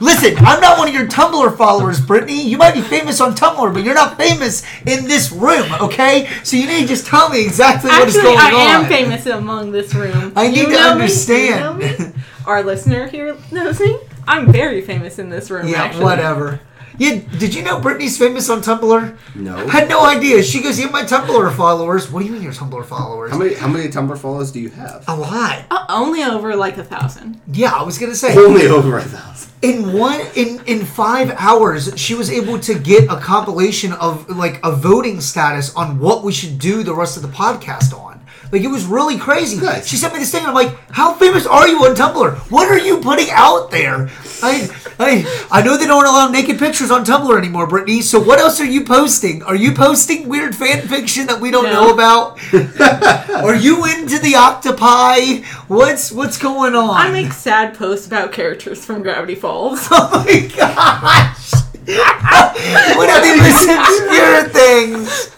Listen, 0.00 0.36
I'm 0.38 0.60
not 0.60 0.78
one 0.78 0.88
of 0.88 0.94
your 0.94 1.06
Tumblr 1.06 1.56
followers, 1.56 2.00
Brittany. 2.00 2.42
You 2.42 2.58
might 2.58 2.74
be 2.74 2.80
famous 2.82 3.20
on 3.20 3.34
Tumblr, 3.36 3.72
but 3.72 3.84
you're 3.84 3.94
not 3.94 4.16
famous 4.18 4.64
in 4.84 5.06
this 5.06 5.30
room, 5.30 5.72
okay? 5.80 6.28
So 6.42 6.56
you 6.56 6.66
need 6.66 6.80
to 6.82 6.86
just 6.88 7.06
tell 7.06 7.28
me 7.28 7.44
exactly 7.44 7.88
what 7.88 8.08
is 8.08 8.16
going 8.16 8.36
I 8.36 8.46
on. 8.50 8.52
I 8.52 8.64
am 8.82 8.86
famous 8.86 9.26
among 9.26 9.70
this 9.70 9.94
room. 9.94 10.32
I 10.34 10.48
need 10.48 10.56
You 10.58 10.64
to 10.66 10.70
know 10.72 10.84
me? 10.96 11.02
understand. 11.02 11.82
You 11.82 11.88
know 11.88 12.06
me? 12.08 12.12
Our 12.46 12.64
listener 12.64 13.06
here 13.06 13.36
knows 13.52 13.78
me. 13.78 13.96
I'm 14.32 14.50
very 14.52 14.80
famous 14.80 15.18
in 15.18 15.28
this 15.30 15.50
room. 15.50 15.68
Yeah, 15.68 15.82
actually. 15.84 16.04
whatever. 16.04 16.60
Yeah, 16.98 17.20
did 17.38 17.54
you 17.54 17.62
know 17.62 17.80
Brittany's 17.80 18.18
famous 18.18 18.50
on 18.50 18.60
Tumblr? 18.60 19.16
No. 19.34 19.56
I 19.56 19.70
Had 19.70 19.88
no 19.88 20.04
idea. 20.04 20.42
She 20.42 20.62
goes, 20.62 20.78
"You 20.78 20.84
have 20.84 20.92
my 20.92 21.04
Tumblr 21.04 21.56
followers." 21.56 22.10
What 22.10 22.20
do 22.20 22.26
you 22.26 22.32
mean 22.32 22.42
your 22.42 22.52
Tumblr 22.52 22.84
followers? 22.84 23.30
How 23.32 23.38
many 23.38 23.54
how 23.54 23.66
many 23.66 23.88
Tumblr 23.88 24.18
followers 24.18 24.52
do 24.52 24.60
you 24.60 24.68
have? 24.70 25.04
A 25.08 25.16
lot. 25.16 25.64
Uh, 25.70 25.86
only 25.88 26.22
over 26.22 26.54
like 26.54 26.76
a 26.76 26.84
thousand. 26.84 27.40
Yeah, 27.50 27.72
I 27.72 27.82
was 27.82 27.98
gonna 27.98 28.14
say. 28.14 28.36
Only 28.36 28.66
over 28.66 28.98
a 28.98 29.02
thousand. 29.02 29.50
in 29.62 29.92
one 29.94 30.20
in 30.34 30.60
in 30.66 30.84
five 30.84 31.30
hours 31.38 31.92
she 31.96 32.14
was 32.14 32.30
able 32.30 32.58
to 32.58 32.78
get 32.78 33.04
a 33.10 33.16
compilation 33.16 33.92
of 33.94 34.28
like 34.28 34.60
a 34.64 34.72
voting 34.74 35.20
status 35.20 35.74
on 35.76 35.98
what 36.00 36.24
we 36.24 36.32
should 36.32 36.58
do 36.58 36.82
the 36.82 36.94
rest 36.94 37.16
of 37.16 37.22
the 37.22 37.28
podcast 37.28 37.96
on 37.98 38.20
like 38.52 38.62
it 38.62 38.68
was 38.68 38.84
really 38.84 39.18
crazy 39.18 39.56
Nice. 39.60 39.86
she 39.88 39.96
sent 39.96 40.12
me 40.12 40.18
this 40.20 40.30
thing 40.30 40.40
and 40.40 40.48
i'm 40.48 40.54
like 40.54 40.76
how 40.90 41.14
famous 41.14 41.46
are 41.46 41.66
you 41.66 41.78
on 41.84 41.94
tumblr 41.94 42.36
what 42.50 42.68
are 42.68 42.78
you 42.78 42.98
putting 43.00 43.28
out 43.30 43.70
there 43.70 44.08
i 44.42 44.68
i 44.98 45.46
i 45.50 45.62
know 45.62 45.76
they 45.78 45.86
don't 45.86 46.04
allow 46.04 46.28
naked 46.28 46.58
pictures 46.58 46.90
on 46.90 47.04
tumblr 47.04 47.36
anymore 47.36 47.66
brittany 47.66 48.00
so 48.02 48.20
what 48.20 48.38
else 48.38 48.60
are 48.60 48.66
you 48.66 48.84
posting 48.84 49.42
are 49.44 49.56
you 49.56 49.72
posting 49.72 50.28
weird 50.28 50.54
fan 50.54 50.86
fiction 50.86 51.26
that 51.26 51.40
we 51.40 51.50
don't 51.50 51.64
No. 51.64 51.72
know 51.72 51.94
about 51.94 52.38
are 53.44 53.54
you 53.56 53.84
into 53.86 54.18
the 54.18 54.34
octopi 54.36 55.42
what's 55.68 56.12
what's 56.12 56.36
going 56.38 56.74
on 56.74 56.90
I 56.90 57.10
make 57.10 57.32
sad 57.32 57.74
posts 57.76 58.06
about 58.06 58.32
characters 58.32 58.84
from 58.84 59.02
Gravity 59.02 59.34
Falls. 59.34 59.88
Oh 59.90 60.24
my 60.26 60.40
gosh! 60.54 61.52
what 62.96 63.08
are 63.10 63.22
these 63.22 63.68
obscure 63.68 64.48
things? 64.48 65.30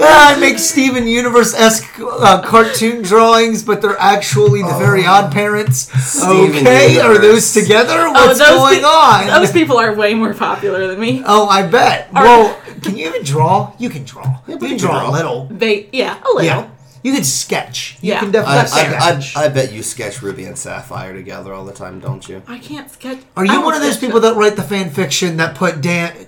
Ah, 0.00 0.34
I 0.36 0.40
make 0.40 0.58
Steven 0.58 1.06
Universe 1.06 1.54
esque 1.54 1.98
uh, 2.00 2.42
cartoon 2.42 3.02
drawings, 3.02 3.62
but 3.62 3.80
they're 3.82 3.98
actually 3.98 4.62
the 4.62 4.76
very 4.78 5.04
odd 5.06 5.32
parents. 5.32 5.90
Steven 6.04 6.56
okay, 6.56 6.98
are 7.00 7.18
those 7.18 7.52
together? 7.52 8.10
What's 8.10 8.38
those 8.38 8.48
going 8.50 8.78
pe- 8.80 8.84
on? 8.84 9.26
Those 9.26 9.52
people 9.52 9.78
are 9.78 9.94
way 9.94 10.14
more 10.14 10.34
popular 10.34 10.86
than 10.86 10.98
me. 11.00 11.22
oh, 11.26 11.48
I 11.48 11.66
bet. 11.66 12.08
Are- 12.14 12.24
well, 12.24 12.60
can 12.82 12.96
you 12.96 13.08
even 13.08 13.22
draw? 13.24 13.72
You 13.78 13.90
can 13.90 14.04
draw. 14.04 14.38
you 14.46 14.58
can 14.58 14.68
can 14.68 14.76
draw, 14.78 15.00
draw. 15.00 15.10
a 15.10 15.12
little. 15.12 15.44
They, 15.50 15.88
yeah, 15.92 16.18
a 16.22 16.28
little. 16.28 16.42
Yeah. 16.44 16.70
You 17.02 17.12
can 17.14 17.22
sketch. 17.24 17.96
You 18.00 18.10
Yeah. 18.12 18.18
can 18.20 18.28
I, 18.30 18.32
definitely 18.32 18.58
I, 18.58 18.60
I, 18.62 19.20
sketch. 19.20 19.36
I 19.36 19.48
bet 19.48 19.72
you 19.72 19.82
sketch 19.84 20.20
Ruby 20.20 20.44
and 20.44 20.58
Sapphire 20.58 21.14
together 21.14 21.52
all 21.54 21.64
the 21.64 21.72
time, 21.72 22.00
don't 22.00 22.28
you? 22.28 22.42
I 22.48 22.58
can't 22.58 22.90
sketch. 22.90 23.18
are 23.36 23.44
I 23.44 23.46
you 23.46 23.52
don't 23.52 23.64
one 23.64 23.74
of 23.74 23.80
those 23.80 23.92
sketch 23.96 24.08
people 24.08 24.20
them. 24.20 24.34
that 24.34 24.40
write 24.40 24.56
the 24.56 24.62
fan 24.64 24.90
fiction 24.90 25.36
that 25.36 25.54
put 25.54 25.80
Dan? 25.80 26.26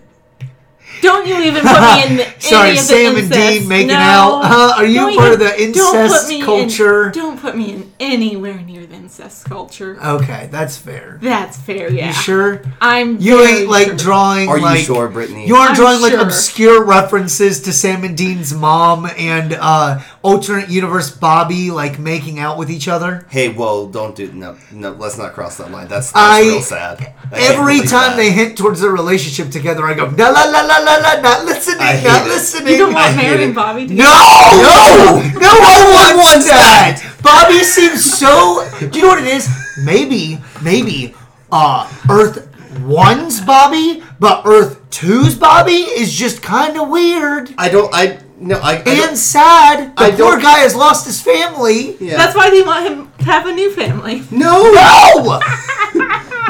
Don't 1.02 1.26
you 1.26 1.38
even 1.40 1.62
put 1.62 1.80
me 1.80 2.02
in 2.04 2.20
any 2.20 2.40
Sorry, 2.40 2.70
of 2.70 2.76
the 2.76 2.82
Sam 2.82 3.16
and. 3.16 3.30
Dean 3.30 3.68
making 3.68 3.88
no. 3.88 3.94
out. 3.94 4.40
Huh? 4.44 4.74
Are 4.76 4.86
you 4.86 4.96
Don't 5.00 5.16
part 5.16 5.32
of 5.32 5.40
even- 5.40 5.72
the 5.72 5.78
don't 5.78 5.92
put 5.92 6.00
incest 6.04 6.30
in- 6.30 6.44
culture? 6.44 7.10
don't 7.10 7.40
put 7.40 7.56
me 7.56 7.72
in 7.72 7.92
anywhere 8.00 8.60
near 8.62 8.86
the 8.86 8.94
incest 9.10 9.44
culture. 9.46 9.98
Okay, 10.00 10.48
that's 10.52 10.76
fair. 10.76 11.18
That's 11.20 11.56
fair, 11.56 11.90
yeah. 11.92 12.08
You 12.08 12.12
sure? 12.12 12.62
I'm 12.80 13.18
You 13.20 13.38
very 13.38 13.60
ain't 13.62 13.68
like 13.68 13.86
sure. 13.88 13.96
drawing 13.96 14.48
Are 14.48 14.58
you 14.58 14.76
sure, 14.78 15.08
Brittany? 15.08 15.48
you 15.48 15.56
aren't 15.56 15.70
I'm 15.70 15.76
drawing 15.76 16.00
like 16.00 16.12
obscure 16.14 16.84
references 16.84 17.60
to 17.62 17.72
Sam 17.72 18.04
and 18.04 18.16
Dean's 18.16 18.54
mom 18.54 19.06
and 19.18 19.54
uh 19.54 20.00
alternate 20.22 20.68
universe 20.70 21.10
Bobby 21.10 21.70
like 21.72 21.98
making 21.98 22.38
out 22.38 22.56
with 22.56 22.70
each 22.70 22.86
other. 22.86 23.26
Hey, 23.30 23.48
well, 23.48 23.88
don't 23.88 24.14
do 24.14 24.30
no, 24.32 24.56
no. 24.70 24.92
Let's 24.92 25.18
not 25.18 25.32
cross 25.32 25.56
that 25.56 25.72
line. 25.72 25.88
That's, 25.88 26.12
that's 26.12 26.16
I- 26.16 26.42
real 26.42 26.62
sad. 26.62 27.12
I 27.32 27.40
Every 27.52 27.78
time 27.80 28.10
that. 28.12 28.16
they 28.16 28.30
hint 28.30 28.56
towards 28.56 28.80
their 28.80 28.92
relationship 28.92 29.50
together, 29.52 29.84
I 29.86 29.94
go 29.94 30.04
la 30.04 30.30
la 30.30 30.44
la 30.44 30.60
la 30.62 30.78
la 30.78 30.96
la, 30.98 31.20
not 31.20 31.44
listening, 31.46 31.78
not 31.78 32.26
it. 32.26 32.28
listening. 32.28 32.72
You 32.74 32.78
don't 32.78 32.94
want 32.94 33.14
hate 33.16 33.28
Mary 33.28 33.44
and 33.44 33.54
Bobby 33.54 33.86
to 33.88 33.94
No, 33.94 34.04
no, 34.04 35.22
no 35.34 35.54
one 35.58 36.16
wants 36.16 36.46
that. 36.46 37.09
Bobby 37.22 37.58
seems 37.64 38.04
so. 38.04 38.68
Do 38.80 38.98
you 38.98 39.02
know 39.02 39.08
what 39.08 39.22
it 39.22 39.28
is? 39.28 39.48
Maybe, 39.84 40.38
maybe, 40.62 41.14
uh, 41.52 41.90
Earth. 42.10 42.46
One's 42.82 43.40
Bobby, 43.40 44.00
but 44.20 44.46
Earth 44.46 44.78
Two's 44.90 45.34
Bobby 45.36 45.72
is 45.72 46.12
just 46.12 46.40
kind 46.40 46.78
of 46.78 46.88
weird 46.88 47.52
I 47.58 47.68
don't. 47.68 47.90
I 47.92 48.20
no. 48.38 48.58
I. 48.60 48.76
I 48.86 49.08
and 49.08 49.18
sad. 49.18 49.96
The 49.96 50.02
I 50.04 50.10
poor 50.12 50.18
don't- 50.32 50.42
guy 50.42 50.58
has 50.60 50.76
lost 50.76 51.04
his 51.04 51.20
family. 51.20 51.96
yeah. 51.98 52.16
That's 52.16 52.36
why 52.36 52.48
they 52.50 52.62
want 52.62 52.86
him 52.86 53.12
to 53.18 53.24
have 53.24 53.46
a 53.46 53.52
new 53.52 53.72
family. 53.72 54.22
no. 54.30 54.70
No! 54.72 55.40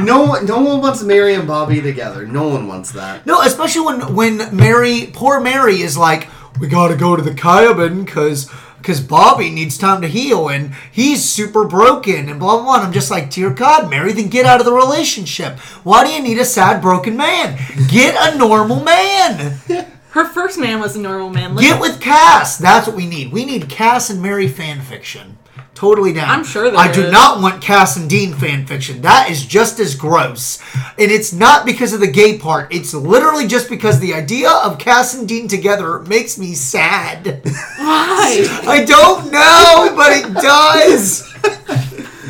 No 0.03 0.23
one. 0.23 0.47
No 0.47 0.61
one 0.61 0.81
wants 0.81 1.03
Mary 1.03 1.35
and 1.35 1.47
Bobby 1.47 1.83
together. 1.83 2.27
No 2.27 2.49
one 2.49 2.67
wants 2.67 2.93
that. 2.93 3.27
No, 3.27 3.43
especially 3.43 3.83
when 3.85 4.15
when 4.15 4.57
Mary, 4.57 5.11
poor 5.13 5.41
Mary, 5.41 5.83
is 5.83 5.95
like, 5.97 6.29
we 6.59 6.69
gotta 6.69 6.97
go 6.97 7.17
to 7.17 7.23
the 7.23 7.35
cabin 7.35 8.05
because 8.05 8.51
because 8.81 9.01
Bobby 9.01 9.51
needs 9.51 9.79
time 9.79 10.01
to 10.03 10.09
heal 10.09 10.49
and 10.49 10.75
he's 10.91 11.29
super 11.29 11.65
broken 11.65 12.29
and 12.29 12.41
blah 12.41 12.57
blah 12.57 12.65
blah. 12.65 12.75
And 12.77 12.87
I'm 12.87 12.93
just 12.93 13.11
like, 13.11 13.31
dear 13.31 13.51
God, 13.51 13.91
Mary, 13.91 14.13
then 14.13 14.29
get 14.29 14.47
out 14.47 14.61
of 14.61 14.67
the 14.67 14.73
relationship. 14.73 15.59
Why 15.85 16.05
do 16.05 16.11
you 16.11 16.23
need 16.23 16.39
a 16.39 16.45
sad 16.45 16.81
broken 16.81 17.17
man? 17.17 17.59
Get 17.89 18.17
a 18.19 18.37
normal 18.37 18.83
man. 18.83 19.61
Her 20.11 20.25
first 20.25 20.59
man 20.59 20.81
was 20.81 20.97
a 20.97 21.01
normal 21.01 21.31
man. 21.31 21.55
Get 21.57 21.81
with 21.81 22.01
Cass. 22.01 22.59
That's 22.59 22.89
what 22.89 22.97
we 22.97 23.07
need. 23.07 23.33
We 23.33 23.45
need 23.45 23.69
Cass 23.69 24.11
and 24.11 24.21
Mary 24.21 24.49
fan 24.49 24.81
fiction. 24.81 25.39
Totally 25.81 26.13
down. 26.13 26.29
I'm 26.29 26.45
sure 26.45 26.77
I 26.77 26.93
do 26.93 27.05
is. 27.05 27.11
not 27.11 27.41
want 27.41 27.63
Cass 27.63 27.97
and 27.97 28.11
Dean 28.11 28.35
fan 28.35 28.67
fiction. 28.67 29.01
That 29.01 29.31
is 29.31 29.47
just 29.47 29.81
as 29.81 29.95
gross. 29.95 30.59
And 30.99 31.11
it's 31.11 31.33
not 31.33 31.65
because 31.65 31.95
of 31.95 32.01
the 32.01 32.07
gay 32.07 32.37
part. 32.37 32.71
It's 32.71 32.93
literally 32.93 33.47
just 33.47 33.71
because 33.71 33.99
the 33.99 34.13
idea 34.13 34.51
of 34.51 34.79
Cass 34.79 35.15
and 35.15 35.27
Dean 35.27 35.49
together 35.49 36.01
makes 36.01 36.37
me 36.37 36.53
sad. 36.53 37.41
Why? 37.79 38.47
I 38.67 38.85
don't 38.85 39.33
know, 39.33 39.97
but 39.97 40.13
it 40.13 40.35
does. 40.35 41.27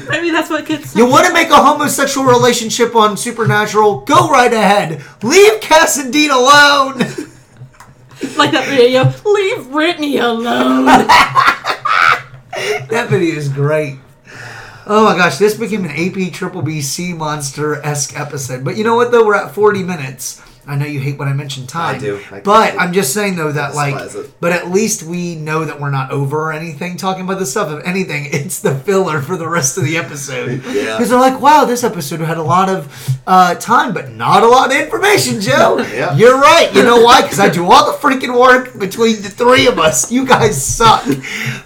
I 0.09 0.22
mean, 0.22 0.32
that's 0.32 0.48
what 0.48 0.64
kids. 0.64 0.90
Say. 0.90 1.01
You 1.01 1.07
want 1.11 1.26
to 1.26 1.32
make 1.32 1.51
a 1.51 1.57
homosexual 1.57 2.28
relationship 2.28 2.94
on 2.94 3.16
Supernatural? 3.16 4.03
Go 4.03 4.30
right 4.30 4.53
ahead. 4.53 5.03
Leave 5.24 5.61
Cass 5.61 5.98
and 5.98 6.12
Dean 6.12 6.30
alone. 6.30 6.98
like 8.36 8.53
that 8.53 8.68
video. 8.68 9.12
Leave 9.28 9.72
Brittany 9.72 10.18
alone. 10.18 10.86
That 12.88 13.08
video 13.08 13.36
is 13.36 13.48
great. 13.48 13.98
Oh 14.86 15.04
my 15.04 15.16
gosh, 15.16 15.38
this 15.38 15.56
became 15.56 15.84
an 15.84 15.90
AP 15.90 16.32
Triple 16.32 16.62
B 16.62 16.80
C 16.82 17.12
Monster 17.12 17.76
esque 17.82 18.18
episode. 18.18 18.64
But 18.64 18.76
you 18.76 18.84
know 18.84 18.96
what 18.96 19.12
though? 19.12 19.24
We're 19.24 19.36
at 19.36 19.54
40 19.54 19.82
minutes. 19.82 20.42
I 20.70 20.76
know 20.76 20.86
you 20.86 21.00
hate 21.00 21.18
when 21.18 21.26
I 21.26 21.32
mention 21.32 21.66
time. 21.66 21.96
I 21.96 21.98
do. 21.98 22.20
I 22.30 22.40
but. 22.40 22.78
I'm 22.78 22.92
just 22.92 23.12
saying 23.12 23.34
though 23.34 23.50
that 23.50 23.74
like 23.74 24.14
it. 24.14 24.34
but 24.38 24.52
at 24.52 24.70
least 24.70 25.02
we 25.02 25.34
know 25.34 25.64
that 25.64 25.80
we're 25.80 25.90
not 25.90 26.12
over 26.12 26.38
or 26.38 26.52
anything 26.52 26.96
talking 26.96 27.24
about 27.24 27.40
this 27.40 27.50
stuff. 27.50 27.76
If 27.76 27.84
anything, 27.84 28.26
it's 28.32 28.60
the 28.60 28.76
filler 28.76 29.20
for 29.20 29.36
the 29.36 29.48
rest 29.48 29.76
of 29.78 29.84
the 29.84 29.96
episode. 29.96 30.62
Yeah. 30.70 30.96
Because 30.96 31.10
they're 31.10 31.18
like, 31.18 31.40
wow, 31.40 31.64
this 31.64 31.82
episode 31.82 32.20
had 32.20 32.38
a 32.38 32.42
lot 32.42 32.68
of 32.68 33.20
uh, 33.26 33.56
time, 33.56 33.92
but 33.92 34.10
not 34.12 34.44
a 34.44 34.46
lot 34.46 34.70
of 34.72 34.80
information, 34.80 35.40
Joe. 35.40 35.78
Yeah. 35.90 36.14
You're 36.14 36.38
right. 36.38 36.72
You 36.72 36.84
know 36.84 37.02
why? 37.02 37.22
Because 37.22 37.40
I 37.40 37.48
do 37.48 37.64
all 37.64 37.90
the 37.90 37.98
freaking 37.98 38.38
work 38.38 38.78
between 38.78 39.16
the 39.22 39.28
three 39.28 39.66
of 39.66 39.78
us. 39.80 40.12
You 40.12 40.24
guys 40.24 40.64
suck. 40.64 41.04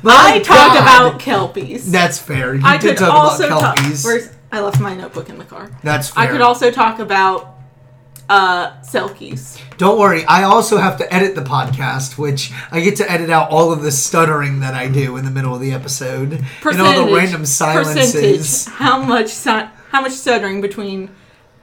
My 0.03 0.33
I 0.35 0.39
talk 0.43 0.73
God. 0.73 0.83
about 1.11 1.21
kelpies. 1.21 1.93
That's 1.93 2.19
fair. 2.19 2.55
You 2.55 2.63
I 2.65 2.79
did 2.79 2.97
could 2.97 3.05
talk 3.05 3.15
also 3.15 3.47
about 3.47 3.61
talk. 3.61 3.77
kelpies. 3.77 4.05
Where's, 4.05 4.31
I 4.51 4.61
left 4.61 4.81
my 4.81 4.95
notebook 4.95 5.29
in 5.29 5.37
the 5.39 5.45
car. 5.45 5.71
That's 5.83 6.11
fair. 6.11 6.25
I 6.25 6.27
could 6.29 6.41
also 6.41 6.71
talk 6.71 7.01
about 7.01 7.54
uh 8.29 8.71
selkies. 8.81 9.61
Don't 9.77 9.99
worry. 9.99 10.25
I 10.25 10.45
also 10.45 10.79
have 10.79 10.97
to 10.99 11.13
edit 11.13 11.35
the 11.35 11.43
podcast, 11.43 12.17
which 12.17 12.53
I 12.71 12.81
get 12.81 12.97
to 12.97 13.11
edit 13.11 13.29
out 13.31 13.51
all 13.51 13.73
of 13.73 13.83
the 13.83 13.91
stuttering 13.93 14.61
that 14.61 14.75
I 14.75 14.89
do 14.89 15.17
in 15.17 15.25
the 15.25 15.31
middle 15.31 15.55
of 15.55 15.61
the 15.61 15.73
episode 15.73 16.45
and 16.65 16.81
all 16.81 17.07
the 17.07 17.15
random 17.15 17.45
silences. 17.45 18.15
Percentage. 18.15 18.75
How 18.79 19.03
much 19.03 19.29
si- 19.29 19.69
how 19.91 20.01
much 20.01 20.13
stuttering 20.13 20.61
between 20.61 21.11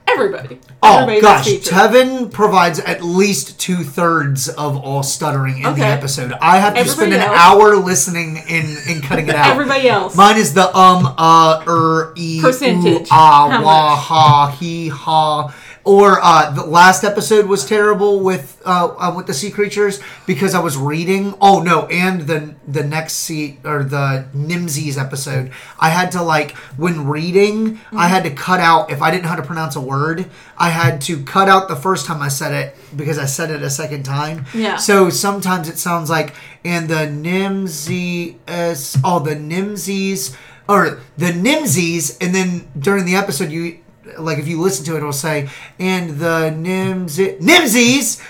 everybody? 0.06 0.58
everybody 0.58 0.60
Oh 0.82 0.98
Everybody 1.02 1.20
gosh, 1.20 1.44
that's 1.46 1.48
featured. 1.48 1.72
Tevin 1.72 2.32
provides 2.32 2.78
at 2.80 3.02
least 3.02 3.58
two 3.60 3.76
thirds 3.84 4.48
of 4.48 4.76
all 4.76 5.02
stuttering 5.02 5.58
in 5.62 5.74
the 5.74 5.84
episode. 5.84 6.32
I 6.40 6.58
have 6.58 6.74
to 6.74 6.84
spend 6.88 7.14
an 7.14 7.20
else? 7.20 7.38
hour 7.38 7.76
listening 7.76 8.38
and, 8.48 8.76
and 8.88 9.02
cutting 9.02 9.28
it 9.28 9.34
out. 9.34 9.52
Everybody 9.52 9.88
else. 9.88 10.16
Mine 10.16 10.38
is 10.38 10.54
the 10.54 10.76
um, 10.76 11.14
uh, 11.16 11.64
er, 11.68 12.12
e, 12.16 12.40
Percentage. 12.40 13.06
ooh, 13.06 13.12
ah, 13.12 13.48
How 13.50 13.64
wah, 13.64 13.90
much? 13.94 13.98
ha, 14.00 14.56
he, 14.58 14.88
ha. 14.88 15.54
Or 15.84 16.20
uh, 16.22 16.50
the 16.52 16.64
last 16.64 17.02
episode 17.02 17.46
was 17.46 17.64
terrible 17.66 18.20
with 18.20 18.62
uh, 18.64 18.94
uh, 18.96 19.12
with 19.16 19.26
the 19.26 19.34
sea 19.34 19.50
creatures 19.50 20.00
because 20.26 20.54
I 20.54 20.60
was 20.60 20.76
reading. 20.76 21.34
Oh 21.40 21.60
no, 21.60 21.86
and 21.86 22.20
the 22.22 22.54
the 22.68 22.84
next 22.84 23.14
sea 23.14 23.58
or 23.64 23.82
the 23.82 24.26
Nimsies 24.32 24.96
episode, 24.96 25.50
I 25.80 25.88
had 25.88 26.12
to 26.12 26.22
like 26.22 26.52
when 26.76 27.08
reading, 27.08 27.80
I 27.90 28.06
had 28.06 28.22
to 28.22 28.30
cut 28.30 28.60
out 28.60 28.92
if 28.92 29.02
I 29.02 29.10
didn't 29.10 29.24
know 29.24 29.30
how 29.30 29.36
to 29.36 29.42
pronounce 29.42 29.74
a 29.74 29.80
word, 29.80 30.30
I 30.56 30.70
had 30.70 31.00
to 31.02 31.24
cut 31.24 31.48
out 31.48 31.66
the 31.66 31.74
first 31.74 32.06
time 32.06 32.22
I 32.22 32.28
said 32.28 32.52
it 32.52 32.76
because 32.96 33.18
I 33.18 33.26
said 33.26 33.50
it 33.50 33.62
a 33.62 33.70
second 33.70 34.04
time. 34.04 34.46
Yeah. 34.54 34.76
So 34.76 35.10
sometimes 35.10 35.68
it 35.68 35.78
sounds 35.78 36.08
like 36.08 36.34
and 36.64 36.88
the 36.88 37.06
Nimsies, 37.06 39.00
oh 39.02 39.18
the 39.18 39.34
Nimsies 39.34 40.36
or 40.68 41.00
the 41.18 41.32
Nimsies, 41.32 42.16
and 42.20 42.32
then 42.32 42.68
during 42.78 43.04
the 43.04 43.16
episode 43.16 43.50
you 43.50 43.81
like 44.18 44.38
if 44.38 44.46
you 44.48 44.60
listen 44.60 44.84
to 44.86 44.94
it, 44.94 44.98
it'll 44.98 45.12
say 45.12 45.48
and 45.78 46.10
the 46.18 46.50
Nimsi 46.56 47.38
Nimsies, 47.40 48.20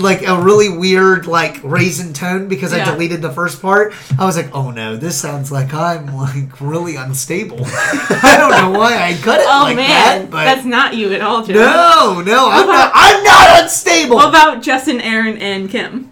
like 0.00 0.26
a 0.26 0.40
really 0.42 0.68
weird 0.68 1.26
like 1.26 1.60
raisin 1.62 2.12
tone 2.12 2.48
because 2.48 2.72
I 2.72 2.84
deleted 2.84 3.22
the 3.22 3.32
first 3.32 3.60
part. 3.62 3.94
I 4.18 4.24
was 4.24 4.36
like, 4.36 4.54
oh 4.54 4.70
no, 4.70 4.96
this 4.96 5.20
sounds 5.20 5.50
like 5.52 5.72
I'm 5.74 6.14
like 6.16 6.60
really 6.60 6.96
unstable. 6.96 7.60
I 7.64 8.36
don't 8.38 8.50
know 8.72 8.78
why 8.78 8.96
I 9.02 9.14
cut 9.14 9.40
it 9.40 9.46
Oh 9.48 9.62
like 9.64 9.76
man, 9.76 9.88
that, 9.88 10.30
but 10.30 10.44
that's 10.44 10.64
not 10.64 10.94
you 10.94 11.12
at 11.12 11.20
all, 11.20 11.44
Joe. 11.44 11.54
no, 11.54 12.22
no, 12.24 12.48
I'm 12.50 12.64
about- 12.64 12.68
not. 12.68 12.92
I'm 12.94 13.24
not 13.24 13.62
unstable. 13.62 14.16
What 14.16 14.28
about 14.28 14.62
Justin, 14.62 15.00
Aaron, 15.00 15.38
and 15.38 15.68
Kim? 15.70 16.10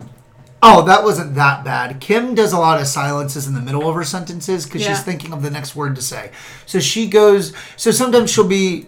Oh, 0.62 0.82
that 0.82 1.02
wasn't 1.04 1.34
that 1.36 1.64
bad. 1.64 2.00
Kim 2.00 2.34
does 2.34 2.52
a 2.52 2.58
lot 2.58 2.78
of 2.80 2.86
silences 2.86 3.46
in 3.46 3.54
the 3.54 3.62
middle 3.62 3.88
of 3.88 3.94
her 3.94 4.04
sentences 4.04 4.66
because 4.66 4.82
Yeah. 4.82 4.88
she's 4.88 5.02
thinking 5.02 5.32
of 5.32 5.40
the 5.40 5.48
next 5.50 5.74
word 5.74 5.96
to 5.96 6.02
say. 6.02 6.30
So 6.66 6.80
she 6.80 7.06
goes. 7.08 7.54
So 7.78 7.90
sometimes 7.90 8.30
she'll 8.30 8.46
be 8.46 8.86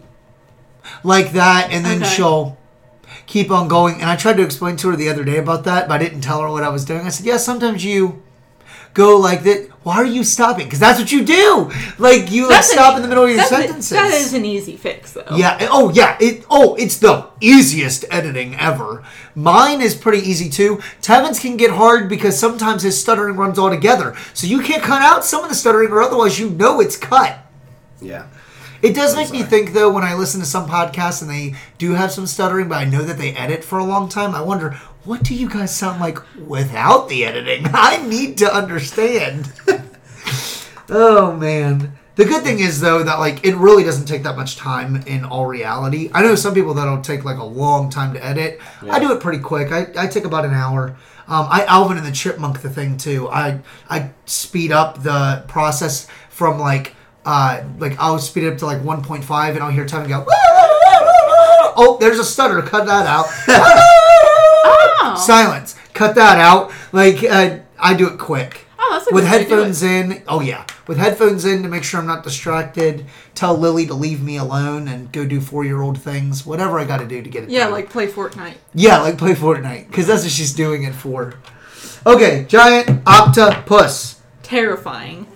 like 1.04 1.32
that, 1.32 1.68
and 1.70 1.84
then 1.84 2.02
Okay. 2.02 2.10
she'll 2.14 2.56
keep 3.26 3.50
on 3.50 3.68
going. 3.68 4.00
And 4.00 4.10
I 4.10 4.16
tried 4.16 4.36
to 4.38 4.42
explain 4.42 4.76
to 4.76 4.90
her 4.90 4.96
the 4.96 5.08
other 5.08 5.24
day 5.24 5.38
about 5.38 5.64
that, 5.64 5.88
but 5.88 5.94
I 6.00 6.04
didn't 6.04 6.20
tell 6.22 6.40
her 6.40 6.50
what 6.50 6.64
I 6.64 6.68
was 6.68 6.84
doing. 6.84 7.06
I 7.06 7.08
said, 7.10 7.26
"Yeah, 7.26 7.36
sometimes 7.38 7.84
you 7.84 8.22
go 8.94 9.16
like 9.16 9.42
that. 9.44 9.68
Why 9.84 9.96
are 9.96 10.04
you 10.04 10.22
stopping? 10.22 10.66
Because 10.66 10.78
that's 10.78 10.98
what 10.98 11.10
you 11.10 11.24
do. 11.24 11.70
Like 11.98 12.30
you 12.30 12.42
like 12.42 12.50
That's 12.50 12.68
an- 12.70 12.74
stop 12.78 12.96
in 12.96 13.02
the 13.02 13.08
middle 13.08 13.24
of 13.24 13.30
your 13.30 13.38
that's 13.38 13.50
a- 13.50 13.54
sentences. 13.56 13.90
that 13.90 14.12
is 14.12 14.32
an 14.34 14.44
easy 14.44 14.76
fix, 14.76 15.12
though. 15.12 15.24
Yeah. 15.34 15.56
Oh, 15.70 15.90
yeah. 15.90 16.16
It. 16.20 16.44
Oh, 16.50 16.74
it's 16.76 16.98
the 16.98 17.26
easiest 17.40 18.04
editing 18.10 18.54
ever. 18.60 19.02
Mine 19.34 19.80
is 19.80 19.94
pretty 19.94 20.18
easy 20.28 20.48
too. 20.50 20.78
Tevin's 21.00 21.40
can 21.40 21.56
get 21.56 21.70
hard 21.72 22.08
because 22.08 22.38
sometimes 22.38 22.82
his 22.82 23.00
stuttering 23.00 23.36
runs 23.36 23.58
all 23.58 23.70
together. 23.70 24.14
So 24.34 24.46
you 24.46 24.60
can't 24.60 24.82
cut 24.82 25.00
out 25.02 25.24
some 25.24 25.42
of 25.42 25.48
the 25.48 25.54
stuttering, 25.56 25.90
or 25.90 26.02
otherwise 26.02 26.38
you 26.38 26.50
know 26.50 26.80
it's 26.80 26.96
cut. 26.96 27.38
Yeah. 28.00 28.24
It 28.82 28.96
does 28.96 29.14
make 29.14 29.30
me 29.30 29.44
think 29.44 29.72
though 29.72 29.92
when 29.92 30.02
I 30.02 30.14
listen 30.14 30.40
to 30.40 30.46
some 30.46 30.68
podcasts 30.68 31.22
and 31.22 31.30
they 31.30 31.54
do 31.78 31.92
have 31.92 32.10
some 32.10 32.26
stuttering, 32.26 32.68
but 32.68 32.78
I 32.78 32.84
know 32.84 33.02
that 33.02 33.16
they 33.16 33.32
edit 33.32 33.62
for 33.62 33.78
a 33.78 33.84
long 33.84 34.08
time. 34.08 34.34
I 34.34 34.42
wonder 34.42 34.72
what 35.04 35.22
do 35.22 35.34
you 35.34 35.48
guys 35.48 35.74
sound 35.74 36.00
like 36.00 36.18
without 36.36 37.08
the 37.08 37.24
editing? 37.24 37.66
I 37.72 38.04
need 38.06 38.38
to 38.38 38.52
understand. 38.52 39.52
oh 40.90 41.36
man. 41.36 41.96
The 42.14 42.24
good 42.24 42.42
thing 42.42 42.58
is 42.58 42.80
though 42.80 43.04
that 43.04 43.20
like 43.20 43.46
it 43.46 43.54
really 43.54 43.84
doesn't 43.84 44.06
take 44.06 44.24
that 44.24 44.36
much 44.36 44.56
time 44.56 44.96
in 45.06 45.24
all 45.24 45.46
reality. 45.46 46.10
I 46.12 46.22
know 46.22 46.34
some 46.34 46.52
people 46.52 46.74
that'll 46.74 47.02
take 47.02 47.24
like 47.24 47.38
a 47.38 47.44
long 47.44 47.88
time 47.88 48.12
to 48.14 48.24
edit. 48.24 48.60
I 48.90 48.98
do 48.98 49.12
it 49.12 49.20
pretty 49.20 49.38
quick. 49.38 49.70
I, 49.70 49.86
I 49.96 50.08
take 50.08 50.24
about 50.24 50.44
an 50.44 50.54
hour. 50.54 50.96
Um, 51.28 51.46
I 51.48 51.64
Alvin 51.66 51.98
and 51.98 52.06
the 52.06 52.12
Chipmunk 52.12 52.62
the 52.62 52.68
thing 52.68 52.96
too. 52.96 53.28
I 53.28 53.60
I 53.88 54.10
speed 54.26 54.72
up 54.72 55.02
the 55.04 55.44
process 55.46 56.08
from 56.28 56.58
like 56.58 56.96
uh 57.24 57.62
like 57.78 57.98
I'll 57.98 58.18
speed 58.18 58.44
it 58.44 58.52
up 58.52 58.58
to 58.58 58.66
like 58.66 58.78
1.5 58.82 59.50
and 59.50 59.58
I'll 59.60 59.70
hear 59.70 59.84
Tevin 59.86 60.08
go. 60.08 60.24
Oh, 61.74 61.96
there's 62.00 62.18
a 62.18 62.24
stutter. 62.24 62.60
Cut 62.62 62.86
that 62.86 63.06
out. 63.06 63.26
Silence. 65.18 65.76
Cut 65.94 66.14
that 66.16 66.38
out. 66.38 66.72
Like 66.92 67.22
uh, 67.24 67.58
I 67.78 67.94
do 67.94 68.08
it 68.08 68.18
quick 68.18 68.66
oh 68.78 69.04
with 69.10 69.24
headphones 69.24 69.82
in. 69.82 70.22
Oh 70.28 70.40
yeah, 70.40 70.66
with 70.86 70.98
headphones 70.98 71.44
in 71.44 71.62
to 71.62 71.68
make 71.68 71.84
sure 71.84 72.00
I'm 72.00 72.06
not 72.06 72.24
distracted. 72.24 73.06
Tell 73.34 73.56
Lily 73.56 73.86
to 73.86 73.94
leave 73.94 74.22
me 74.22 74.36
alone 74.36 74.88
and 74.88 75.10
go 75.12 75.24
do 75.26 75.40
four 75.40 75.64
year 75.64 75.80
old 75.82 76.00
things. 76.00 76.44
Whatever 76.46 76.78
I 76.78 76.84
got 76.84 76.98
to 76.98 77.06
do 77.06 77.22
to 77.22 77.28
get 77.28 77.44
it. 77.44 77.50
Yeah, 77.50 77.64
done. 77.64 77.72
like 77.72 77.90
play 77.90 78.06
Fortnite. 78.06 78.54
yeah, 78.74 79.00
like 79.00 79.18
play 79.18 79.34
Fortnite 79.34 79.88
because 79.88 80.06
that's 80.06 80.22
what 80.22 80.32
she's 80.32 80.52
doing 80.52 80.84
it 80.84 80.94
for. 80.94 81.34
Okay, 82.06 82.44
giant 82.48 83.02
octopus. 83.06 84.20
Terrifying. 84.42 85.26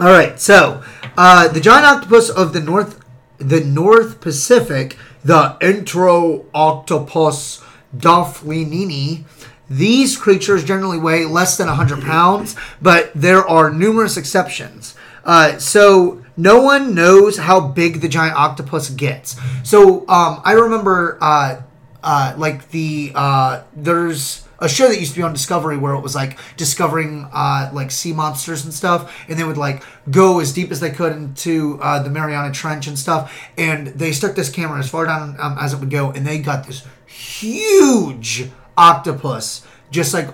All 0.00 0.06
right, 0.08 0.38
so 0.40 0.82
uh, 1.16 1.48
the 1.48 1.60
giant 1.60 1.86
octopus 1.86 2.30
of 2.30 2.52
the 2.52 2.60
North, 2.60 3.00
the 3.38 3.60
North 3.60 4.20
Pacific, 4.20 4.96
the 5.24 5.56
Entro 5.60 6.44
octopus 6.54 7.62
doflinini. 7.96 9.24
These 9.70 10.16
creatures 10.16 10.64
generally 10.64 10.98
weigh 10.98 11.24
less 11.24 11.56
than 11.56 11.68
100 11.68 12.02
pounds, 12.02 12.54
but 12.82 13.10
there 13.14 13.46
are 13.46 13.70
numerous 13.72 14.16
exceptions. 14.16 14.94
Uh, 15.24 15.58
so 15.58 16.22
no 16.36 16.62
one 16.62 16.94
knows 16.94 17.38
how 17.38 17.60
big 17.60 18.00
the 18.00 18.08
giant 18.08 18.36
octopus 18.36 18.90
gets. 18.90 19.36
So 19.62 20.00
um, 20.08 20.42
I 20.44 20.52
remember, 20.52 21.16
uh, 21.20 21.62
uh, 22.02 22.34
like 22.36 22.70
the 22.70 23.12
uh, 23.14 23.62
there's 23.74 24.43
a 24.58 24.68
show 24.68 24.88
that 24.88 24.98
used 24.98 25.12
to 25.12 25.18
be 25.18 25.22
on 25.22 25.32
Discovery 25.32 25.76
where 25.76 25.94
it 25.94 26.00
was 26.00 26.14
like 26.14 26.38
discovering 26.56 27.28
uh, 27.32 27.70
like 27.72 27.90
sea 27.90 28.12
monsters 28.12 28.64
and 28.64 28.72
stuff, 28.72 29.14
and 29.28 29.38
they 29.38 29.44
would 29.44 29.56
like 29.56 29.82
go 30.10 30.40
as 30.40 30.52
deep 30.52 30.70
as 30.70 30.80
they 30.80 30.90
could 30.90 31.12
into 31.12 31.78
uh, 31.82 32.02
the 32.02 32.10
Mariana 32.10 32.52
Trench 32.52 32.86
and 32.86 32.98
stuff, 32.98 33.34
and 33.56 33.88
they 33.88 34.12
stuck 34.12 34.34
this 34.34 34.50
camera 34.50 34.78
as 34.78 34.88
far 34.88 35.06
down 35.06 35.36
um, 35.38 35.56
as 35.60 35.72
it 35.72 35.80
would 35.80 35.90
go, 35.90 36.10
and 36.10 36.26
they 36.26 36.38
got 36.38 36.66
this 36.66 36.86
huge 37.06 38.50
octopus, 38.76 39.66
just 39.90 40.14
like 40.14 40.28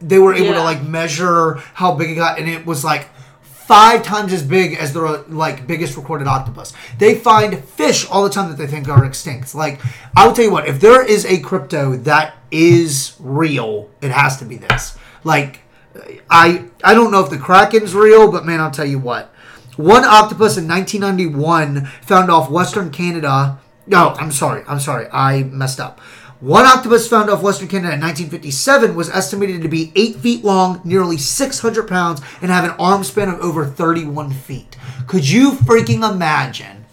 they 0.00 0.18
were 0.18 0.34
able 0.34 0.54
to 0.54 0.62
like 0.62 0.82
measure 0.82 1.54
how 1.74 1.94
big 1.94 2.10
it 2.10 2.14
got, 2.16 2.38
and 2.38 2.48
it 2.48 2.66
was 2.66 2.84
like 2.84 3.08
five 3.66 4.02
times 4.02 4.32
as 4.32 4.42
big 4.42 4.74
as 4.74 4.92
the 4.92 5.24
like 5.28 5.66
biggest 5.66 5.96
recorded 5.96 6.26
octopus. 6.26 6.72
They 6.98 7.14
find 7.14 7.64
fish 7.64 8.08
all 8.10 8.24
the 8.24 8.30
time 8.30 8.48
that 8.50 8.58
they 8.58 8.66
think 8.66 8.88
are 8.88 9.04
extinct. 9.04 9.54
Like 9.54 9.80
I 10.16 10.26
will 10.26 10.34
tell 10.34 10.44
you 10.44 10.50
what, 10.50 10.66
if 10.66 10.80
there 10.80 11.04
is 11.04 11.24
a 11.26 11.40
crypto 11.40 11.96
that 11.98 12.36
is 12.50 13.16
real, 13.18 13.90
it 14.00 14.10
has 14.10 14.38
to 14.38 14.44
be 14.44 14.56
this. 14.56 14.96
Like 15.24 15.60
I 16.30 16.66
I 16.82 16.94
don't 16.94 17.10
know 17.10 17.24
if 17.24 17.30
the 17.30 17.38
kraken's 17.38 17.94
real, 17.94 18.30
but 18.30 18.44
man, 18.44 18.60
I'll 18.60 18.70
tell 18.70 18.86
you 18.86 18.98
what. 18.98 19.32
One 19.76 20.04
octopus 20.04 20.58
in 20.58 20.68
1991 20.68 21.86
found 22.02 22.30
off 22.30 22.50
Western 22.50 22.90
Canada. 22.90 23.58
No, 23.86 24.10
I'm 24.10 24.30
sorry. 24.30 24.64
I'm 24.68 24.80
sorry. 24.80 25.06
I 25.12 25.44
messed 25.44 25.80
up. 25.80 26.00
One 26.42 26.66
octopus 26.66 27.06
found 27.06 27.30
off 27.30 27.40
Western 27.40 27.68
Canada 27.68 27.94
in 27.94 28.00
1957 28.00 28.96
was 28.96 29.08
estimated 29.08 29.62
to 29.62 29.68
be 29.68 29.92
8 29.94 30.16
feet 30.16 30.42
long, 30.42 30.80
nearly 30.82 31.16
600 31.16 31.86
pounds, 31.86 32.20
and 32.40 32.50
have 32.50 32.64
an 32.64 32.74
arm 32.80 33.04
span 33.04 33.28
of 33.28 33.38
over 33.38 33.64
31 33.64 34.32
feet. 34.32 34.76
Could 35.06 35.30
you 35.30 35.52
freaking 35.52 36.02
imagine 36.02 36.84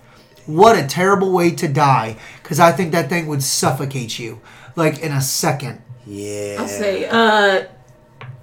what 0.45 0.77
a 0.77 0.85
terrible 0.85 1.31
way 1.31 1.49
to 1.49 1.67
die? 1.67 2.17
Because 2.43 2.59
I 2.59 2.71
think 2.71 2.91
that 2.91 3.09
thing 3.09 3.25
would 3.25 3.41
suffocate 3.41 4.19
you, 4.19 4.39
like 4.75 4.99
in 4.99 5.11
a 5.11 5.19
second. 5.19 5.81
Yeah. 6.05 6.57
I'll 6.59 6.67
say, 6.67 7.09
uh, 7.09 7.65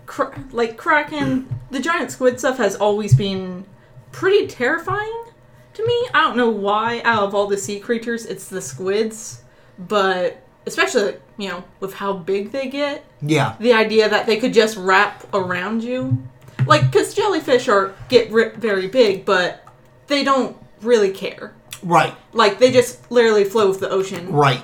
cra- 0.07 0.45
like 0.51 0.77
Kraken, 0.77 1.49
the 1.71 1.79
giant 1.79 2.11
squid 2.11 2.41
stuff 2.41 2.59
has 2.59 2.75
always 2.75 3.15
been 3.15 3.65
pretty 4.11 4.49
terrifying 4.49 5.27
to 5.75 5.87
me. 5.87 6.09
I 6.13 6.23
don't 6.23 6.37
know 6.37 6.51
why, 6.51 7.01
out 7.03 7.23
of 7.23 7.33
all 7.33 7.47
the 7.47 7.59
sea 7.59 7.79
creatures, 7.79 8.27
it's 8.27 8.49
the 8.49 8.61
squids, 8.61 9.45
but 9.79 10.43
especially, 10.67 11.15
you 11.39 11.49
know, 11.49 11.65
with 11.81 11.95
how 11.95 12.13
big 12.13 12.51
they 12.53 12.69
get, 12.69 13.05
Yeah. 13.23 13.55
the 13.61 13.73
idea 13.73 14.09
that 14.09 14.27
they 14.27 14.37
could 14.37 14.53
just 14.53 14.77
wrap 14.77 15.25
around 15.35 15.83
you. 15.85 16.19
Like, 16.67 16.91
because 16.91 17.15
jellyfish 17.15 17.69
are 17.69 17.93
get 18.09 18.31
ri- 18.33 18.53
very 18.57 18.89
big, 18.89 19.25
but 19.25 19.65
they 20.09 20.25
don't 20.25 20.57
really 20.83 21.11
care. 21.11 21.53
Right. 21.83 22.15
Like, 22.33 22.59
they 22.59 22.73
just 22.73 23.11
literally 23.11 23.45
flow 23.45 23.69
with 23.69 23.81
the 23.81 23.89
ocean. 23.91 24.33
Right. 24.33 24.63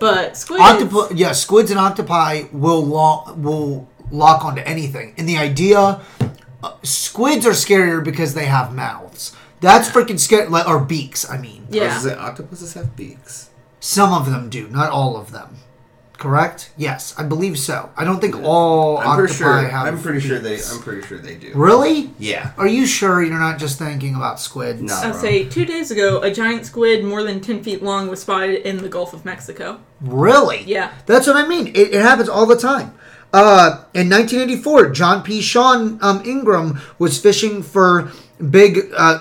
But 0.00 0.36
squids. 0.36 0.62
Octopi, 0.62 1.14
yeah, 1.14 1.32
squids 1.32 1.70
and 1.70 1.78
octopi 1.78 2.44
will 2.52 2.84
lock 2.84 3.36
will 3.36 3.88
lock 4.10 4.44
onto 4.44 4.60
anything. 4.62 5.14
And 5.16 5.28
the 5.28 5.38
idea, 5.38 6.00
uh, 6.64 6.72
squids 6.82 7.46
are 7.46 7.50
scarier 7.52 8.02
because 8.02 8.34
they 8.34 8.46
have 8.46 8.74
mouths. 8.74 9.34
That's 9.60 9.88
freaking 9.88 10.18
scary, 10.18 10.48
like 10.48 10.66
or 10.68 10.80
beaks. 10.80 11.28
I 11.30 11.38
mean, 11.38 11.62
I 11.66 11.66
was 11.66 11.74
Yeah. 11.76 11.98
say, 11.98 12.14
octopuses 12.16 12.74
have 12.74 12.96
beaks. 12.96 13.47
Some 13.80 14.12
of 14.12 14.30
them 14.30 14.50
do, 14.50 14.68
not 14.68 14.90
all 14.90 15.16
of 15.16 15.32
them. 15.32 15.58
Correct? 16.18 16.72
Yes, 16.76 17.14
I 17.16 17.22
believe 17.22 17.56
so. 17.56 17.90
I 17.96 18.04
don't 18.04 18.20
think 18.20 18.34
all 18.42 18.98
I'm 18.98 19.06
octopi 19.06 19.16
pretty 19.18 19.34
sure. 19.34 19.68
have. 19.68 19.86
I'm 19.86 20.02
pretty 20.02 20.18
sure 20.18 20.40
they. 20.40 20.60
I'm 20.60 20.80
pretty 20.80 21.06
sure 21.06 21.18
they 21.18 21.36
do. 21.36 21.52
Really? 21.54 22.10
Yeah. 22.18 22.50
Are 22.58 22.66
you 22.66 22.86
sure 22.86 23.22
you're 23.22 23.38
not 23.38 23.60
just 23.60 23.78
thinking 23.78 24.16
about 24.16 24.40
squid? 24.40 24.82
No. 24.82 24.94
I'll 25.00 25.14
say 25.14 25.48
two 25.48 25.64
days 25.64 25.92
ago, 25.92 26.20
a 26.20 26.32
giant 26.32 26.66
squid 26.66 27.04
more 27.04 27.22
than 27.22 27.40
10 27.40 27.62
feet 27.62 27.84
long 27.84 28.08
was 28.08 28.20
spotted 28.20 28.66
in 28.66 28.78
the 28.78 28.88
Gulf 28.88 29.14
of 29.14 29.24
Mexico. 29.24 29.80
Really? 30.00 30.64
Yeah. 30.64 30.92
That's 31.06 31.28
what 31.28 31.36
I 31.36 31.46
mean. 31.46 31.68
It, 31.68 31.94
it 31.94 32.02
happens 32.02 32.28
all 32.28 32.46
the 32.46 32.56
time. 32.56 32.98
Uh, 33.32 33.84
in 33.94 34.10
1984, 34.10 34.90
John 34.90 35.22
P. 35.22 35.40
Sean 35.40 36.02
um, 36.02 36.20
Ingram 36.24 36.80
was 36.98 37.20
fishing 37.20 37.62
for 37.62 38.10
big 38.50 38.90
uh, 38.96 39.20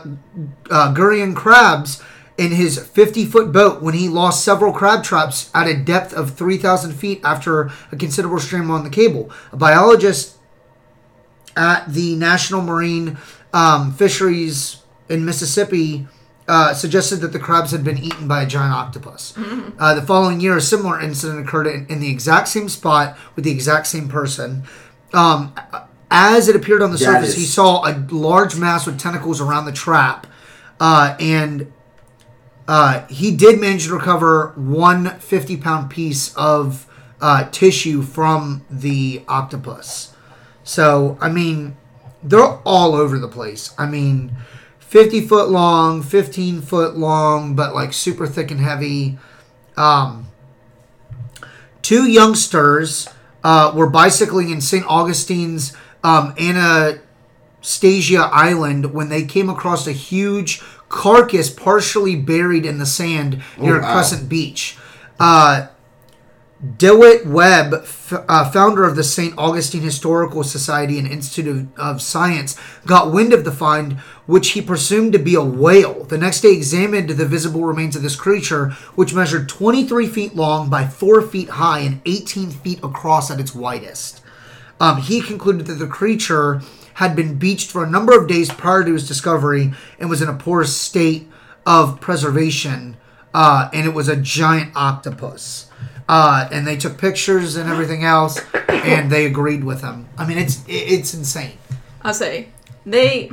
uh, 0.71 0.93
Geryon 0.95 1.35
crabs 1.35 2.01
in 2.37 2.51
his 2.51 2.77
50 2.79 3.25
foot 3.25 3.51
boat 3.51 3.81
when 3.81 3.95
he 3.95 4.07
lost 4.07 4.43
several 4.45 4.71
crab 4.71 5.03
traps 5.03 5.49
at 5.55 5.67
a 5.67 5.75
depth 5.75 6.13
of 6.13 6.35
3,000 6.35 6.93
feet 6.93 7.19
after 7.23 7.71
a 7.91 7.95
considerable 7.97 8.39
stream 8.39 8.69
on 8.69 8.83
the 8.83 8.89
cable. 8.89 9.31
A 9.51 9.57
biologist 9.57 10.35
at 11.55 11.91
the 11.91 12.15
National 12.15 12.61
Marine 12.61 13.17
um, 13.53 13.91
Fisheries 13.93 14.77
in 15.09 15.25
Mississippi 15.25 16.07
uh, 16.47 16.73
suggested 16.73 17.17
that 17.17 17.33
the 17.33 17.39
crabs 17.39 17.71
had 17.71 17.83
been 17.83 17.97
eaten 17.97 18.27
by 18.27 18.43
a 18.43 18.45
giant 18.47 18.73
octopus. 18.73 19.33
Uh, 19.79 19.93
the 19.93 20.01
following 20.01 20.39
year, 20.41 20.57
a 20.57 20.61
similar 20.61 20.99
incident 20.99 21.39
occurred 21.47 21.67
in, 21.67 21.85
in 21.85 21.99
the 21.99 22.09
exact 22.09 22.47
same 22.47 22.67
spot 22.67 23.15
with 23.35 23.45
the 23.45 23.51
exact 23.51 23.85
same 23.85 24.09
person. 24.09 24.63
Um, 25.13 25.53
as 26.09 26.47
it 26.47 26.55
appeared 26.55 26.81
on 26.81 26.89
the 26.89 26.97
That 26.97 27.03
surface, 27.05 27.29
is- 27.29 27.35
he 27.35 27.43
saw 27.45 27.85
a 27.87 27.93
large 28.09 28.55
mass 28.57 28.87
with 28.87 28.99
tentacles 28.99 29.39
around 29.39 29.65
the 29.65 29.71
trap, 29.71 30.25
uh, 30.79 31.15
and 31.19 31.71
uh, 32.67 33.05
he 33.07 33.35
did 33.35 33.59
manage 33.59 33.85
to 33.87 33.93
recover 33.93 34.53
one 34.55 35.19
50 35.19 35.57
pound 35.57 35.89
piece 35.89 36.35
of 36.35 36.85
uh, 37.21 37.49
tissue 37.49 38.01
from 38.01 38.65
the 38.69 39.23
octopus. 39.27 40.13
So, 40.63 41.17
I 41.21 41.29
mean, 41.29 41.77
they're 42.21 42.59
all 42.65 42.93
over 42.93 43.17
the 43.17 43.29
place. 43.29 43.73
I 43.77 43.85
mean, 43.85 44.35
50 44.79 45.21
foot 45.21 45.49
long, 45.49 46.01
15 46.01 46.61
foot 46.61 46.97
long, 46.97 47.55
but 47.55 47.73
like 47.73 47.93
super 47.93 48.27
thick 48.27 48.51
and 48.51 48.59
heavy. 48.59 49.17
Um, 49.75 50.27
two 51.81 52.09
youngsters 52.09 53.07
uh, 53.43 53.71
were 53.73 53.89
bicycling 53.89 54.49
in 54.49 54.59
St. 54.59 54.85
Augustine's 54.85 55.75
um, 56.03 56.33
Anastasia 56.39 58.29
Island 58.31 58.93
when 58.93 59.09
they 59.09 59.23
came 59.25 59.49
across 59.49 59.87
a 59.87 59.93
huge 59.93 60.61
carcass 60.89 61.49
partially 61.49 62.15
buried 62.15 62.65
in 62.65 62.77
the 62.77 62.85
sand 62.85 63.41
near 63.57 63.77
Oh, 63.77 63.81
wow. 63.81 63.93
Crescent 63.93 64.29
Beach. 64.29 64.77
Uh, 65.19 65.67
DeWitt 66.79 67.27
Webb, 67.27 67.71
f- 67.83 68.13
uh, 68.27 68.49
founder 68.49 68.83
of 68.83 68.95
the 68.95 69.03
St. 69.03 69.31
Augustine 69.37 69.83
Historical 69.83 70.43
Society 70.43 70.97
and 70.97 71.07
Institute 71.07 71.67
of, 71.77 72.01
Science, 72.01 72.59
got 72.87 73.11
wind 73.11 73.31
of 73.31 73.45
the 73.45 73.51
find, 73.51 73.93
which 74.25 74.49
he 74.51 74.61
presumed 74.63 75.13
to 75.13 75.19
be 75.19 75.35
a 75.35 75.43
whale. 75.43 76.03
The 76.05 76.17
next 76.17 76.41
day, 76.41 76.51
examined 76.53 77.11
the 77.11 77.25
visible 77.27 77.63
remains 77.63 77.95
of 77.95 78.01
this 78.01 78.15
creature, 78.15 78.69
which 78.95 79.13
measured 79.13 79.47
23 79.47 80.07
feet 80.07 80.35
long 80.35 80.67
by 80.67 80.87
4 80.87 81.21
feet 81.21 81.49
high 81.49 81.79
and 81.79 82.01
18 82.07 82.49
feet 82.49 82.79
across 82.81 83.29
at 83.29 83.39
its 83.39 83.53
widest. 83.53 84.21
Um, 84.79 84.99
he 85.01 85.21
concluded 85.21 85.67
that 85.67 85.75
the 85.75 85.87
creature 85.87 86.61
had 86.97 87.15
been 87.15 87.35
beached 87.35 87.69
for 87.69 87.83
a 87.83 87.89
number 87.89 88.19
of 88.19 88.27
days 88.27 88.51
prior 88.51 88.83
to 88.83 88.91
his 88.91 89.07
discovery 89.07 89.71
and 89.99 90.09
was 90.09 90.19
in 90.19 90.27
a 90.27 90.33
poor 90.33 90.65
state 90.65 91.29
of 91.63 92.01
preservation, 92.01 92.97
uh, 93.35 93.69
and 93.71 93.85
it 93.85 93.93
was 93.93 94.09
a 94.09 94.15
giant 94.15 94.71
octopus. 94.75 95.69
Uh, 96.09 96.49
and 96.51 96.65
they 96.65 96.75
took 96.75 96.97
pictures 96.97 97.55
and 97.55 97.69
everything 97.69 98.03
else, 98.03 98.41
and 98.67 99.11
they 99.11 99.27
agreed 99.27 99.63
with 99.63 99.81
him. 99.81 100.09
I 100.17 100.25
mean, 100.25 100.39
it's 100.39 100.63
it's 100.67 101.13
insane. 101.13 101.59
I'll 102.01 102.15
say, 102.15 102.47
they. 102.83 103.29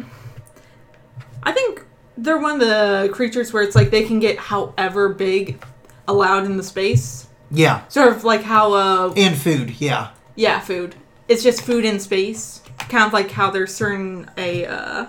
I 1.43 1.53
think 1.53 1.87
they're 2.19 2.37
one 2.37 2.61
of 2.61 2.61
the 2.61 3.09
creatures 3.15 3.51
where 3.55 3.63
it's 3.63 3.75
like 3.75 3.91
they 3.91 4.05
can 4.05 4.21
get 4.21 4.37
however 4.37 5.09
big 5.09 5.65
allowed 6.07 6.45
in 6.45 6.59
the 6.59 6.63
space. 6.63 7.29
Yeah, 7.51 7.89
Sort 7.89 8.09
of 8.15 8.25
like 8.25 8.43
how, 8.43 8.75
uh, 8.75 9.15
and 9.17 9.39
food. 9.39 9.81
Yeah, 9.81 10.11
yeah, 10.35 10.61
food. 10.61 10.97
It's 11.29 11.43
just 11.43 11.63
food 11.63 11.87
in 11.87 11.99
space. 11.99 12.61
Kind 12.89 13.05
of 13.05 13.13
like 13.13 13.31
how 13.33 13.51
there's 13.51 13.75
certain 13.75 14.31
a 14.37 14.67
uh, 14.67 15.07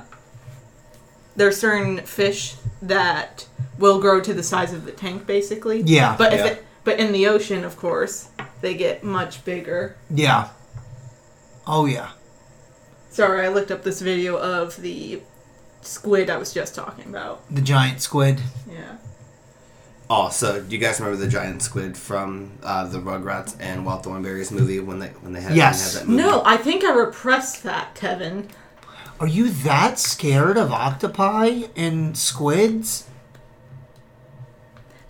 there's 1.36 1.57
certain 1.59 1.97
fish 2.05 2.55
that 2.82 3.47
will 3.78 3.99
grow 3.99 4.21
to 4.21 4.34
the 4.34 4.43
size 4.43 4.73
of 4.73 4.86
the 4.86 4.91
tank, 4.91 5.26
basically. 5.28 5.82
Yeah. 5.82 6.15
But 6.17 6.34
if 6.34 6.39
Yeah. 6.39 6.45
it, 6.47 6.65
but 6.84 6.99
in 6.99 7.11
the 7.11 7.28
ocean, 7.28 7.63
of 7.63 7.78
course, 7.78 8.30
they 8.61 8.73
get 8.76 9.03
much 9.03 9.43
bigger. 9.45 9.95
yeah. 10.09 10.49
Oh 11.67 11.86
yeah. 11.86 12.09
Sorry, 13.09 13.45
I 13.45 13.49
looked 13.49 13.71
up 13.71 13.84
this 13.84 14.01
video 14.01 14.38
of 14.38 14.76
the 14.82 15.21
squid 15.82 16.30
I 16.30 16.38
was 16.38 16.53
just 16.53 16.76
talking 16.76 17.05
about. 17.05 17.41
The 17.53 17.61
giant 17.61 18.01
squid. 18.01 18.41
Yeah. 18.71 18.97
Oh, 20.07 20.29
so 20.29 20.61
do 20.61 20.75
you 20.75 20.77
guys 20.79 20.99
remember 20.99 21.17
the 21.23 21.29
giant 21.31 21.63
squid 21.63 21.97
from 21.97 22.51
uh, 22.61 22.85
the 22.87 22.99
Rugrats 22.99 23.55
and 23.59 23.85
Wild 23.85 24.03
Thornberrys 24.03 24.51
movie 24.51 24.79
when 24.79 24.99
they 24.99 25.07
when 25.21 25.33
they 25.33 25.41
had, 25.41 25.55
Yes. 25.55 25.95
when 26.05 26.15
they 26.17 26.21
had 26.21 26.23
that 26.23 26.29
movie? 26.31 26.37
No, 26.37 26.43
I 26.45 26.57
think 26.57 26.83
I 26.83 26.93
repressed 26.93 27.63
that, 27.63 27.95
Kevin. 27.95 28.49
Are 29.19 29.27
you 29.27 29.49
that 29.49 29.97
scared 29.97 30.57
of 30.57 30.71
octopi 30.71 31.63
and 31.75 32.15
squids? 32.17 33.07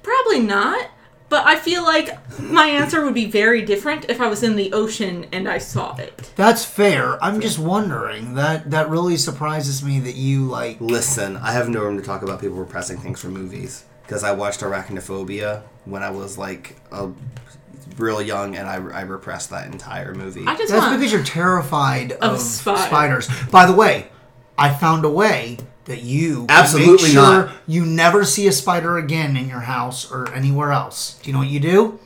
Probably 0.03 0.39
not, 0.39 0.89
But 1.27 1.45
I 1.47 1.55
feel 1.57 1.83
like 1.83 2.39
my 2.39 2.67
answer 2.67 3.03
would 3.03 3.15
be 3.15 3.25
very 3.25 3.63
different 3.63 4.05
if 4.07 4.21
I 4.21 4.27
was 4.27 4.43
in 4.43 4.55
the 4.55 4.71
ocean 4.71 5.25
and 5.31 5.49
I 5.49 5.57
saw 5.57 5.95
it. 5.97 6.31
That's 6.35 6.63
fair. 6.63 7.21
I'm 7.21 7.41
just 7.41 7.57
wondering 7.57 8.35
that 8.35 8.69
that 8.69 8.89
really 8.89 9.17
surprises 9.17 9.83
me 9.83 9.99
that 10.01 10.13
you 10.15 10.45
like. 10.45 10.79
Listen, 10.79 11.35
I 11.37 11.51
have 11.51 11.67
no 11.67 11.81
room 11.81 11.97
to 11.97 12.03
talk 12.03 12.21
about 12.21 12.39
people 12.41 12.57
repressing 12.57 12.97
things 12.97 13.19
from 13.19 13.33
movies 13.33 13.83
because 14.06 14.24
I 14.24 14.32
watched 14.34 14.62
Arachnophobia 14.62 15.62
when 15.86 16.03
I 16.03 16.10
was 16.12 16.38
like 16.38 16.76
a 16.91 17.10
real 17.97 18.22
young, 18.22 18.56
and 18.56 18.68
I, 18.68 18.76
I 18.76 19.01
repressed 19.01 19.49
that 19.51 19.72
entire 19.72 20.14
movie. 20.14 20.43
I 20.45 20.56
just 20.56 20.72
That's 20.72 20.86
want 20.86 20.99
because 20.99 21.12
you're 21.14 21.24
terrified 21.24 22.14
of, 22.14 22.39
spiders. 22.41 22.86
spiders. 23.28 23.30
By 23.51 23.66
the 23.66 23.74
way, 23.74 24.08
I 24.58 24.74
found 24.74 25.06
a 25.06 25.10
way 25.10 25.58
that 25.86 26.01
you 26.01 26.45
Absolutely 26.49 27.03
make 27.03 27.12
sure 27.14 27.45
not. 27.45 27.56
you 27.68 27.86
never 27.86 28.26
see 28.26 28.47
a 28.47 28.51
spider 28.51 28.97
again 28.97 29.38
in 29.38 29.47
your 29.47 29.60
house 29.62 30.12
or 30.12 30.32
anywhere 30.34 30.72
else. 30.72 31.20
Do 31.22 31.30
you 31.30 31.34
know 31.34 31.39
what 31.39 31.47
you 31.49 31.60
do? 31.60 31.99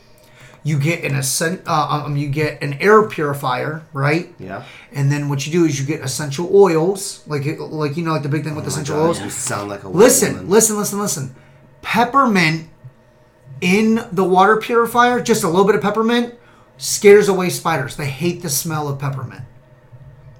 You 0.61 0.77
get 0.77 1.05
an 1.05 1.15
essen- 1.15 1.61
uh, 1.65 2.03
um, 2.05 2.17
you 2.17 2.27
get 2.27 2.61
an 2.61 2.73
air 2.81 3.07
purifier, 3.07 3.81
right? 3.93 4.33
yeah. 4.37 4.65
And 4.91 5.09
then 5.09 5.29
what 5.29 5.45
you 5.47 5.53
do 5.53 5.63
is 5.65 5.79
you 5.79 5.85
get 5.85 6.01
essential 6.01 6.53
oils, 6.53 7.23
like 7.27 7.45
like 7.57 7.95
you 7.95 8.03
know, 8.03 8.11
like 8.11 8.23
the 8.23 8.29
big 8.29 8.43
thing 8.43 8.55
with 8.55 8.65
Oh 8.65 8.67
my 8.67 8.73
essential 8.73 8.95
God, 8.97 9.05
oils. 9.07 9.21
You 9.21 9.29
sound 9.29 9.69
like 9.69 9.83
a 9.83 9.89
Listen, 9.89 10.33
woman. 10.33 10.49
listen, 10.49 10.77
listen, 10.77 10.99
listen. 10.99 11.35
Peppermint 11.81 12.69
in 13.61 14.05
the 14.11 14.23
water 14.23 14.57
purifier, 14.57 15.19
just 15.21 15.43
a 15.43 15.47
little 15.47 15.65
bit 15.65 15.75
of 15.75 15.81
peppermint, 15.81 16.35
scares 16.77 17.27
away 17.27 17.49
spiders. 17.49 17.95
They 17.95 18.07
hate 18.09 18.41
the 18.41 18.49
smell 18.49 18.87
of 18.87 18.99
peppermint. 18.99 19.43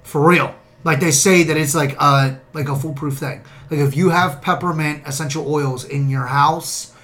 For 0.02 0.26
real. 0.26 0.54
Like 0.82 1.00
they 1.00 1.10
say 1.10 1.42
that 1.42 1.56
it's 1.58 1.74
like 1.74 1.94
a 2.00 2.40
like 2.54 2.68
a 2.68 2.76
foolproof 2.76 3.18
thing. 3.18 3.42
Like 3.70 3.80
if 3.80 3.94
you 3.96 4.08
have 4.10 4.40
peppermint 4.40 5.02
essential 5.06 5.52
oils 5.52 5.84
in 5.84 6.08
your 6.08 6.24
house, 6.26 6.94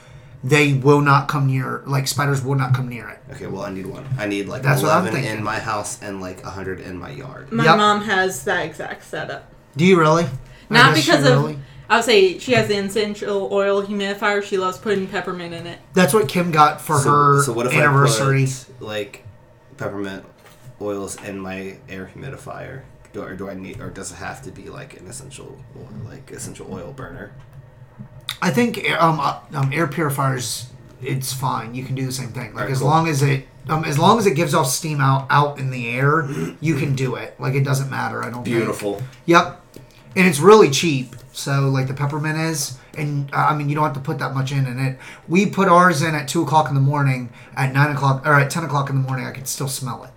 they 0.43 0.73
will 0.73 1.03
not 1.03 1.29
come 1.29 1.47
near 1.47 1.83
like 1.87 2.09
spiders 2.09 2.43
will 2.43 2.55
not 2.55 2.73
come 2.75 2.89
near 2.89 3.07
it. 3.11 3.19
Okay, 3.33 3.47
well, 3.47 3.65
I 3.65 3.71
need 3.71 3.85
one. 3.87 4.07
I 4.19 4.27
need 4.27 4.49
like 4.49 4.63
That's 4.63 4.81
what 4.81 4.93
I'm 4.93 5.03
11 5.03 5.13
thinking. 5.21 5.39
in 5.39 5.45
my 5.45 5.59
house 5.59 6.03
and 6.03 6.23
like 6.23 6.43
100 6.43 6.81
in 6.81 6.97
my 6.99 7.11
yard. 7.11 7.53
my 7.53 7.65
Yep. 7.65 7.77
mom 7.77 8.01
has 8.03 8.43
that 8.45 8.65
exact 8.65 9.05
setup. 9.05 9.53
Do 9.77 9.85
you 9.85 9.99
really? 10.01 10.25
I 10.25 10.29
Not 10.71 10.95
guess 10.95 11.05
because 11.07 11.25
you 11.27 11.33
of. 11.33 11.43
really- 11.43 11.59
I 11.89 11.97
would 11.97 12.05
say 12.05 12.39
she 12.39 12.53
has 12.53 12.69
the 12.69 12.77
essential 12.77 13.49
oil 13.53 13.85
humidifier. 13.87 14.43
She 14.43 14.59
loves 14.59 14.79
putting 14.79 15.07
peppermint 15.07 15.55
in 15.55 15.67
it. 15.67 15.79
That's 15.95 16.13
what 16.13 16.29
Kim 16.29 16.51
got 16.51 16.81
for 16.81 16.99
her 16.99 17.43
so 17.43 17.53
what 17.53 17.67
if 17.67 17.75
anniversary. 17.75 18.45
I 18.45 18.47
put 18.47 18.83
like 18.83 19.25
peppermint 19.77 20.25
oils 20.81 21.23
in 21.23 21.39
my 21.39 21.79
air 21.89 22.11
humidifier? 22.15 22.83
Do, 23.13 23.23
or 23.23 23.35
do 23.35 23.49
I 23.49 23.55
need, 23.55 23.81
or 23.81 23.91
does 23.91 24.13
it 24.13 24.17
have 24.17 24.43
to 24.43 24.51
be 24.51 24.69
like 24.69 24.99
an 25.01 25.07
essential, 25.07 25.59
oil, 25.77 25.89
like 26.05 26.31
essential 26.31 26.73
oil 26.73 26.93
burner? 26.93 27.33
I 28.43 28.51
think 28.51 28.91
um, 28.91 29.21
uh, 29.21 29.39
um, 29.55 29.73
air 29.73 29.87
purifiers, 29.87 30.71
it's 31.01 31.33
fine. 31.33 31.75
You 31.75 31.85
can 31.85 31.95
do 31.95 32.05
the 32.05 32.13
same 32.13 32.29
thing. 32.29 32.53
Like 32.53 32.63
Alright, 32.65 32.71
as 32.73 32.81
cool. 32.81 32.89
long 32.89 33.09
as 33.09 33.23
it, 33.23 33.47
um, 33.69 33.85
as 33.85 33.99
long 33.99 34.19
as 34.19 34.27
it 34.27 34.35
gives 34.35 34.55
off 34.55 34.67
steam 34.67 35.01
out 35.01 35.27
out 35.31 35.59
in 35.59 35.71
the 35.71 35.89
air, 35.89 36.29
you 36.61 36.77
can 36.77 36.95
do 36.95 37.15
it. 37.15 37.39
Like 37.41 37.55
it 37.55 37.65
doesn't 37.65 37.91
matter. 37.91 38.23
I 38.23 38.27
don't. 38.27 38.45
think. 38.45 38.57
Beautiful. 38.57 39.03
Yep, 39.25 39.63
and 40.15 40.27
it's 40.27 40.39
really 40.41 40.71
cheap. 40.71 41.17
So 41.37 41.69
like 41.69 41.87
the 41.87 41.93
peppermint 41.93 42.39
is, 42.39 42.79
and 42.97 43.29
uh, 43.35 43.49
I 43.51 43.55
mean 43.55 43.69
you 43.69 43.75
don't 43.75 43.85
have 43.85 43.93
to 43.93 44.01
put 44.01 44.19
that 44.21 44.33
much 44.33 44.53
in 44.53 44.67
in 44.67 44.79
it. 44.79 44.99
We 45.29 45.45
put 45.45 45.69
ours 45.69 46.01
in 46.01 46.15
at 46.15 46.29
two 46.29 46.43
o'clock 46.43 46.71
in 46.71 46.75
the 46.75 46.81
morning. 46.81 47.29
At 47.55 47.75
nine 47.75 47.95
o'clock 47.95 48.25
or 48.27 48.33
at 48.41 48.51
ten 48.51 48.65
o'clock 48.65 48.89
in 48.89 49.03
the 49.03 49.07
morning, 49.07 49.27
I 49.27 49.33
could 49.33 49.47
still 49.47 49.69
smell 49.69 50.05
it. 50.05 50.11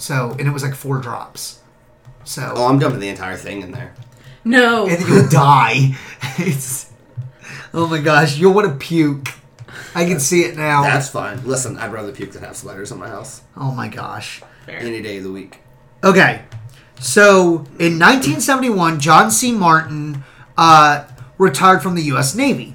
So 0.00 0.32
and 0.36 0.48
it 0.48 0.50
was 0.50 0.64
like 0.64 0.74
four 0.74 0.98
drops. 0.98 1.60
So 2.24 2.52
Oh, 2.56 2.66
I'm 2.66 2.80
dumping 2.80 2.98
the 2.98 3.08
entire 3.08 3.36
thing 3.36 3.62
in 3.62 3.70
there. 3.70 3.94
No. 4.44 4.88
and 4.88 4.98
then 5.00 5.06
you'll 5.06 5.28
die. 5.28 5.94
it's 6.38 6.90
oh 7.72 7.86
my 7.86 8.00
gosh, 8.00 8.36
you'll 8.36 8.52
want 8.52 8.68
to 8.68 8.74
puke. 8.74 9.28
I 9.94 10.04
can 10.06 10.18
see 10.18 10.42
it 10.42 10.56
now. 10.56 10.82
That's 10.82 11.08
fine. 11.08 11.46
Listen, 11.46 11.78
I'd 11.78 11.92
rather 11.92 12.10
puke 12.10 12.32
than 12.32 12.42
have 12.42 12.56
spiders 12.56 12.90
in 12.90 12.98
my 12.98 13.08
house 13.08 13.42
oh 13.56 13.70
my 13.70 13.86
gosh. 13.86 14.42
Fair. 14.66 14.80
any 14.80 15.00
day 15.02 15.18
of 15.18 15.22
the 15.22 15.30
week. 15.30 15.60
Okay, 16.02 16.42
so 16.98 17.58
in 17.78 18.00
1971, 18.00 18.98
John 18.98 19.30
C. 19.30 19.52
Martin 19.52 20.24
uh, 20.56 21.04
retired 21.38 21.82
from 21.82 21.94
the 21.94 22.02
U.S. 22.04 22.34
Navy. 22.34 22.74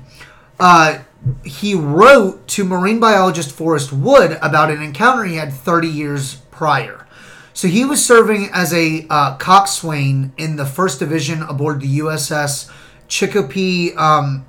Uh, 0.60 1.00
he 1.44 1.76
wrote 1.76 2.48
to 2.48 2.64
marine 2.64 3.00
biologist 3.00 3.52
Forrest 3.52 3.92
Wood 3.92 4.38
about 4.42 4.72
an 4.72 4.82
encounter 4.82 5.26
he 5.26 5.36
had 5.36 5.52
30 5.52 5.88
years 5.88 6.36
prior. 6.52 7.06
So 7.54 7.68
he 7.68 7.84
was 7.84 8.06
serving 8.06 8.50
as 8.54 8.74
a 8.74 9.06
uh, 9.10 9.36
coxswain 9.36 10.32
in 10.38 10.56
the 10.56 10.66
First 10.66 11.00
Division 11.00 11.42
aboard 11.44 11.82
the 11.82 12.00
USS 12.00 12.72
Chicopee 13.08 13.94
um, 13.96 14.46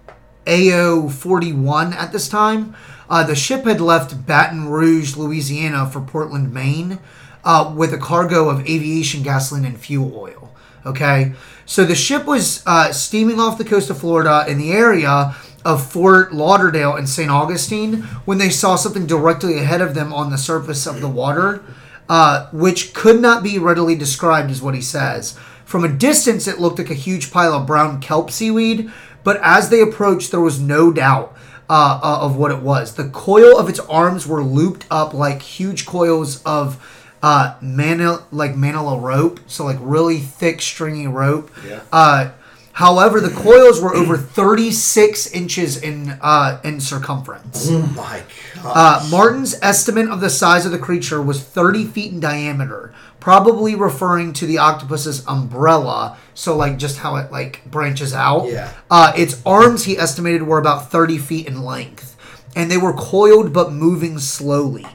AO 0.47 1.09
41 1.09 1.93
at 1.93 2.13
this 2.13 2.29
time. 2.29 2.77
Uh, 3.09 3.25
the 3.25 3.35
ship 3.35 3.65
had 3.65 3.81
left 3.81 4.27
Baton 4.27 4.69
Rouge, 4.69 5.17
Louisiana 5.17 5.91
for 5.91 6.01
Portland, 6.01 6.55
Maine, 6.55 7.01
uh, 7.43 7.75
with 7.77 7.93
a 7.93 7.99
cargo 7.99 8.49
of 8.49 8.61
aviation 8.61 9.23
gasoline 9.25 9.65
and 9.65 9.81
fuel 9.81 10.17
oil. 10.17 10.55
Okay, 10.87 11.33
so 11.67 11.85
the 11.85 11.95
ship 11.95 12.25
was 12.25 12.63
uh, 12.67 12.93
steaming 12.93 13.39
off 13.39 13.59
the 13.59 13.65
coast 13.65 13.91
of 13.91 13.99
Florida 13.99 14.45
in 14.49 14.59
the 14.59 14.73
area 14.73 15.35
of 15.65 15.93
Fort 15.93 16.33
Lauderdale 16.33 16.97
and 16.97 17.09
St. 17.09 17.31
Augustine 17.31 18.03
when 18.25 18.39
they 18.39 18.49
saw 18.49 18.77
something 18.77 19.07
directly 19.07 19.59
ahead 19.59 19.83
of 19.83 19.95
them 19.95 20.13
on 20.13 20.31
the 20.31 20.39
surface 20.39 20.87
of 20.87 21.03
the 21.03 21.09
water, 21.09 21.63
uh, 22.09 22.49
which 22.51 22.95
could 22.95 23.21
not 23.21 23.43
be 23.43 23.59
readily 23.59 23.95
described, 23.95 24.51
is 24.51 24.63
what 24.63 24.75
he 24.75 24.81
says. 24.81 25.39
From 25.65 25.85
a 25.85 25.89
distance, 25.89 26.49
it 26.49 26.59
looked 26.61 26.79
like 26.79 26.91
a 26.91 26.95
huge 26.95 27.31
pile 27.31 27.53
of 27.53 27.67
brown 27.67 28.01
kelp 28.01 28.31
seaweed, 28.31 28.91
but 29.23 29.39
as 29.43 29.69
they 29.69 29.81
approached, 29.83 30.31
there 30.31 30.41
was 30.41 30.59
no 30.59 30.91
doubt 30.91 31.37
uh, 31.69 32.01
uh, 32.03 32.19
of 32.23 32.37
what 32.37 32.51
it 32.51 32.63
was. 32.63 32.95
The 32.95 33.11
coil 33.11 33.57
of 33.57 33.69
its 33.69 33.79
arms 33.81 34.27
were 34.27 34.43
looped 34.43 34.87
up 34.91 35.15
like 35.15 35.43
huge 35.43 35.87
coils 35.87 36.43
of 36.43 37.00
uh, 37.23 37.57
manila, 37.61 38.25
like 38.33 38.57
manila 38.57 38.99
rope, 38.99 39.41
so 39.47 39.65
like 39.65 39.79
really 39.81 40.19
thick, 40.19 40.61
stringy 40.61 41.07
rope. 41.07 41.51
Yeah. 41.67 41.81
Uh, 41.93 42.31
however, 42.73 43.21
the 43.21 43.31
coils 43.31 43.81
were 43.81 43.95
over 43.95 44.17
36 44.17 45.31
inches 45.33 45.77
in 45.83 46.19
uh, 46.23 46.61
in 46.65 46.81
circumference. 46.81 47.69
Oh 47.71 47.83
my 47.95 48.23
god. 48.55 48.73
Uh, 48.75 49.09
Martin's 49.11 49.59
estimate 49.63 50.09
of 50.09 50.21
the 50.21 50.31
size 50.31 50.67
of 50.67 50.73
the 50.73 50.79
creature 50.79 51.21
was 51.21 51.43
30 51.43 51.87
feet 51.87 52.13
in 52.13 52.21
diameter, 52.21 52.95
probably 53.19 53.75
referring 53.75 54.33
to 54.35 54.47
the 54.47 54.59
octopus's 54.59 55.27
umbrella. 55.27 56.17
So, 56.35 56.57
like, 56.57 56.79
just 56.79 56.99
how 56.99 57.17
it 57.17 57.31
like 57.31 57.65
branches 57.71 58.15
out. 58.15 58.47
Yeah. 58.47 58.73
Uh, 58.91 59.13
its 59.15 59.43
arms, 59.45 59.85
he 59.85 59.99
estimated, 59.99 60.43
were 60.43 60.59
about 60.59 60.91
30 60.91 61.19
feet 61.19 61.47
in 61.47 61.63
length, 61.63 62.17
and 62.57 62.71
they 62.71 62.79
were 62.79 62.95
coiled 62.95 63.53
but 63.53 63.73
moving 63.73 64.19
slowly. 64.19 64.87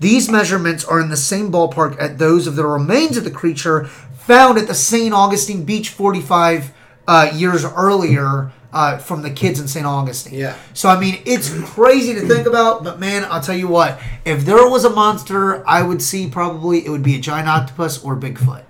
These 0.00 0.30
measurements 0.30 0.84
are 0.84 1.00
in 1.00 1.08
the 1.08 1.16
same 1.16 1.50
ballpark 1.50 2.00
at 2.00 2.18
those 2.18 2.46
of 2.46 2.56
the 2.56 2.66
remains 2.66 3.16
of 3.16 3.24
the 3.24 3.30
creature 3.30 3.84
found 3.84 4.58
at 4.58 4.66
the 4.66 4.74
St. 4.74 5.12
Augustine 5.14 5.64
Beach 5.64 5.90
45 5.90 6.72
uh, 7.06 7.30
years 7.34 7.64
earlier 7.64 8.52
uh, 8.72 8.98
from 8.98 9.22
the 9.22 9.30
kids 9.30 9.60
in 9.60 9.68
St. 9.68 9.86
Augustine. 9.86 10.34
Yeah. 10.34 10.56
So 10.74 10.88
I 10.88 10.98
mean, 10.98 11.22
it's 11.24 11.56
crazy 11.70 12.14
to 12.14 12.26
think 12.26 12.46
about, 12.46 12.82
but 12.82 12.98
man, 12.98 13.24
I'll 13.30 13.40
tell 13.40 13.56
you 13.56 13.68
what. 13.68 14.00
If 14.24 14.44
there 14.44 14.68
was 14.68 14.84
a 14.84 14.90
monster, 14.90 15.66
I 15.68 15.82
would 15.82 16.02
see 16.02 16.28
probably 16.28 16.84
it 16.84 16.90
would 16.90 17.02
be 17.02 17.14
a 17.14 17.20
giant 17.20 17.48
octopus 17.48 18.02
or 18.02 18.16
Bigfoot. 18.16 18.64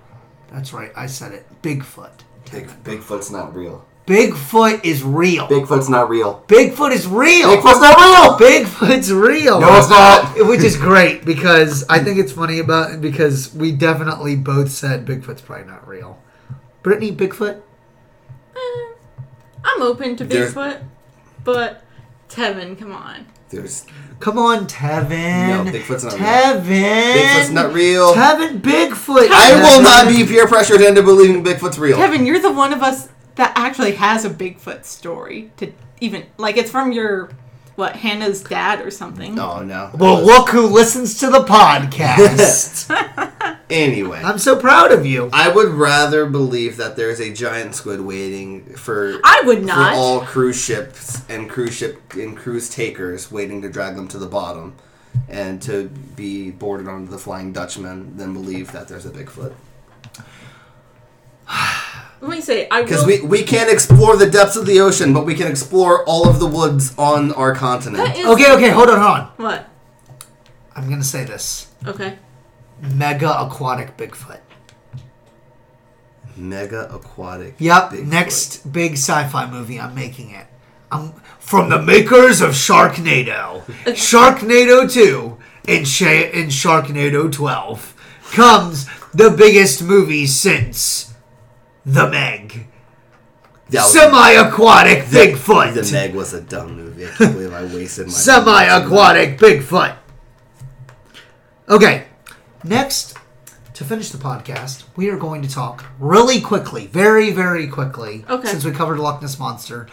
That's 0.51 0.71
right, 0.73 0.91
I 0.95 1.07
said 1.07 1.31
it. 1.31 1.45
Bigfoot. 1.61 2.11
Big, 2.51 2.67
Bigfoot's 2.83 3.31
not 3.31 3.55
real. 3.55 3.85
Bigfoot 4.07 4.85
is 4.85 5.01
real. 5.03 5.47
Bigfoot's 5.47 5.89
not 5.89 6.09
real. 6.09 6.43
Bigfoot 6.47 6.91
is 6.91 7.07
real. 7.07 7.57
Bigfoot's 7.57 7.81
not 7.81 7.97
real. 7.97 8.37
Bigfoot's 8.49 9.11
real. 9.11 9.59
No, 9.59 9.77
it's 9.77 9.89
not. 9.89 10.47
Which 10.47 10.61
is 10.61 10.77
great 10.89 11.25
because 11.25 11.83
I 11.89 12.03
think 12.03 12.19
it's 12.19 12.31
funny 12.31 12.59
about 12.59 13.01
because 13.01 13.53
we 13.55 13.71
definitely 13.71 14.35
both 14.35 14.69
said 14.69 15.07
Bigfoot's 15.07 15.41
probably 15.41 15.65
not 15.65 15.87
real. 15.87 16.21
Brittany, 16.83 17.11
Bigfoot. 17.15 17.61
Eh, 18.55 18.93
I'm 19.63 19.81
open 19.81 20.15
to 20.17 20.23
There's- 20.23 20.53
Bigfoot, 20.53 20.83
but 21.43 21.83
Tevin, 22.29 22.77
come 22.77 22.91
on. 22.91 23.25
There's 23.49 23.85
Come 24.19 24.37
on, 24.37 24.65
Tevin. 24.67 25.65
No, 25.65 25.71
Bigfoot's 25.71 26.03
not 26.03 26.13
real. 26.13 26.23
Tevin. 26.23 27.13
Bigfoot's 27.15 27.49
not 27.51 27.73
real. 27.73 28.13
Tevin, 28.13 28.61
Bigfoot. 28.61 29.29
I 29.31 29.53
will 29.61 29.81
not 29.81 30.07
be 30.07 30.25
peer 30.25 30.47
pressured 30.47 30.81
into 30.81 31.01
believing 31.03 31.43
Bigfoot's 31.43 31.77
real. 31.79 31.97
Kevin, 31.97 32.25
you're 32.25 32.39
the 32.39 32.51
one 32.51 32.71
of 32.73 32.81
us 32.83 33.09
that 33.35 33.53
actually 33.55 33.93
has 33.93 34.25
a 34.25 34.29
Bigfoot 34.29 34.85
story 34.85 35.51
to 35.57 35.71
even 36.01 36.25
like 36.37 36.57
it's 36.57 36.71
from 36.71 36.91
your 36.91 37.29
what 37.75 37.97
Hannah's 37.97 38.41
dad 38.41 38.85
or 38.85 38.91
something. 38.91 39.37
Oh 39.37 39.61
no. 39.61 39.91
Well, 39.93 40.23
look 40.23 40.49
who 40.49 40.67
listens 40.67 41.19
to 41.19 41.29
the 41.29 41.43
podcast. 41.43 42.89
Anyway, 43.67 44.21
I'm 44.23 44.37
so 44.37 44.55
proud 44.59 44.91
of 44.91 45.07
you. 45.07 45.27
I 45.33 45.49
would 45.49 45.69
rather 45.69 46.27
believe 46.27 46.77
that 46.77 46.95
there's 46.95 47.19
a 47.19 47.33
giant 47.33 47.73
squid 47.73 47.99
waiting 47.99 48.63
for 48.75 49.19
I 49.23 49.41
would 49.43 49.61
for 49.61 49.65
not. 49.65 49.95
all 49.95 50.21
cruise 50.21 50.63
ships 50.63 51.23
and 51.29 51.49
cruise 51.49 51.73
ship 51.73 52.13
and 52.13 52.37
cruise 52.37 52.69
takers 52.69 53.31
waiting 53.31 53.63
to 53.63 53.69
drag 53.69 53.95
them 53.95 54.07
to 54.09 54.19
the 54.19 54.27
bottom 54.27 54.75
and 55.27 55.63
to 55.63 55.89
be 56.15 56.51
boarded 56.51 56.87
onto 56.87 57.09
the 57.09 57.17
Flying 57.17 57.53
Dutchman 57.53 58.15
than 58.17 58.33
believe 58.33 58.71
that 58.71 58.87
there's 58.87 59.07
a 59.07 59.09
Bigfoot. 59.09 59.55
Let 62.21 62.31
me 62.31 62.41
say, 62.41 62.67
I 62.71 62.81
Because 62.81 63.05
will. 63.05 63.21
we, 63.21 63.27
we 63.27 63.43
can't 63.43 63.69
explore 63.71 64.15
the 64.17 64.29
depths 64.29 64.55
of 64.55 64.65
the 64.65 64.79
ocean, 64.79 65.13
but 65.13 65.25
we 65.25 65.35
can 65.35 65.47
explore 65.47 66.03
all 66.05 66.27
of 66.27 66.39
the 66.39 66.47
woods 66.47 66.93
on 66.97 67.31
our 67.33 67.53
continent. 67.53 68.03
That 68.05 68.17
is- 68.17 68.25
Okay, 68.25 68.51
okay, 68.53 68.69
hold 68.69 68.89
on, 68.89 68.99
hold 68.99 69.11
on. 69.19 69.27
What? 69.37 69.69
I'm 70.75 70.89
gonna 70.89 71.03
say 71.03 71.23
this: 71.23 71.67
Okay. 71.85 72.17
mega 72.81 73.29
aquatic 73.41 73.95
Bigfoot. 73.97 74.39
Mega 76.35 76.89
aquatic. 76.93 77.55
Yep. 77.59 77.91
Bigfoot. 77.91 78.05
Next 78.07 78.71
big 78.71 78.93
sci-fi 78.93 79.49
movie, 79.49 79.79
I'm 79.79 79.95
making 79.95 80.31
it. 80.31 80.47
I'm 80.91 81.13
from 81.39 81.69
the 81.69 81.81
makers 81.81 82.41
of 82.41 82.51
Sharknado, 82.51 83.63
Sharknado 83.85 84.91
Two, 84.91 85.37
and, 85.67 85.87
Sha- 85.87 86.05
and 86.33 86.51
Sharknado 86.51 87.31
Twelve 87.31 87.93
comes 88.31 88.87
the 89.13 89.29
biggest 89.29 89.81
movie 89.83 90.25
since 90.27 91.04
The 91.85 92.09
Meg. 92.09 92.67
Semi-aquatic 93.71 95.07
the, 95.07 95.17
Bigfoot. 95.17 95.73
The 95.73 95.91
Meg 95.91 96.13
was 96.15 96.33
a 96.33 96.41
dumb 96.41 96.75
movie. 96.75 97.05
I 97.07 97.09
can't 97.09 97.33
believe 97.33 97.53
I 97.53 97.63
wasted 97.63 98.07
my 98.07 98.11
Semi-aquatic 98.13 99.37
Bigfoot. 99.39 99.95
Okay, 101.67 102.05
next 102.63 103.17
to 103.73 103.83
finish 103.83 104.09
the 104.09 104.17
podcast, 104.19 104.83
we 104.95 105.09
are 105.09 105.17
going 105.17 105.41
to 105.41 105.49
talk 105.49 105.85
really 105.99 106.39
quickly, 106.41 106.87
very 106.87 107.31
very 107.31 107.67
quickly, 107.67 108.23
Okay. 108.29 108.47
since 108.47 108.63
we 108.63 108.71
covered 108.71 108.99
Loch 108.99 109.21
Ness 109.21 109.39
monster, 109.39 109.87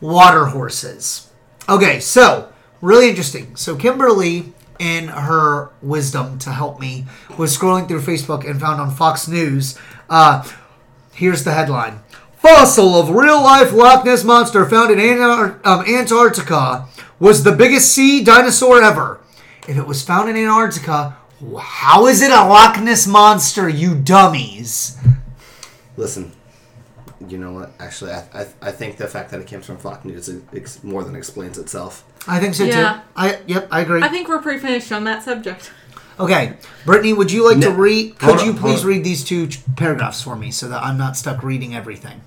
water 0.00 0.46
horses. 0.46 1.28
Okay, 1.68 2.00
so 2.00 2.50
really 2.80 3.08
interesting. 3.10 3.56
So 3.56 3.76
Kimberly, 3.76 4.52
in 4.78 5.08
her 5.08 5.70
wisdom 5.82 6.38
to 6.40 6.50
help 6.50 6.80
me, 6.80 7.04
was 7.38 7.56
scrolling 7.56 7.86
through 7.88 8.00
Facebook 8.00 8.48
and 8.48 8.58
found 8.58 8.80
on 8.80 8.90
Fox 8.90 9.28
News. 9.28 9.78
Uh, 10.08 10.42
here's 11.12 11.44
the 11.44 11.52
headline: 11.52 12.00
Fossil 12.36 12.94
of 12.96 13.10
real-life 13.10 13.72
Loch 13.72 14.04
Ness 14.04 14.24
monster 14.24 14.64
found 14.68 14.90
in 14.92 14.98
Antar- 14.98 15.60
um, 15.64 15.84
Antarctica 15.86 16.86
was 17.18 17.44
the 17.44 17.52
biggest 17.52 17.92
sea 17.92 18.22
dinosaur 18.24 18.82
ever. 18.82 19.20
If 19.68 19.76
it 19.76 19.86
was 19.86 20.02
found 20.02 20.28
in 20.28 20.36
Antarctica, 20.36 21.16
how 21.60 22.06
is 22.06 22.20
it 22.22 22.30
a 22.32 22.44
Loch 22.44 22.80
Ness 22.80 23.06
monster, 23.06 23.68
you 23.68 23.94
dummies? 23.94 24.98
Listen, 25.96 26.32
you 27.28 27.38
know 27.38 27.52
what? 27.52 27.72
Actually, 27.78 28.12
I, 28.12 28.24
I, 28.34 28.46
I 28.62 28.72
think 28.72 28.96
the 28.96 29.06
fact 29.06 29.30
that 29.30 29.40
it 29.40 29.46
came 29.46 29.60
from 29.60 29.76
Fox 29.76 30.04
News 30.04 30.28
ex- 30.54 30.82
more 30.82 31.04
than 31.04 31.14
explains 31.14 31.58
itself. 31.58 32.04
I 32.26 32.40
think 32.40 32.54
so 32.54 32.64
Yeah. 32.64 32.94
too. 32.94 33.00
I 33.16 33.38
yep, 33.46 33.68
I 33.70 33.80
agree. 33.80 34.02
I 34.02 34.08
think 34.08 34.28
we're 34.28 34.40
pretty 34.40 34.58
finished 34.60 34.90
on 34.92 35.04
that 35.04 35.22
subject. 35.22 35.70
Okay, 36.22 36.54
Brittany, 36.84 37.12
would 37.12 37.32
you 37.32 37.44
like 37.44 37.58
to 37.62 37.72
read? 37.72 38.16
Could 38.16 38.38
on, 38.38 38.46
you 38.46 38.54
please 38.54 38.84
read 38.84 39.02
these 39.02 39.24
two 39.24 39.48
paragraphs 39.74 40.22
for 40.22 40.36
me 40.36 40.52
so 40.52 40.68
that 40.68 40.80
I'm 40.80 40.96
not 40.96 41.16
stuck 41.16 41.42
reading 41.42 41.74
everything? 41.74 42.20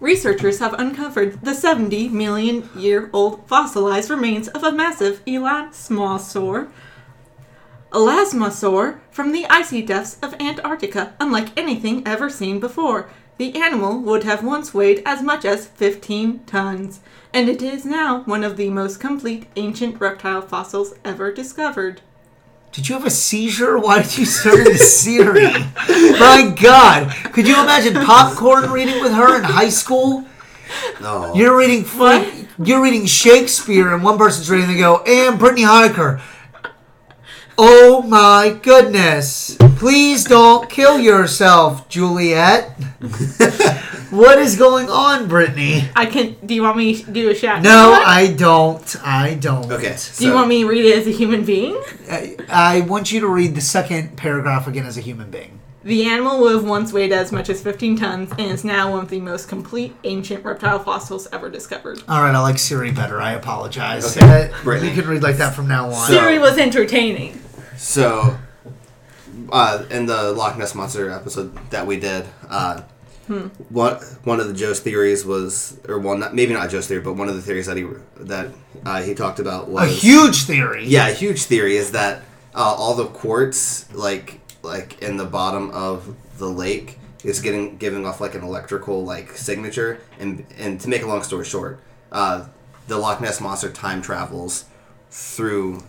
Researchers 0.00 0.58
have 0.58 0.74
uncovered 0.74 1.40
the 1.42 1.54
70 1.54 2.08
million 2.08 2.68
year 2.74 3.08
old 3.12 3.46
fossilized 3.46 4.10
remains 4.10 4.48
of 4.48 4.64
a 4.64 4.72
massive 4.72 5.24
elasmosaur, 5.26 6.72
elasmosaur 7.92 8.98
from 9.12 9.30
the 9.30 9.46
icy 9.46 9.80
depths 9.80 10.18
of 10.20 10.34
Antarctica, 10.40 11.14
unlike 11.20 11.56
anything 11.56 12.02
ever 12.04 12.28
seen 12.28 12.58
before. 12.58 13.08
The 13.36 13.54
animal 13.54 14.00
would 14.00 14.24
have 14.24 14.42
once 14.42 14.74
weighed 14.74 15.04
as 15.06 15.22
much 15.22 15.44
as 15.44 15.68
15 15.68 16.40
tons, 16.46 16.98
and 17.32 17.48
it 17.48 17.62
is 17.62 17.84
now 17.84 18.22
one 18.24 18.42
of 18.42 18.56
the 18.56 18.70
most 18.70 18.98
complete 18.98 19.46
ancient 19.54 20.00
reptile 20.00 20.42
fossils 20.42 20.94
ever 21.04 21.32
discovered. 21.32 22.00
Did 22.78 22.88
you 22.90 22.94
have 22.94 23.06
a 23.06 23.10
seizure? 23.10 23.76
Why 23.76 24.02
did 24.02 24.16
you 24.16 24.24
start 24.24 24.68
a 24.68 24.78
Siri? 24.78 25.48
My 25.50 26.54
God! 26.56 27.12
Could 27.32 27.48
you 27.48 27.60
imagine 27.60 27.92
popcorn 27.94 28.70
reading 28.70 29.02
with 29.02 29.10
her 29.10 29.36
in 29.36 29.42
high 29.42 29.68
school? 29.68 30.24
No. 31.00 31.34
You're 31.34 31.56
reading 31.56 31.82
What? 31.82 32.32
you're 32.62 32.80
reading 32.80 33.04
Shakespeare, 33.04 33.92
and 33.92 34.04
one 34.04 34.16
person's 34.16 34.48
reading. 34.48 34.68
They 34.68 34.78
go, 34.78 34.98
and 34.98 35.40
Brittany 35.40 35.62
Honecker. 35.62 36.20
Oh 37.60 38.02
my 38.02 38.56
goodness! 38.62 39.56
Please 39.76 40.24
don't 40.24 40.70
kill 40.70 40.98
yourself, 41.00 41.88
Juliet. 41.88 42.70
what 44.10 44.38
is 44.38 44.56
going 44.56 44.88
on, 44.88 45.26
Brittany? 45.26 45.88
I 45.96 46.06
can. 46.06 46.36
Do 46.46 46.54
you 46.54 46.62
want 46.62 46.76
me 46.76 47.02
to 47.02 47.10
do 47.10 47.30
a 47.30 47.34
shout? 47.34 47.62
No. 47.62 48.00
I 48.06 48.32
don't. 48.32 48.96
I 49.04 49.34
don't. 49.34 49.70
Okay. 49.72 49.82
Do 49.82 49.88
you 49.88 50.30
so- 50.30 50.34
want 50.34 50.48
me 50.48 50.62
to 50.62 50.68
read 50.68 50.84
it 50.84 50.98
as 50.98 51.06
a 51.08 51.10
human 51.10 51.44
being? 51.44 51.74
I, 52.08 52.36
I 52.48 52.80
want 52.82 53.10
you 53.10 53.18
to 53.20 53.26
read 53.28 53.56
the 53.56 53.60
second 53.60 54.16
paragraph 54.16 54.68
again 54.68 54.86
as 54.86 54.96
a 54.96 55.00
human 55.00 55.28
being. 55.30 55.58
The 55.82 56.04
animal 56.04 56.40
would 56.40 56.52
have 56.54 56.64
once 56.64 56.92
weighed 56.92 57.12
as 57.12 57.32
much 57.32 57.48
as 57.48 57.62
15 57.62 57.96
tons 57.96 58.30
and 58.32 58.50
is 58.52 58.64
now 58.64 58.90
one 58.92 59.00
of 59.04 59.08
the 59.10 59.20
most 59.20 59.48
complete 59.48 59.96
ancient 60.04 60.44
reptile 60.44 60.78
fossils 60.78 61.26
ever 61.32 61.48
discovered. 61.48 62.02
All 62.08 62.22
right, 62.22 62.34
I 62.34 62.40
like 62.40 62.58
Siri 62.58 62.90
better. 62.92 63.20
I 63.20 63.32
apologize. 63.32 64.16
Okay, 64.16 64.50
Uh, 64.52 64.62
Brittany. 64.64 64.90
you 64.94 65.00
can 65.02 65.10
read 65.10 65.22
like 65.22 65.38
that 65.38 65.54
from 65.54 65.66
now 65.66 65.86
on. 65.86 66.06
So- 66.06 66.12
Siri 66.14 66.38
was 66.38 66.58
entertaining. 66.58 67.40
So, 67.78 68.36
uh, 69.52 69.84
in 69.88 70.06
the 70.06 70.32
Loch 70.32 70.58
Ness 70.58 70.74
monster 70.74 71.10
episode 71.10 71.56
that 71.70 71.86
we 71.86 71.98
did, 71.98 72.26
uh, 72.48 72.82
one 73.68 73.94
one 74.24 74.40
of 74.40 74.48
the 74.48 74.54
Joe's 74.54 74.80
theories 74.80 75.24
was, 75.24 75.78
or 75.88 75.98
one 75.98 76.18
not, 76.18 76.34
maybe 76.34 76.52
not 76.52 76.70
Joe's 76.70 76.88
theory, 76.88 77.02
but 77.02 77.12
one 77.12 77.28
of 77.28 77.36
the 77.36 77.42
theories 77.42 77.66
that 77.66 77.76
he 77.76 77.86
that 78.16 78.48
uh, 78.84 79.02
he 79.02 79.14
talked 79.14 79.38
about 79.38 79.68
was 79.68 79.88
a 79.88 79.94
huge 79.94 80.42
theory. 80.42 80.86
yeah, 80.86 81.06
a 81.08 81.14
huge 81.14 81.44
theory 81.44 81.76
is 81.76 81.92
that 81.92 82.22
uh, 82.54 82.74
all 82.76 82.94
the 82.94 83.06
quartz 83.06 83.92
like 83.94 84.40
like 84.62 85.00
in 85.00 85.16
the 85.16 85.24
bottom 85.24 85.70
of 85.70 86.16
the 86.38 86.48
lake 86.48 86.98
is 87.22 87.40
getting 87.40 87.76
giving 87.76 88.04
off 88.04 88.20
like 88.20 88.34
an 88.34 88.42
electrical 88.42 89.04
like 89.04 89.30
signature, 89.36 90.00
and 90.18 90.44
and 90.58 90.80
to 90.80 90.88
make 90.88 91.02
a 91.02 91.06
long 91.06 91.22
story 91.22 91.44
short, 91.44 91.78
uh, 92.10 92.44
the 92.88 92.98
Loch 92.98 93.20
Ness 93.20 93.40
monster 93.40 93.70
time 93.70 94.02
travels 94.02 94.64
through 95.10 95.82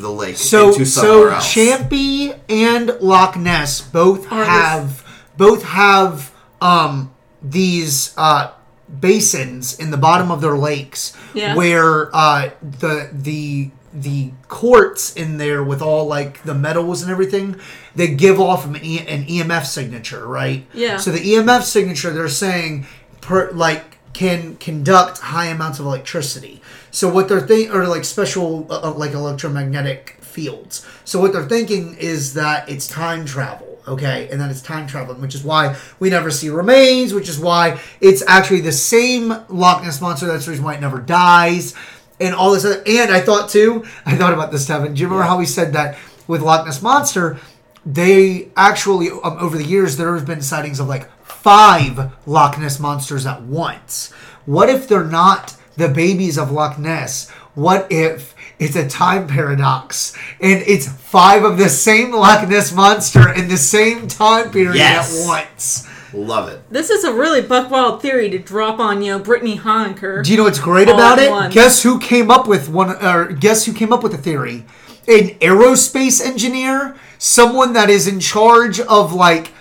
the 0.00 0.10
lake 0.10 0.36
So 0.36 0.68
into 0.68 0.84
somewhere 0.86 1.30
so 1.30 1.34
else. 1.34 1.54
Champy 1.54 2.38
and 2.48 2.88
Loch 3.00 3.36
Ness 3.36 3.80
both 3.80 4.30
Are 4.32 4.44
have 4.44 5.04
both 5.36 5.62
have 5.64 6.32
um 6.60 7.12
these 7.42 8.14
uh 8.16 8.52
basins 9.00 9.78
in 9.78 9.90
the 9.90 9.96
bottom 9.96 10.30
of 10.30 10.40
their 10.40 10.56
lakes 10.56 11.16
Yeah. 11.34 11.54
where 11.54 12.14
uh 12.14 12.50
the 12.62 13.10
the 13.12 13.70
the 13.92 14.30
quartz 14.48 15.14
in 15.14 15.38
there 15.38 15.62
with 15.64 15.80
all 15.82 16.06
like 16.06 16.42
the 16.42 16.54
metals 16.54 17.02
and 17.02 17.10
everything 17.10 17.58
they 17.94 18.08
give 18.08 18.38
off 18.38 18.66
an, 18.66 18.76
e- 18.84 19.06
an 19.06 19.24
EMF 19.24 19.64
signature 19.64 20.26
right 20.26 20.66
Yeah. 20.74 20.98
so 20.98 21.10
the 21.10 21.18
EMF 21.20 21.62
signature 21.62 22.10
they're 22.10 22.28
saying 22.28 22.86
per 23.20 23.50
like 23.52 23.96
can 24.12 24.56
conduct 24.56 25.18
high 25.18 25.46
amounts 25.46 25.78
of 25.78 25.84
electricity 25.86 26.62
so 26.90 27.08
what 27.12 27.28
they're 27.28 27.40
thinking 27.40 27.70
or 27.72 27.86
like 27.86 28.04
special 28.04 28.66
uh, 28.70 28.80
uh, 28.88 28.92
like 28.92 29.12
electromagnetic 29.12 30.18
fields 30.20 30.86
so 31.04 31.20
what 31.20 31.32
they're 31.32 31.48
thinking 31.48 31.96
is 31.98 32.34
that 32.34 32.68
it's 32.68 32.86
time 32.86 33.24
travel 33.24 33.78
okay 33.88 34.28
and 34.30 34.40
that 34.40 34.50
it's 34.50 34.60
time 34.62 34.86
traveling 34.86 35.20
which 35.20 35.34
is 35.34 35.42
why 35.44 35.76
we 36.00 36.10
never 36.10 36.30
see 36.30 36.48
remains 36.48 37.14
which 37.14 37.28
is 37.28 37.38
why 37.38 37.78
it's 38.00 38.22
actually 38.26 38.60
the 38.60 38.72
same 38.72 39.28
Loch 39.48 39.82
Ness 39.82 40.00
monster 40.00 40.26
that's 40.26 40.44
the 40.44 40.50
reason 40.50 40.64
why 40.64 40.74
it 40.74 40.80
never 40.80 40.98
dies 41.00 41.74
and 42.20 42.34
all 42.34 42.50
this 42.52 42.64
other 42.64 42.82
and 42.86 43.10
I 43.10 43.20
thought 43.20 43.48
too 43.48 43.84
I 44.06 44.16
thought 44.16 44.32
about 44.32 44.50
this 44.52 44.68
Tevin 44.68 44.94
do 44.94 45.00
you 45.00 45.06
remember 45.06 45.24
Yeah. 45.24 45.28
how 45.30 45.38
we 45.38 45.46
said 45.46 45.72
that 45.74 45.96
with 46.26 46.42
Loch 46.42 46.66
Ness 46.66 46.82
monster 46.82 47.38
they 47.84 48.48
actually 48.56 49.10
um, 49.10 49.38
over 49.38 49.56
the 49.56 49.64
years 49.64 49.96
there 49.96 50.14
have 50.14 50.26
been 50.26 50.42
sightings 50.42 50.80
of 50.80 50.88
like 50.88 51.08
five 51.24 52.12
Loch 52.26 52.58
Ness 52.58 52.80
monsters 52.80 53.24
at 53.26 53.42
once. 53.42 54.10
What 54.44 54.68
if 54.68 54.88
they're 54.88 55.04
not 55.04 55.56
the 55.76 55.88
babies 55.88 56.38
of 56.38 56.50
Loch 56.50 56.78
Ness? 56.78 57.30
What 57.54 57.86
if 57.90 58.34
it's 58.58 58.76
a 58.76 58.86
time 58.88 59.26
paradox 59.26 60.16
and 60.40 60.62
it's 60.66 60.88
five 60.88 61.44
of 61.44 61.58
the 61.58 61.68
same 61.68 62.12
Loch 62.12 62.48
Ness 62.48 62.72
monster 62.72 63.32
in 63.32 63.48
the 63.48 63.56
same 63.56 64.08
time 64.08 64.50
period 64.50 64.76
Yes. 64.76 65.22
at 65.22 65.26
once? 65.26 65.88
Love 66.12 66.48
it. 66.48 66.62
This 66.70 66.88
is 66.88 67.04
a 67.04 67.12
really 67.12 67.42
buck 67.42 67.70
wild 67.70 68.00
theory 68.00 68.30
to 68.30 68.38
drop 68.38 68.78
on, 68.78 69.02
you 69.02 69.12
know, 69.12 69.18
Brittany 69.18 69.58
Honecker. 69.58 70.24
Do 70.24 70.30
you 70.30 70.36
know 70.38 70.44
what's 70.44 70.58
great 70.60 70.88
about 70.88 71.18
it? 71.18 71.30
once. 71.30 71.52
Guess 71.52 71.82
who 71.82 71.98
came 71.98 72.30
up 72.30 72.46
with 72.48 72.68
one? 72.68 72.90
Or 73.04 73.26
guess 73.32 73.66
who 73.66 73.72
came 73.72 73.92
up 73.92 74.02
with 74.02 74.12
the 74.12 74.18
theory? 74.18 74.64
An 75.08 75.30
aerospace 75.40 76.24
engineer, 76.24 76.96
someone 77.18 77.72
that 77.74 77.90
is 77.90 78.06
in 78.08 78.20
charge 78.20 78.80
of 78.80 79.12
like, 79.12 79.52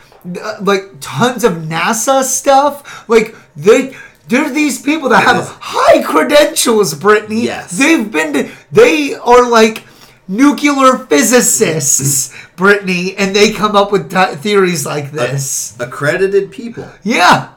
like 0.61 0.83
tons 1.01 1.43
of 1.43 1.53
NASA 1.53 2.23
stuff. 2.23 3.07
Like 3.09 3.35
they, 3.55 3.95
they're 4.27 4.49
these 4.49 4.81
people 4.81 5.09
that 5.09 5.23
have 5.23 5.37
Yes. 5.37 5.53
high 5.59 6.01
credentials. 6.03 6.93
Brittany, 6.93 7.43
Yes. 7.45 7.71
they've 7.71 8.09
been. 8.11 8.33
To, 8.33 8.49
they 8.71 9.13
are 9.15 9.47
like 9.49 9.83
nuclear 10.27 10.97
physicists, 11.09 12.33
Brittany, 12.55 13.15
and 13.17 13.35
they 13.35 13.51
come 13.51 13.75
up 13.75 13.91
with 13.91 14.09
th- 14.11 14.37
theories 14.39 14.85
like 14.85 15.11
this. 15.11 15.73
Accredited 15.79 16.51
people. 16.51 16.87
Yeah. 17.03 17.49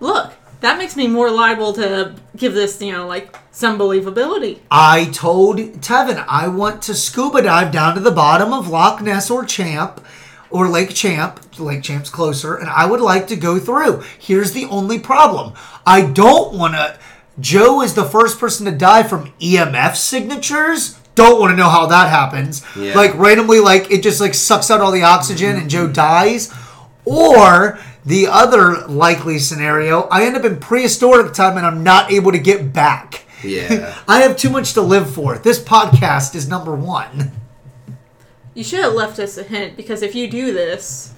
Look, 0.00 0.32
that 0.60 0.78
makes 0.78 0.96
me 0.96 1.06
more 1.06 1.30
liable 1.30 1.72
to 1.74 2.14
give 2.36 2.54
this, 2.54 2.80
you 2.80 2.92
know, 2.92 3.06
like 3.06 3.36
some 3.52 3.78
believability. 3.78 4.58
I 4.70 5.06
told 5.12 5.58
Tevin 5.58 6.24
I 6.28 6.48
want 6.48 6.82
to 6.82 6.94
scuba 6.94 7.42
dive 7.42 7.70
down 7.70 7.94
to 7.94 8.00
the 8.00 8.10
bottom 8.10 8.52
of 8.52 8.68
Loch 8.68 9.00
Ness 9.02 9.30
or 9.30 9.44
Champ 9.44 10.00
or 10.52 10.68
Lake 10.68 10.94
Champ. 10.94 11.40
Lake 11.58 11.82
Champ's 11.82 12.10
closer, 12.10 12.56
and 12.56 12.68
I 12.68 12.86
would 12.86 13.00
like 13.00 13.26
to 13.28 13.36
go 13.36 13.58
through. 13.58 14.02
Here's 14.18 14.52
the 14.52 14.64
only 14.66 14.98
problem 14.98 15.54
I 15.86 16.02
don't 16.02 16.54
want 16.54 16.74
to. 16.74 16.98
Joe 17.40 17.82
is 17.82 17.94
the 17.94 18.04
first 18.04 18.38
person 18.38 18.66
to 18.66 18.72
die 18.72 19.02
from 19.02 19.32
EMF 19.40 19.96
signatures. 19.96 20.98
don't 21.14 21.40
want 21.40 21.50
to 21.52 21.56
know 21.56 21.68
how 21.68 21.86
that 21.86 22.10
happens. 22.10 22.64
Yeah. 22.76 22.94
Like 22.94 23.14
randomly, 23.14 23.60
like 23.60 23.90
it 23.90 24.02
just 24.02 24.20
like 24.20 24.34
sucks 24.34 24.70
out 24.70 24.80
all 24.80 24.92
the 24.92 25.02
oxygen 25.02 25.56
and 25.56 25.68
Joe 25.68 25.84
mm-hmm. 25.84 25.92
dies. 25.92 26.52
Or 27.04 27.78
the 28.04 28.28
other 28.28 28.86
likely 28.86 29.38
scenario, 29.38 30.02
I 30.02 30.24
end 30.24 30.36
up 30.36 30.44
in 30.44 30.60
prehistoric 30.60 31.32
time 31.32 31.56
and 31.56 31.66
I'm 31.66 31.82
not 31.82 32.12
able 32.12 32.32
to 32.32 32.38
get 32.38 32.72
back. 32.72 33.24
Yeah. 33.42 33.96
I 34.08 34.20
have 34.20 34.36
too 34.36 34.50
much 34.50 34.74
to 34.74 34.82
live 34.82 35.12
for. 35.12 35.38
This 35.38 35.62
podcast 35.62 36.34
is 36.34 36.48
number 36.48 36.74
one. 36.74 37.32
You 38.54 38.64
should 38.64 38.80
have 38.80 38.94
left 38.94 39.18
us 39.18 39.38
a 39.38 39.42
hint 39.42 39.76
because 39.76 40.02
if 40.02 40.14
you 40.14 40.28
do 40.28 40.52
this, 40.52 41.14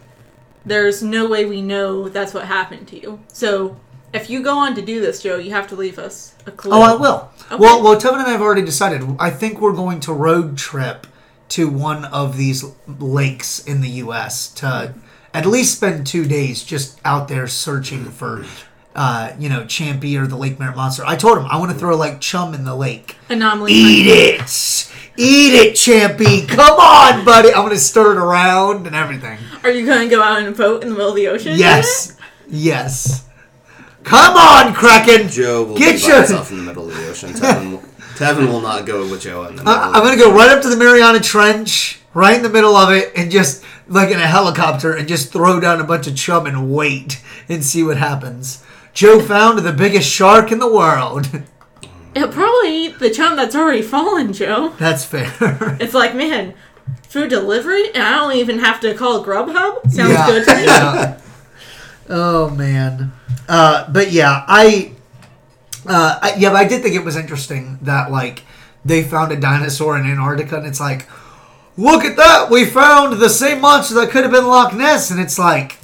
there's 0.64 1.02
no 1.02 1.28
way 1.28 1.44
we 1.44 1.62
know 1.62 2.08
that's 2.08 2.32
what 2.32 2.44
happened 2.44 2.88
to 2.88 3.00
you. 3.00 3.20
So 3.28 3.76
if 4.12 4.30
you 4.30 4.42
go 4.42 4.58
on 4.58 4.74
to 4.76 4.82
do 4.82 5.00
this, 5.00 5.22
Joe, 5.22 5.36
you 5.36 5.50
have 5.50 5.66
to 5.68 5.74
leave 5.74 5.98
us 5.98 6.34
a 6.46 6.52
clue. 6.52 6.72
Oh, 6.72 6.82
I 6.82 6.94
will. 6.94 7.30
Okay. 7.50 7.56
Well, 7.56 7.82
well, 7.82 8.00
Tevin 8.00 8.20
and 8.20 8.28
I 8.28 8.30
have 8.30 8.40
already 8.40 8.64
decided. 8.64 9.02
I 9.18 9.30
think 9.30 9.60
we're 9.60 9.72
going 9.72 10.00
to 10.00 10.12
road 10.12 10.56
trip 10.56 11.06
to 11.50 11.68
one 11.68 12.04
of 12.06 12.36
these 12.36 12.64
lakes 12.86 13.64
in 13.64 13.80
the 13.80 13.88
U.S. 13.88 14.48
to 14.54 14.94
at 15.34 15.46
least 15.46 15.76
spend 15.76 16.06
two 16.06 16.24
days 16.26 16.62
just 16.62 17.00
out 17.04 17.28
there 17.28 17.46
searching 17.48 18.04
for, 18.04 18.46
uh, 18.94 19.32
you 19.38 19.48
know, 19.48 19.64
Champy 19.64 20.18
or 20.18 20.26
the 20.26 20.36
Lake 20.36 20.58
Merritt 20.58 20.76
monster. 20.76 21.02
I 21.04 21.16
told 21.16 21.38
him 21.38 21.46
I 21.46 21.58
want 21.58 21.72
to 21.72 21.78
throw 21.78 21.96
like 21.96 22.20
chum 22.20 22.54
in 22.54 22.64
the 22.64 22.76
lake. 22.76 23.16
Anomaly. 23.28 23.72
Eat 23.72 24.06
it, 24.06 24.48
eat 25.16 25.54
it, 25.54 25.74
Champy. 25.74 26.48
Come 26.48 26.78
on, 26.78 27.24
buddy. 27.24 27.48
I'm 27.48 27.62
gonna 27.62 27.76
stir 27.76 28.12
it 28.12 28.18
around 28.18 28.86
and 28.86 28.96
everything. 28.96 29.38
Are 29.64 29.70
you 29.70 29.86
going 29.86 30.08
to 30.08 30.14
go 30.14 30.22
out 30.22 30.40
in 30.40 30.46
a 30.46 30.52
boat 30.52 30.82
in 30.82 30.90
the 30.90 30.94
middle 30.94 31.10
of 31.10 31.16
the 31.16 31.28
ocean? 31.28 31.54
Yes, 31.56 32.18
yes. 32.46 33.26
Come 34.02 34.36
on, 34.36 34.74
Kraken. 34.74 35.28
Joe 35.28 35.64
will 35.64 35.78
Get 35.78 36.02
be 36.02 36.08
by 36.08 36.16
himself 36.18 36.50
in 36.50 36.58
the 36.58 36.62
middle 36.64 36.88
of 36.88 36.94
the 36.94 37.08
ocean. 37.08 37.30
Tevin 37.30 37.70
will, 37.72 37.82
Tevin 38.16 38.48
will 38.48 38.60
not 38.60 38.84
go 38.84 39.10
with 39.10 39.22
Joe 39.22 39.44
in 39.44 39.56
the 39.56 39.64
middle. 39.64 39.68
I, 39.68 39.88
of 39.88 39.94
I'm 39.96 40.02
gonna 40.02 40.18
go 40.18 40.34
right 40.34 40.50
up 40.50 40.62
to 40.62 40.68
the 40.68 40.76
Mariana 40.76 41.20
Trench, 41.20 42.00
right 42.12 42.36
in 42.36 42.42
the 42.42 42.50
middle 42.50 42.76
of 42.76 42.92
it, 42.92 43.12
and 43.16 43.30
just 43.30 43.64
like 43.88 44.10
in 44.10 44.20
a 44.20 44.26
helicopter, 44.26 44.94
and 44.94 45.08
just 45.08 45.32
throw 45.32 45.58
down 45.60 45.80
a 45.80 45.84
bunch 45.84 46.06
of 46.06 46.14
chum 46.14 46.44
and 46.46 46.70
wait 46.70 47.22
and 47.48 47.64
see 47.64 47.82
what 47.82 47.96
happens. 47.96 48.62
Joe 48.92 49.20
found 49.20 49.58
the 49.60 49.72
biggest 49.72 50.10
shark 50.10 50.52
in 50.52 50.58
the 50.58 50.72
world. 50.72 51.26
It'll 52.14 52.28
probably 52.28 52.86
eat 52.86 52.98
the 52.98 53.10
chum 53.10 53.36
that's 53.36 53.54
already 53.56 53.82
fallen, 53.82 54.32
Joe. 54.32 54.70
That's 54.78 55.04
fair. 55.04 55.32
It's 55.80 55.94
like, 55.94 56.14
man, 56.14 56.54
food 57.08 57.30
delivery, 57.30 57.88
and 57.94 58.02
I 58.02 58.10
don't 58.12 58.36
even 58.36 58.58
have 58.60 58.80
to 58.80 58.94
call 58.94 59.24
Grubhub. 59.24 59.90
Sounds 59.90 60.12
Yeah, 60.12 60.26
good 60.26 60.44
to 60.46 60.54
me. 60.54 60.64
yeah. 60.64 61.20
Oh 62.08 62.50
man, 62.50 63.12
uh, 63.48 63.90
but 63.90 64.12
yeah, 64.12 64.44
I, 64.46 64.92
uh, 65.86 66.18
I, 66.20 66.34
yeah, 66.36 66.50
but 66.50 66.56
I 66.56 66.68
did 66.68 66.82
think 66.82 66.94
it 66.94 67.02
was 67.04 67.16
interesting 67.16 67.78
that 67.82 68.10
like 68.10 68.42
they 68.84 69.02
found 69.02 69.32
a 69.32 69.36
dinosaur 69.40 69.96
in 69.98 70.04
Antarctica, 70.04 70.58
and 70.58 70.66
it's 70.66 70.80
like, 70.80 71.08
look 71.78 72.04
at 72.04 72.16
that, 72.18 72.50
we 72.50 72.66
found 72.66 73.18
the 73.20 73.30
same 73.30 73.62
monster 73.62 73.94
that 73.94 74.10
could 74.10 74.22
have 74.22 74.32
been 74.32 74.46
Loch 74.46 74.74
Ness, 74.74 75.10
and 75.10 75.18
it's 75.20 75.38
like. 75.38 75.78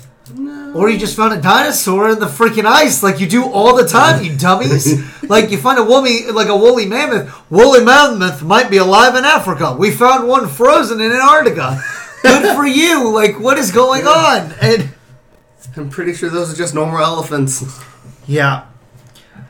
Or 0.75 0.89
you 0.89 0.99
just 0.99 1.17
found 1.17 1.33
a 1.35 1.41
dinosaur 1.41 2.11
in 2.11 2.21
the 2.21 2.27
freaking 2.27 2.65
ice, 2.65 3.03
like 3.03 3.19
you 3.19 3.27
do 3.27 3.45
all 3.45 3.75
the 3.75 3.87
time, 3.89 4.23
you 4.23 4.37
dummies. 4.37 4.95
like 5.29 5.51
you 5.51 5.59
find 5.59 5.79
a 5.79 5.85
woolly, 5.85 6.27
like 6.31 6.49
a 6.49 6.57
woolly 6.57 6.87
mammoth. 6.87 7.51
Woolly 7.51 7.85
mammoth 7.85 8.43
might 8.43 8.71
be 8.71 8.77
alive 8.77 9.17
in 9.17 9.25
Africa. 9.25 9.75
We 9.77 9.91
found 9.91 10.29
one 10.29 10.47
frozen 10.49 11.01
in 11.01 11.11
Antarctica. 11.11 11.83
Good 12.23 12.55
for 12.55 12.67
you. 12.81 13.11
Like 13.13 13.41
what 13.41 13.59
is 13.59 13.73
going 13.73 14.07
on? 14.07 14.53
And 14.63 14.91
I'm 15.77 15.91
pretty 15.91 16.15
sure 16.15 16.31
those 16.31 16.53
are 16.53 16.57
just 16.57 16.75
normal 16.75 16.99
elephants. 16.99 17.65
yeah, 18.27 18.67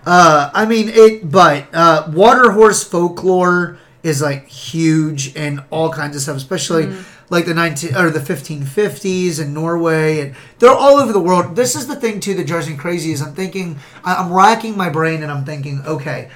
uh, 0.07 0.51
I 0.55 0.65
mean 0.67 0.89
it. 0.89 1.31
But 1.31 1.67
uh, 1.75 2.11
water 2.15 2.53
horse 2.53 2.83
folklore 2.83 3.79
is 4.03 4.23
like 4.23 4.49
huge 4.49 5.37
and 5.37 5.63
all 5.71 5.91
kinds 5.93 6.17
of 6.17 6.23
stuff, 6.23 6.37
especially 6.37 6.95
like 7.31 7.47
the 7.47 7.55
19 7.55 7.97
or 7.97 8.11
the 8.11 8.19
1550s 8.21 9.41
in 9.41 9.55
Norway, 9.55 10.21
and 10.21 10.35
they're 10.59 10.71
all 10.71 10.97
over 10.99 11.13
the 11.13 11.21
world. 11.21 11.57
This 11.57 11.75
is 11.77 11.87
the 11.87 11.97
thing 11.97 12.21
too 12.21 12.35
that 12.35 12.47
drives 12.47 12.69
me 12.69 12.77
crazy 12.77 13.13
is 13.13 13.23
I'm 13.23 13.35
thinking 13.35 13.79
I'm 14.05 14.33
racking 14.33 14.77
my 14.77 14.91
brain 14.91 15.23
and 15.23 15.31
I'm 15.33 15.45
thinking, 15.45 15.81
okay, 15.87 16.29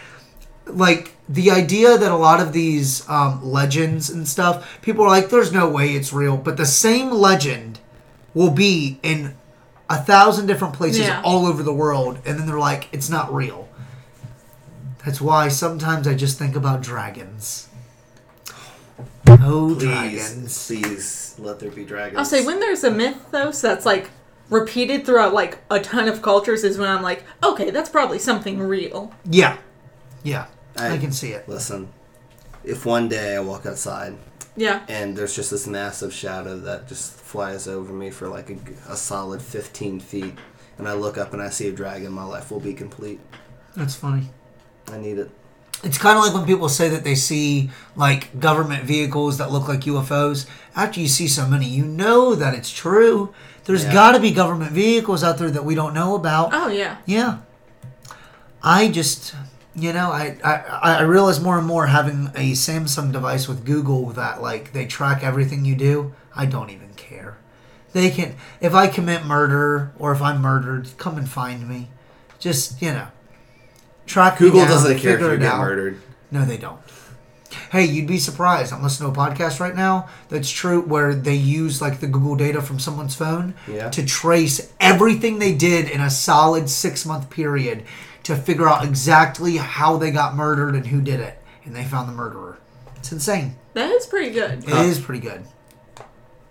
like 0.67 1.13
the 1.29 1.51
idea 1.51 1.99
that 1.99 2.11
a 2.11 2.17
lot 2.17 2.41
of 2.41 2.53
these 2.53 3.07
um, 3.09 3.45
legends 3.45 4.09
and 4.09 4.27
stuff, 4.27 4.81
people 4.83 5.05
are 5.05 5.09
like, 5.09 5.29
there's 5.31 5.53
no 5.53 5.69
way 5.69 5.91
it's 5.95 6.13
real, 6.13 6.37
but 6.37 6.57
the 6.57 6.67
same 6.67 7.11
legend 7.11 7.81
will 8.33 8.51
be 8.51 8.99
in 9.03 9.35
a 9.91 9.97
thousand 10.01 10.47
different 10.47 10.75
places 10.75 11.01
Yeah. 11.01 11.21
all 11.25 11.45
over 11.47 11.63
the 11.63 11.73
world, 11.75 12.19
and 12.25 12.39
then 12.39 12.47
they're 12.47 12.59
like, 12.59 12.89
it's 12.93 13.11
not 13.11 13.33
real. 13.35 13.69
That's 15.05 15.21
why 15.21 15.49
sometimes 15.49 16.07
I 16.09 16.15
just 16.15 16.39
think 16.39 16.57
about 16.57 16.81
dragons. 16.81 17.69
Oh, 19.41 19.75
Please, 19.79 19.83
dragons. 19.85 20.67
please 20.67 21.35
let 21.39 21.59
there 21.59 21.71
be 21.71 21.85
dragons. 21.85 22.19
I'll 22.19 22.25
say 22.25 22.45
when 22.45 22.61
there's 22.61 22.85
a 22.85 22.91
mythos 22.91 23.61
that's 23.61 23.85
like 23.87 24.11
repeated 24.51 25.05
throughout 25.07 25.33
like 25.35 25.59
a 25.71 25.81
ton 25.81 26.09
of 26.09 26.23
cultures 26.23 26.65
is 26.65 26.79
when 26.79 26.89
I'm 26.89 27.03
like, 27.03 27.25
okay, 27.43 27.71
that's 27.71 27.89
probably 27.91 28.19
something 28.19 28.59
real. 28.61 29.13
Yeah. 29.29 29.59
Yeah. 30.23 30.47
I, 30.77 30.95
I- 30.95 30.99
can 30.99 31.13
see 31.13 31.33
it. 31.33 31.49
Listen, 31.49 31.89
if 32.65 32.85
one 32.87 33.09
day 33.09 33.37
I 33.37 33.41
walk 33.41 33.67
outside 33.67 34.17
Yeah. 34.57 34.85
and 34.89 35.17
there's 35.17 35.35
just 35.37 35.51
this 35.51 35.67
massive 35.67 36.13
shadow 36.13 36.59
that 36.61 36.89
just 36.89 37.13
flies 37.15 37.67
over 37.69 37.93
me 37.93 38.11
for 38.11 38.29
like 38.29 38.51
a, 38.51 38.57
a 38.89 38.97
solid 38.97 39.41
15 39.43 40.01
feet, 40.01 40.35
and 40.79 40.89
I 40.89 40.93
look 40.95 41.17
up 41.19 41.33
and 41.33 41.41
I 41.43 41.51
see 41.51 41.69
a 41.69 41.73
dragon, 41.73 42.13
my 42.13 42.25
life 42.25 42.51
will 42.51 42.61
be 42.61 42.75
complete. 42.75 43.21
That's 43.77 43.95
funny. 43.95 44.29
I 44.93 44.99
need 44.99 45.19
it. 45.19 45.31
It's 45.85 45.99
kind 45.99 46.17
of 46.19 46.25
like 46.25 46.35
when 46.35 46.47
people 46.47 46.69
say 46.69 46.89
that 46.89 47.05
they 47.05 47.15
see 47.15 47.71
like 47.97 48.39
government 48.41 48.85
vehicles 48.85 49.39
that 49.39 49.51
look 49.53 49.69
like 49.69 49.81
UFOs. 49.81 50.47
After 50.77 51.01
you 51.01 51.09
see 51.09 51.29
so 51.29 51.47
many, 51.47 51.67
you 51.67 51.85
know 51.85 52.35
that 52.35 52.55
it's 52.55 52.71
true. 52.73 53.33
There's 53.65 53.85
Yeah. 53.85 53.93
got 53.93 54.13
to 54.13 54.21
be 54.21 54.31
government 54.33 54.73
vehicles 54.73 55.23
out 55.23 55.39
there 55.39 55.51
that 55.51 55.65
we 55.65 55.75
don't 55.75 55.95
know 55.95 56.15
about. 56.15 56.51
Oh 56.53 56.69
yeah. 56.69 56.97
Yeah. 57.07 57.39
I 58.63 58.89
just, 58.89 59.35
you 59.75 59.93
know, 59.93 60.11
I, 60.11 60.37
I 60.43 60.99
I 60.99 61.03
realize 61.03 61.41
more 61.41 61.59
and 61.59 61.67
more 61.67 61.87
having 61.87 62.29
a 62.35 62.53
Samsung 62.53 63.13
device 63.13 63.47
with 63.47 63.65
Google 63.65 64.07
that 64.13 64.41
like 64.43 64.73
they 64.73 64.87
track 64.87 65.23
everything 65.23 65.65
you 65.65 65.75
do. 65.77 66.15
I 66.35 66.47
don't 66.47 66.71
even 66.71 66.91
care. 66.97 67.37
They 67.93 68.11
can 68.11 68.37
if 68.61 68.75
I 68.75 68.87
commit 68.89 69.25
murder 69.25 69.93
or 69.99 70.13
if 70.13 70.23
I'm 70.23 70.41
murdered, 70.41 70.89
come 70.99 71.17
and 71.19 71.29
find 71.29 71.69
me. 71.69 71.91
Just 72.39 72.81
you 72.83 72.91
know, 72.93 73.09
track 74.07 74.41
me 74.41 74.47
Google 74.47 74.61
down, 74.61 74.71
doesn't 74.71 74.99
care 74.99 75.13
if 75.15 75.19
figure 75.19 75.33
you 75.33 75.39
get 75.39 75.53
out. 75.53 75.59
murdered. 75.61 76.01
No, 76.31 76.45
they 76.45 76.57
don't. 76.57 76.81
Hey, 77.71 77.85
you'd 77.85 78.07
be 78.09 78.19
surprised. 78.19 78.73
I'm 78.73 78.83
listening 78.83 79.13
to 79.13 79.21
a 79.21 79.25
podcast 79.25 79.61
right 79.61 79.75
now 79.77 80.09
that's 80.29 80.51
true 80.51 80.81
where 80.83 81.15
they 81.15 81.35
use 81.35 81.81
like 81.81 82.01
the 82.01 82.07
Google 82.09 82.35
data 82.37 82.61
from 82.61 82.79
someone's 82.81 83.15
phone 83.15 83.55
Yeah. 83.69 83.91
to 83.91 84.05
trace 84.05 84.73
everything 84.81 85.39
they 85.39 85.55
did 85.55 85.89
in 85.89 86.01
a 86.01 86.11
solid 86.11 86.69
six 86.69 87.07
month 87.07 87.31
period 87.31 87.85
to 88.25 88.35
figure 88.37 88.69
out 88.69 88.85
exactly 88.85 89.57
how 89.59 89.97
they 89.97 90.11
got 90.11 90.35
murdered 90.35 90.75
and 90.75 90.87
who 90.89 91.01
did 91.01 91.21
it. 91.21 91.39
And 91.65 91.75
they 91.77 91.85
found 91.85 92.09
the 92.09 92.13
murderer. 92.13 92.59
It's 92.97 93.13
insane. 93.13 93.57
That 93.75 93.91
is 93.91 94.07
pretty 94.07 94.31
good. 94.31 94.65
It 94.65 94.71
is 94.71 94.99
pretty 94.99 95.21
good. 95.21 95.45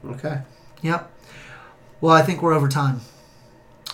Okay. 0.05 0.39
Yep. 0.81 1.09
Well, 2.01 2.13
I 2.13 2.21
think 2.21 2.41
we're 2.41 2.53
over 2.53 2.67
time. 2.67 3.01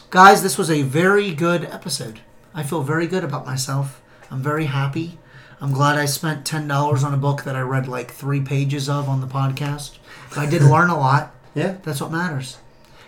Guys, 0.10 0.42
this 0.44 0.58
was 0.58 0.70
a 0.72 0.82
very 0.82 1.34
good 1.34 1.64
episode. 1.66 2.20
I 2.54 2.64
feel 2.64 2.82
very 2.82 3.08
good 3.08 3.24
about 3.24 3.46
myself. 3.46 4.02
I'm 4.32 4.42
very 4.42 4.66
happy. 4.66 5.18
I'm 5.62 5.72
glad 5.74 5.98
I 5.98 6.06
spent 6.06 6.46
$10 6.46 7.04
on 7.04 7.14
a 7.14 7.18
book 7.18 7.44
that 7.44 7.56
I 7.56 7.62
read 7.62 7.88
like 7.88 8.12
three 8.12 8.42
pages 8.42 8.88
of 8.90 9.10
on 9.10 9.22
the 9.22 9.28
podcast. 9.28 9.98
But 10.30 10.38
I 10.40 10.46
did 10.50 10.62
learn 10.74 10.90
a 10.90 10.98
lot. 10.98 11.36
Yeah, 11.56 11.78
That's 11.84 12.00
what 12.02 12.12
matters. 12.12 12.58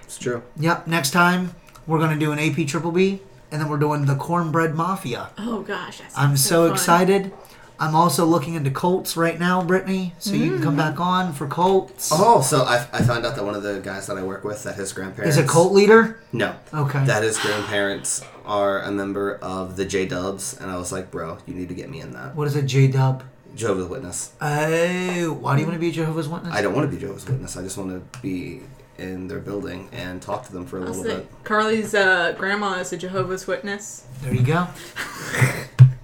it's 0.04 0.18
true. 0.18 0.44
Yep. 0.58 0.88
Next 0.88 1.12
time, 1.12 1.56
we're 1.88 2.00
going 2.00 2.12
to 2.12 2.20
do 2.20 2.32
an 2.32 2.40
AP 2.40 2.68
Triple 2.68 2.92
B, 2.92 3.22
and 3.52 3.62
then 3.62 3.70
we're 3.70 3.78
doing 3.78 4.06
the 4.06 4.16
Cornbread 4.16 4.76
Mafia. 4.76 5.30
Oh 5.38 5.62
gosh, 5.62 6.02
I'm 6.16 6.30
sounds 6.36 6.44
so 6.46 6.66
fun. 6.66 6.74
excited. 6.74 7.34
I'm 7.82 7.96
also 7.96 8.28
looking 8.28 8.54
into 8.54 8.70
Colts 8.70 9.18
right 9.18 9.40
now, 9.40 9.64
Brittany. 9.64 10.14
So 10.20 10.36
you 10.36 10.52
can 10.52 10.62
come 10.62 10.78
back 10.78 11.00
on 11.00 11.34
for 11.34 11.48
Colts. 11.48 12.12
Oh, 12.14 12.40
so 12.42 12.62
I, 12.62 12.88
I 12.94 13.02
found 13.02 13.26
out 13.26 13.36
that 13.36 13.44
one 13.44 13.56
of 13.56 13.64
the 13.64 13.80
guys 13.80 14.06
that 14.06 14.18
I 14.18 14.24
work 14.24 14.44
with, 14.44 14.62
that 14.64 14.76
his 14.76 14.94
grandparents 14.94 15.36
Is 15.36 15.44
a 15.44 15.48
cult 15.48 15.74
leader? 15.74 16.20
No. 16.32 16.56
Okay. 16.72 17.04
That 17.06 17.24
his 17.24 17.40
grandparents 17.40 18.24
are 18.46 18.84
a 18.84 18.92
member 18.92 19.36
of 19.38 19.78
the 19.78 19.86
J 19.86 20.06
Dubs, 20.06 20.56
and 20.62 20.70
I 20.70 20.78
was 20.78 20.92
like, 20.92 21.10
bro, 21.10 21.40
you 21.48 21.56
need 21.56 21.70
to 21.70 21.74
get 21.74 21.90
me 21.90 22.02
in 22.02 22.12
that. 22.12 22.36
What 22.36 22.48
is 22.48 22.56
a 22.56 22.62
J 22.62 22.88
Dub? 22.88 23.24
Jehovah's 23.56 23.88
Witness. 23.88 24.32
Oh, 24.40 25.34
why 25.42 25.56
do 25.56 25.62
you 25.62 25.68
want 25.68 25.76
to 25.76 25.80
be 25.80 25.90
a 25.90 25.92
Jehovah's 25.92 26.30
Witness? 26.30 26.54
I 26.54 26.62
don't 26.62 26.76
want 26.76 26.88
to 26.88 26.96
be 26.96 27.02
Jehovah's 27.02 27.26
Witness. 27.26 27.58
I 27.58 27.64
just 27.64 27.80
want 27.80 27.90
to 27.90 28.20
be 28.22 28.62
in 29.00 29.28
their 29.28 29.40
building 29.40 29.90
and 29.92 30.22
talk 30.22 30.46
to 30.46 30.54
them 30.54 30.68
for 30.68 30.78
a 30.78 30.86
I'll 30.86 30.94
little 30.94 31.04
bit. 31.04 31.28
Carly's 31.44 31.96
uh, 31.96 32.36
grandma 32.38 32.74
is 32.74 32.94
a 32.94 32.98
Jehovah's 32.98 33.48
Witness. 33.48 34.06
There 34.22 34.36
you 34.36 34.44
go. 34.44 34.68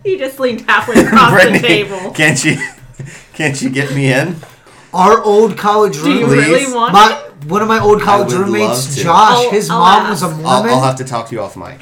He 0.08 0.18
just 0.18 0.40
leaned 0.40 0.62
halfway 0.62 1.04
across 1.04 1.44
the 1.52 1.60
table. 1.60 2.12
can't 2.12 2.44
you, 2.46 2.56
can't 3.34 3.62
you 3.62 3.70
get 3.70 3.94
me 3.94 4.12
in? 4.14 4.38
Our 4.94 5.22
old 5.22 5.58
college 5.58 5.96
Do 5.96 6.12
you 6.14 6.26
roommate. 6.28 6.48
really 6.48 6.74
want 6.74 6.94
my, 6.94 7.14
him? 7.42 7.48
one 7.50 7.62
of 7.62 7.68
my 7.68 7.80
old 7.80 8.02
college 8.02 8.32
would 8.32 8.40
roommates, 8.48 8.96
to. 8.96 9.04
Josh. 9.04 9.32
I'll- 9.46 9.52
his 9.52 9.70
I'll 9.70 9.80
mom 9.80 10.10
was 10.10 10.24
a 10.24 10.28
ask. 10.28 10.36
Mormon. 10.38 10.70
I'll, 10.72 10.76
I'll 10.76 10.82
have 10.84 10.96
to 10.98 11.04
talk 11.04 11.28
to 11.28 11.36
you 11.36 11.42
off 11.42 11.58
mic. 11.58 11.82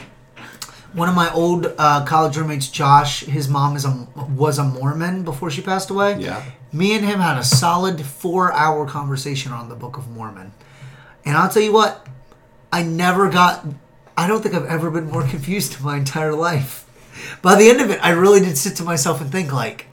one 0.94 1.08
of 1.08 1.14
my 1.16 1.32
old 1.34 1.68
uh, 1.78 2.04
college 2.06 2.36
roommates, 2.36 2.68
Josh. 2.70 3.22
His 3.26 3.48
mom 3.48 3.76
is 3.76 3.86
a 3.86 3.92
was 4.36 4.58
a 4.58 4.64
Mormon 4.64 5.24
before 5.24 5.52
she 5.52 5.62
passed 5.62 5.92
away. 5.92 6.18
Yeah. 6.20 6.44
Me 6.74 6.96
and 6.96 7.06
him 7.06 7.20
had 7.20 7.38
a 7.38 7.44
solid 7.44 8.02
four 8.02 8.52
hour 8.54 8.88
conversation 8.88 9.52
on 9.52 9.70
the 9.70 9.76
Book 9.76 9.98
of 9.98 10.10
Mormon. 10.10 10.52
And 11.26 11.38
I'll 11.38 11.50
tell 11.50 11.62
you 11.64 11.72
what, 11.72 12.06
I 12.74 12.82
never 12.84 13.30
got, 13.30 13.66
I 14.18 14.28
don't 14.28 14.42
think 14.42 14.56
I've 14.56 14.66
ever 14.66 14.90
been 14.92 15.10
more 15.12 15.24
confused 15.28 15.78
in 15.78 15.84
my 15.86 15.96
entire 15.98 16.34
life. 16.34 16.85
By 17.42 17.56
the 17.56 17.70
end 17.70 17.82
of 17.82 17.90
it, 17.90 18.00
I 18.04 18.12
really 18.12 18.40
did 18.40 18.58
sit 18.58 18.76
to 18.78 18.84
myself 18.84 19.22
and 19.22 19.32
think, 19.32 19.54
like, 19.54 19.88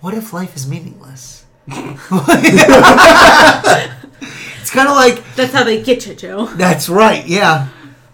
what 0.00 0.14
if 0.14 0.32
life 0.32 0.56
is 0.56 0.68
meaningless? 0.68 1.44
it's 1.68 2.08
kind 4.70 4.88
of 4.88 4.96
like, 4.96 5.22
That's 5.36 5.52
how 5.52 5.64
they 5.64 5.82
get 5.82 6.06
you, 6.06 6.14
Joe. 6.14 6.46
that's 6.46 6.88
right, 6.88 7.26
yeah. 7.26 7.68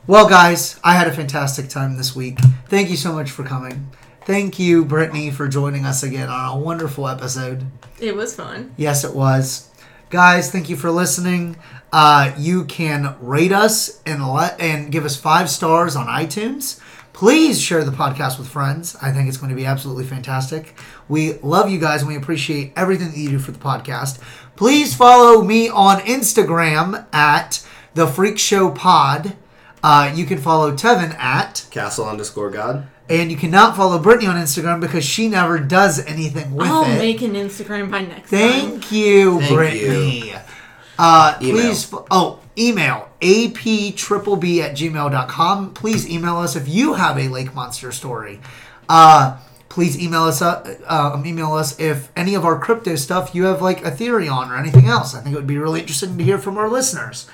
Well, 0.07 0.29
guys, 0.29 0.79
I 0.85 0.95
had 0.95 1.09
a 1.09 1.13
fantastic 1.13 1.69
time 1.69 1.97
this 1.97 2.15
week. 2.15 2.39
Thank 2.69 2.91
you 2.91 2.97
so 2.97 3.13
much 3.13 3.31
for 3.31 3.43
coming. 3.43 3.91
Thank 4.25 4.59
you, 4.59 4.85
Brittany, 4.85 5.31
for 5.31 5.49
joining 5.49 5.85
us 5.85 6.03
again 6.03 6.29
on 6.29 6.57
a 6.57 6.61
wonderful 6.61 7.09
episode. 7.09 7.65
It 8.01 8.15
was 8.15 8.35
fun. 8.35 8.75
Yes, 8.77 9.05
it 9.05 9.15
was. 9.15 9.71
Guys, 10.11 10.51
thank 10.53 10.69
you 10.69 10.77
for 10.77 10.91
listening. 10.91 11.57
Uh, 11.93 12.33
you 12.39 12.65
can 12.65 13.17
rate 13.21 13.53
us 13.53 14.01
and 14.07 14.27
let 14.29 14.61
and 14.61 14.93
give 14.93 15.05
us 15.05 15.17
five 15.17 15.51
stars 15.51 15.97
on 15.97 16.07
iTunes. 16.07 16.81
Please 17.17 17.59
share 17.61 17.83
the 17.83 17.91
podcast 17.93 18.39
with 18.39 18.47
friends. 18.47 18.95
I 19.01 19.11
think 19.11 19.27
it's 19.27 19.39
going 19.39 19.49
to 19.49 19.57
be 19.57 19.65
absolutely 19.65 20.05
fantastic. 20.05 20.75
We 21.09 21.35
love 21.39 21.71
you 21.71 21.79
guys 21.81 22.03
and 22.03 22.09
we 22.11 22.17
appreciate 22.17 22.75
everything 22.77 23.09
that 23.11 23.17
you 23.17 23.31
do 23.31 23.39
for 23.39 23.53
the 23.53 23.59
podcast. 23.59 24.21
Please 24.55 24.95
follow 24.95 25.43
me 25.43 25.71
on 25.71 26.01
Instagram 26.01 27.07
at 27.15 27.67
the 27.95 28.07
Freak 28.07 28.39
Show 28.39 28.71
Pod. 28.71 29.35
Uh, 29.83 30.13
you 30.15 30.27
can 30.27 30.37
follow 30.37 30.73
Tevin 30.73 31.15
at, 31.19 31.67
Castle 31.71 32.07
underscore 32.07 32.51
God. 32.51 32.87
and 33.09 33.31
you 33.31 33.37
cannot 33.39 33.77
follow 33.77 33.99
Brittany 33.99 34.27
on 34.27 34.37
Instagram 34.37 34.79
because 34.81 35.05
she 35.05 35.29
never 35.29 35.59
does 35.59 36.05
anything 36.05 36.55
with 36.55 36.67
I'll 36.69 36.85
it. 36.85 36.99
make 36.99 37.23
an 37.23 37.33
Instagram 37.33 37.91
by 37.91 38.03
next 38.03 38.29
time. 38.31 38.39
Thank 38.51 38.93
you, 38.93 39.39
Thank 39.41 39.55
Brittany. 39.55 40.35
Uh, 40.99 41.39
Email. 41.41 41.53
please, 41.55 41.93
f- 41.93 42.01
oh, 42.11 42.41
email 42.59 43.09
aptripleb 43.21 44.61
at 44.61 44.77
gmail.com. 44.77 45.75
Please 45.75 46.09
email 46.09 46.37
us 46.37 46.57
if 46.57 46.69
you 46.69 46.95
have 46.95 47.19
a 47.19 47.29
Lake 47.29 47.55
Monster 47.55 47.93
story. 47.93 48.41
Uh, 48.89 49.39
please 49.69 50.01
email 50.03 50.23
us, 50.23 50.41
uh, 50.41 50.79
uh, 50.87 51.23
email 51.25 51.53
us 51.53 51.79
if 51.79 52.11
any 52.17 52.35
of 52.35 52.45
our 52.45 52.59
crypto 52.59 52.97
stuff 52.97 53.35
you 53.35 53.45
have 53.45 53.61
like 53.61 53.85
a 53.85 53.91
theory 53.91 54.29
on 54.29 54.51
or 54.51 54.57
anything 54.57 54.87
else. 54.87 55.15
I 55.15 55.21
think 55.21 55.35
it 55.35 55.39
would 55.39 55.47
be 55.47 55.59
really 55.59 55.81
interesting 55.81 56.17
to 56.17 56.25
hear 56.25 56.39
from 56.39 56.57
our 56.57 56.69
listeners. 56.69 57.29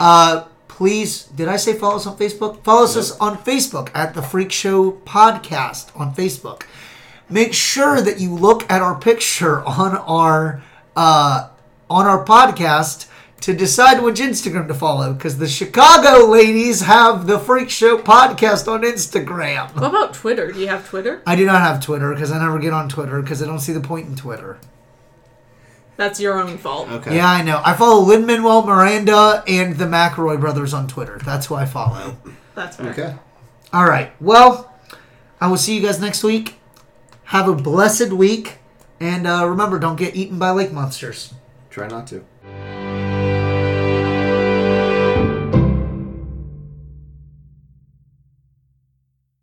Uh, 0.00 0.44
please, 0.66 1.24
did 1.24 1.48
I 1.48 1.56
say 1.56 1.74
follow 1.74 1.96
us 1.96 2.06
on 2.06 2.16
Facebook? 2.16 2.62
Follow 2.62 2.84
us 2.84 3.16
on 3.18 3.38
Facebook 3.38 3.90
at 3.94 4.14
the 4.14 4.22
Freak 4.22 4.52
Show 4.52 4.92
Podcast 4.92 5.98
on 5.98 6.14
Facebook. 6.14 6.62
Make 7.30 7.52
sure 7.52 8.00
that 8.00 8.20
you 8.20 8.34
look 8.34 8.68
at 8.70 8.80
our 8.80 8.98
picture 8.98 9.62
on 9.64 9.96
our 9.98 10.62
uh, 10.96 11.50
on 11.90 12.06
our 12.06 12.24
podcast 12.24 13.06
to 13.40 13.54
decide 13.54 14.02
which 14.02 14.18
Instagram 14.18 14.66
to 14.68 14.74
follow 14.74 15.12
because 15.12 15.38
the 15.38 15.48
Chicago 15.48 16.26
ladies 16.26 16.82
have 16.82 17.26
the 17.26 17.38
Freak 17.38 17.70
Show 17.70 17.98
Podcast 17.98 18.66
on 18.70 18.82
Instagram. 18.82 19.74
What 19.74 19.84
about 19.84 20.14
Twitter? 20.14 20.52
Do 20.52 20.58
you 20.60 20.68
have 20.68 20.88
Twitter? 20.88 21.22
I 21.26 21.36
do 21.36 21.46
not 21.46 21.60
have 21.60 21.82
Twitter 21.82 22.12
because 22.12 22.32
I 22.32 22.38
never 22.38 22.58
get 22.58 22.72
on 22.72 22.88
Twitter 22.88 23.22
because 23.22 23.42
I 23.42 23.46
don't 23.46 23.60
see 23.60 23.72
the 23.72 23.80
point 23.80 24.08
in 24.08 24.16
Twitter. 24.16 24.58
That's 25.96 26.20
your 26.20 26.40
own 26.40 26.58
fault. 26.58 26.88
Okay. 26.88 27.16
Yeah, 27.16 27.28
I 27.28 27.42
know. 27.42 27.60
I 27.64 27.74
follow 27.74 28.02
Lin 28.04 28.24
Manuel 28.24 28.62
Miranda 28.64 29.42
and 29.48 29.76
the 29.76 29.84
McElroy 29.86 30.38
brothers 30.40 30.72
on 30.72 30.86
Twitter. 30.86 31.18
That's 31.24 31.46
who 31.46 31.56
I 31.56 31.64
follow. 31.64 32.16
That's 32.54 32.76
fair. 32.76 32.90
Okay. 32.90 33.14
All 33.72 33.84
right. 33.84 34.12
Well, 34.20 34.72
I 35.40 35.48
will 35.48 35.56
see 35.56 35.76
you 35.76 35.82
guys 35.82 36.00
next 36.00 36.22
week. 36.22 36.54
Have 37.24 37.48
a 37.48 37.54
blessed 37.54 38.12
week. 38.12 38.58
And 39.00 39.26
uh, 39.26 39.46
remember, 39.48 39.78
don't 39.78 39.96
get 39.96 40.14
eaten 40.14 40.38
by 40.38 40.50
lake 40.50 40.72
monsters. 40.72 41.34
Try 41.70 41.88
not 41.88 42.06
to. 42.08 42.24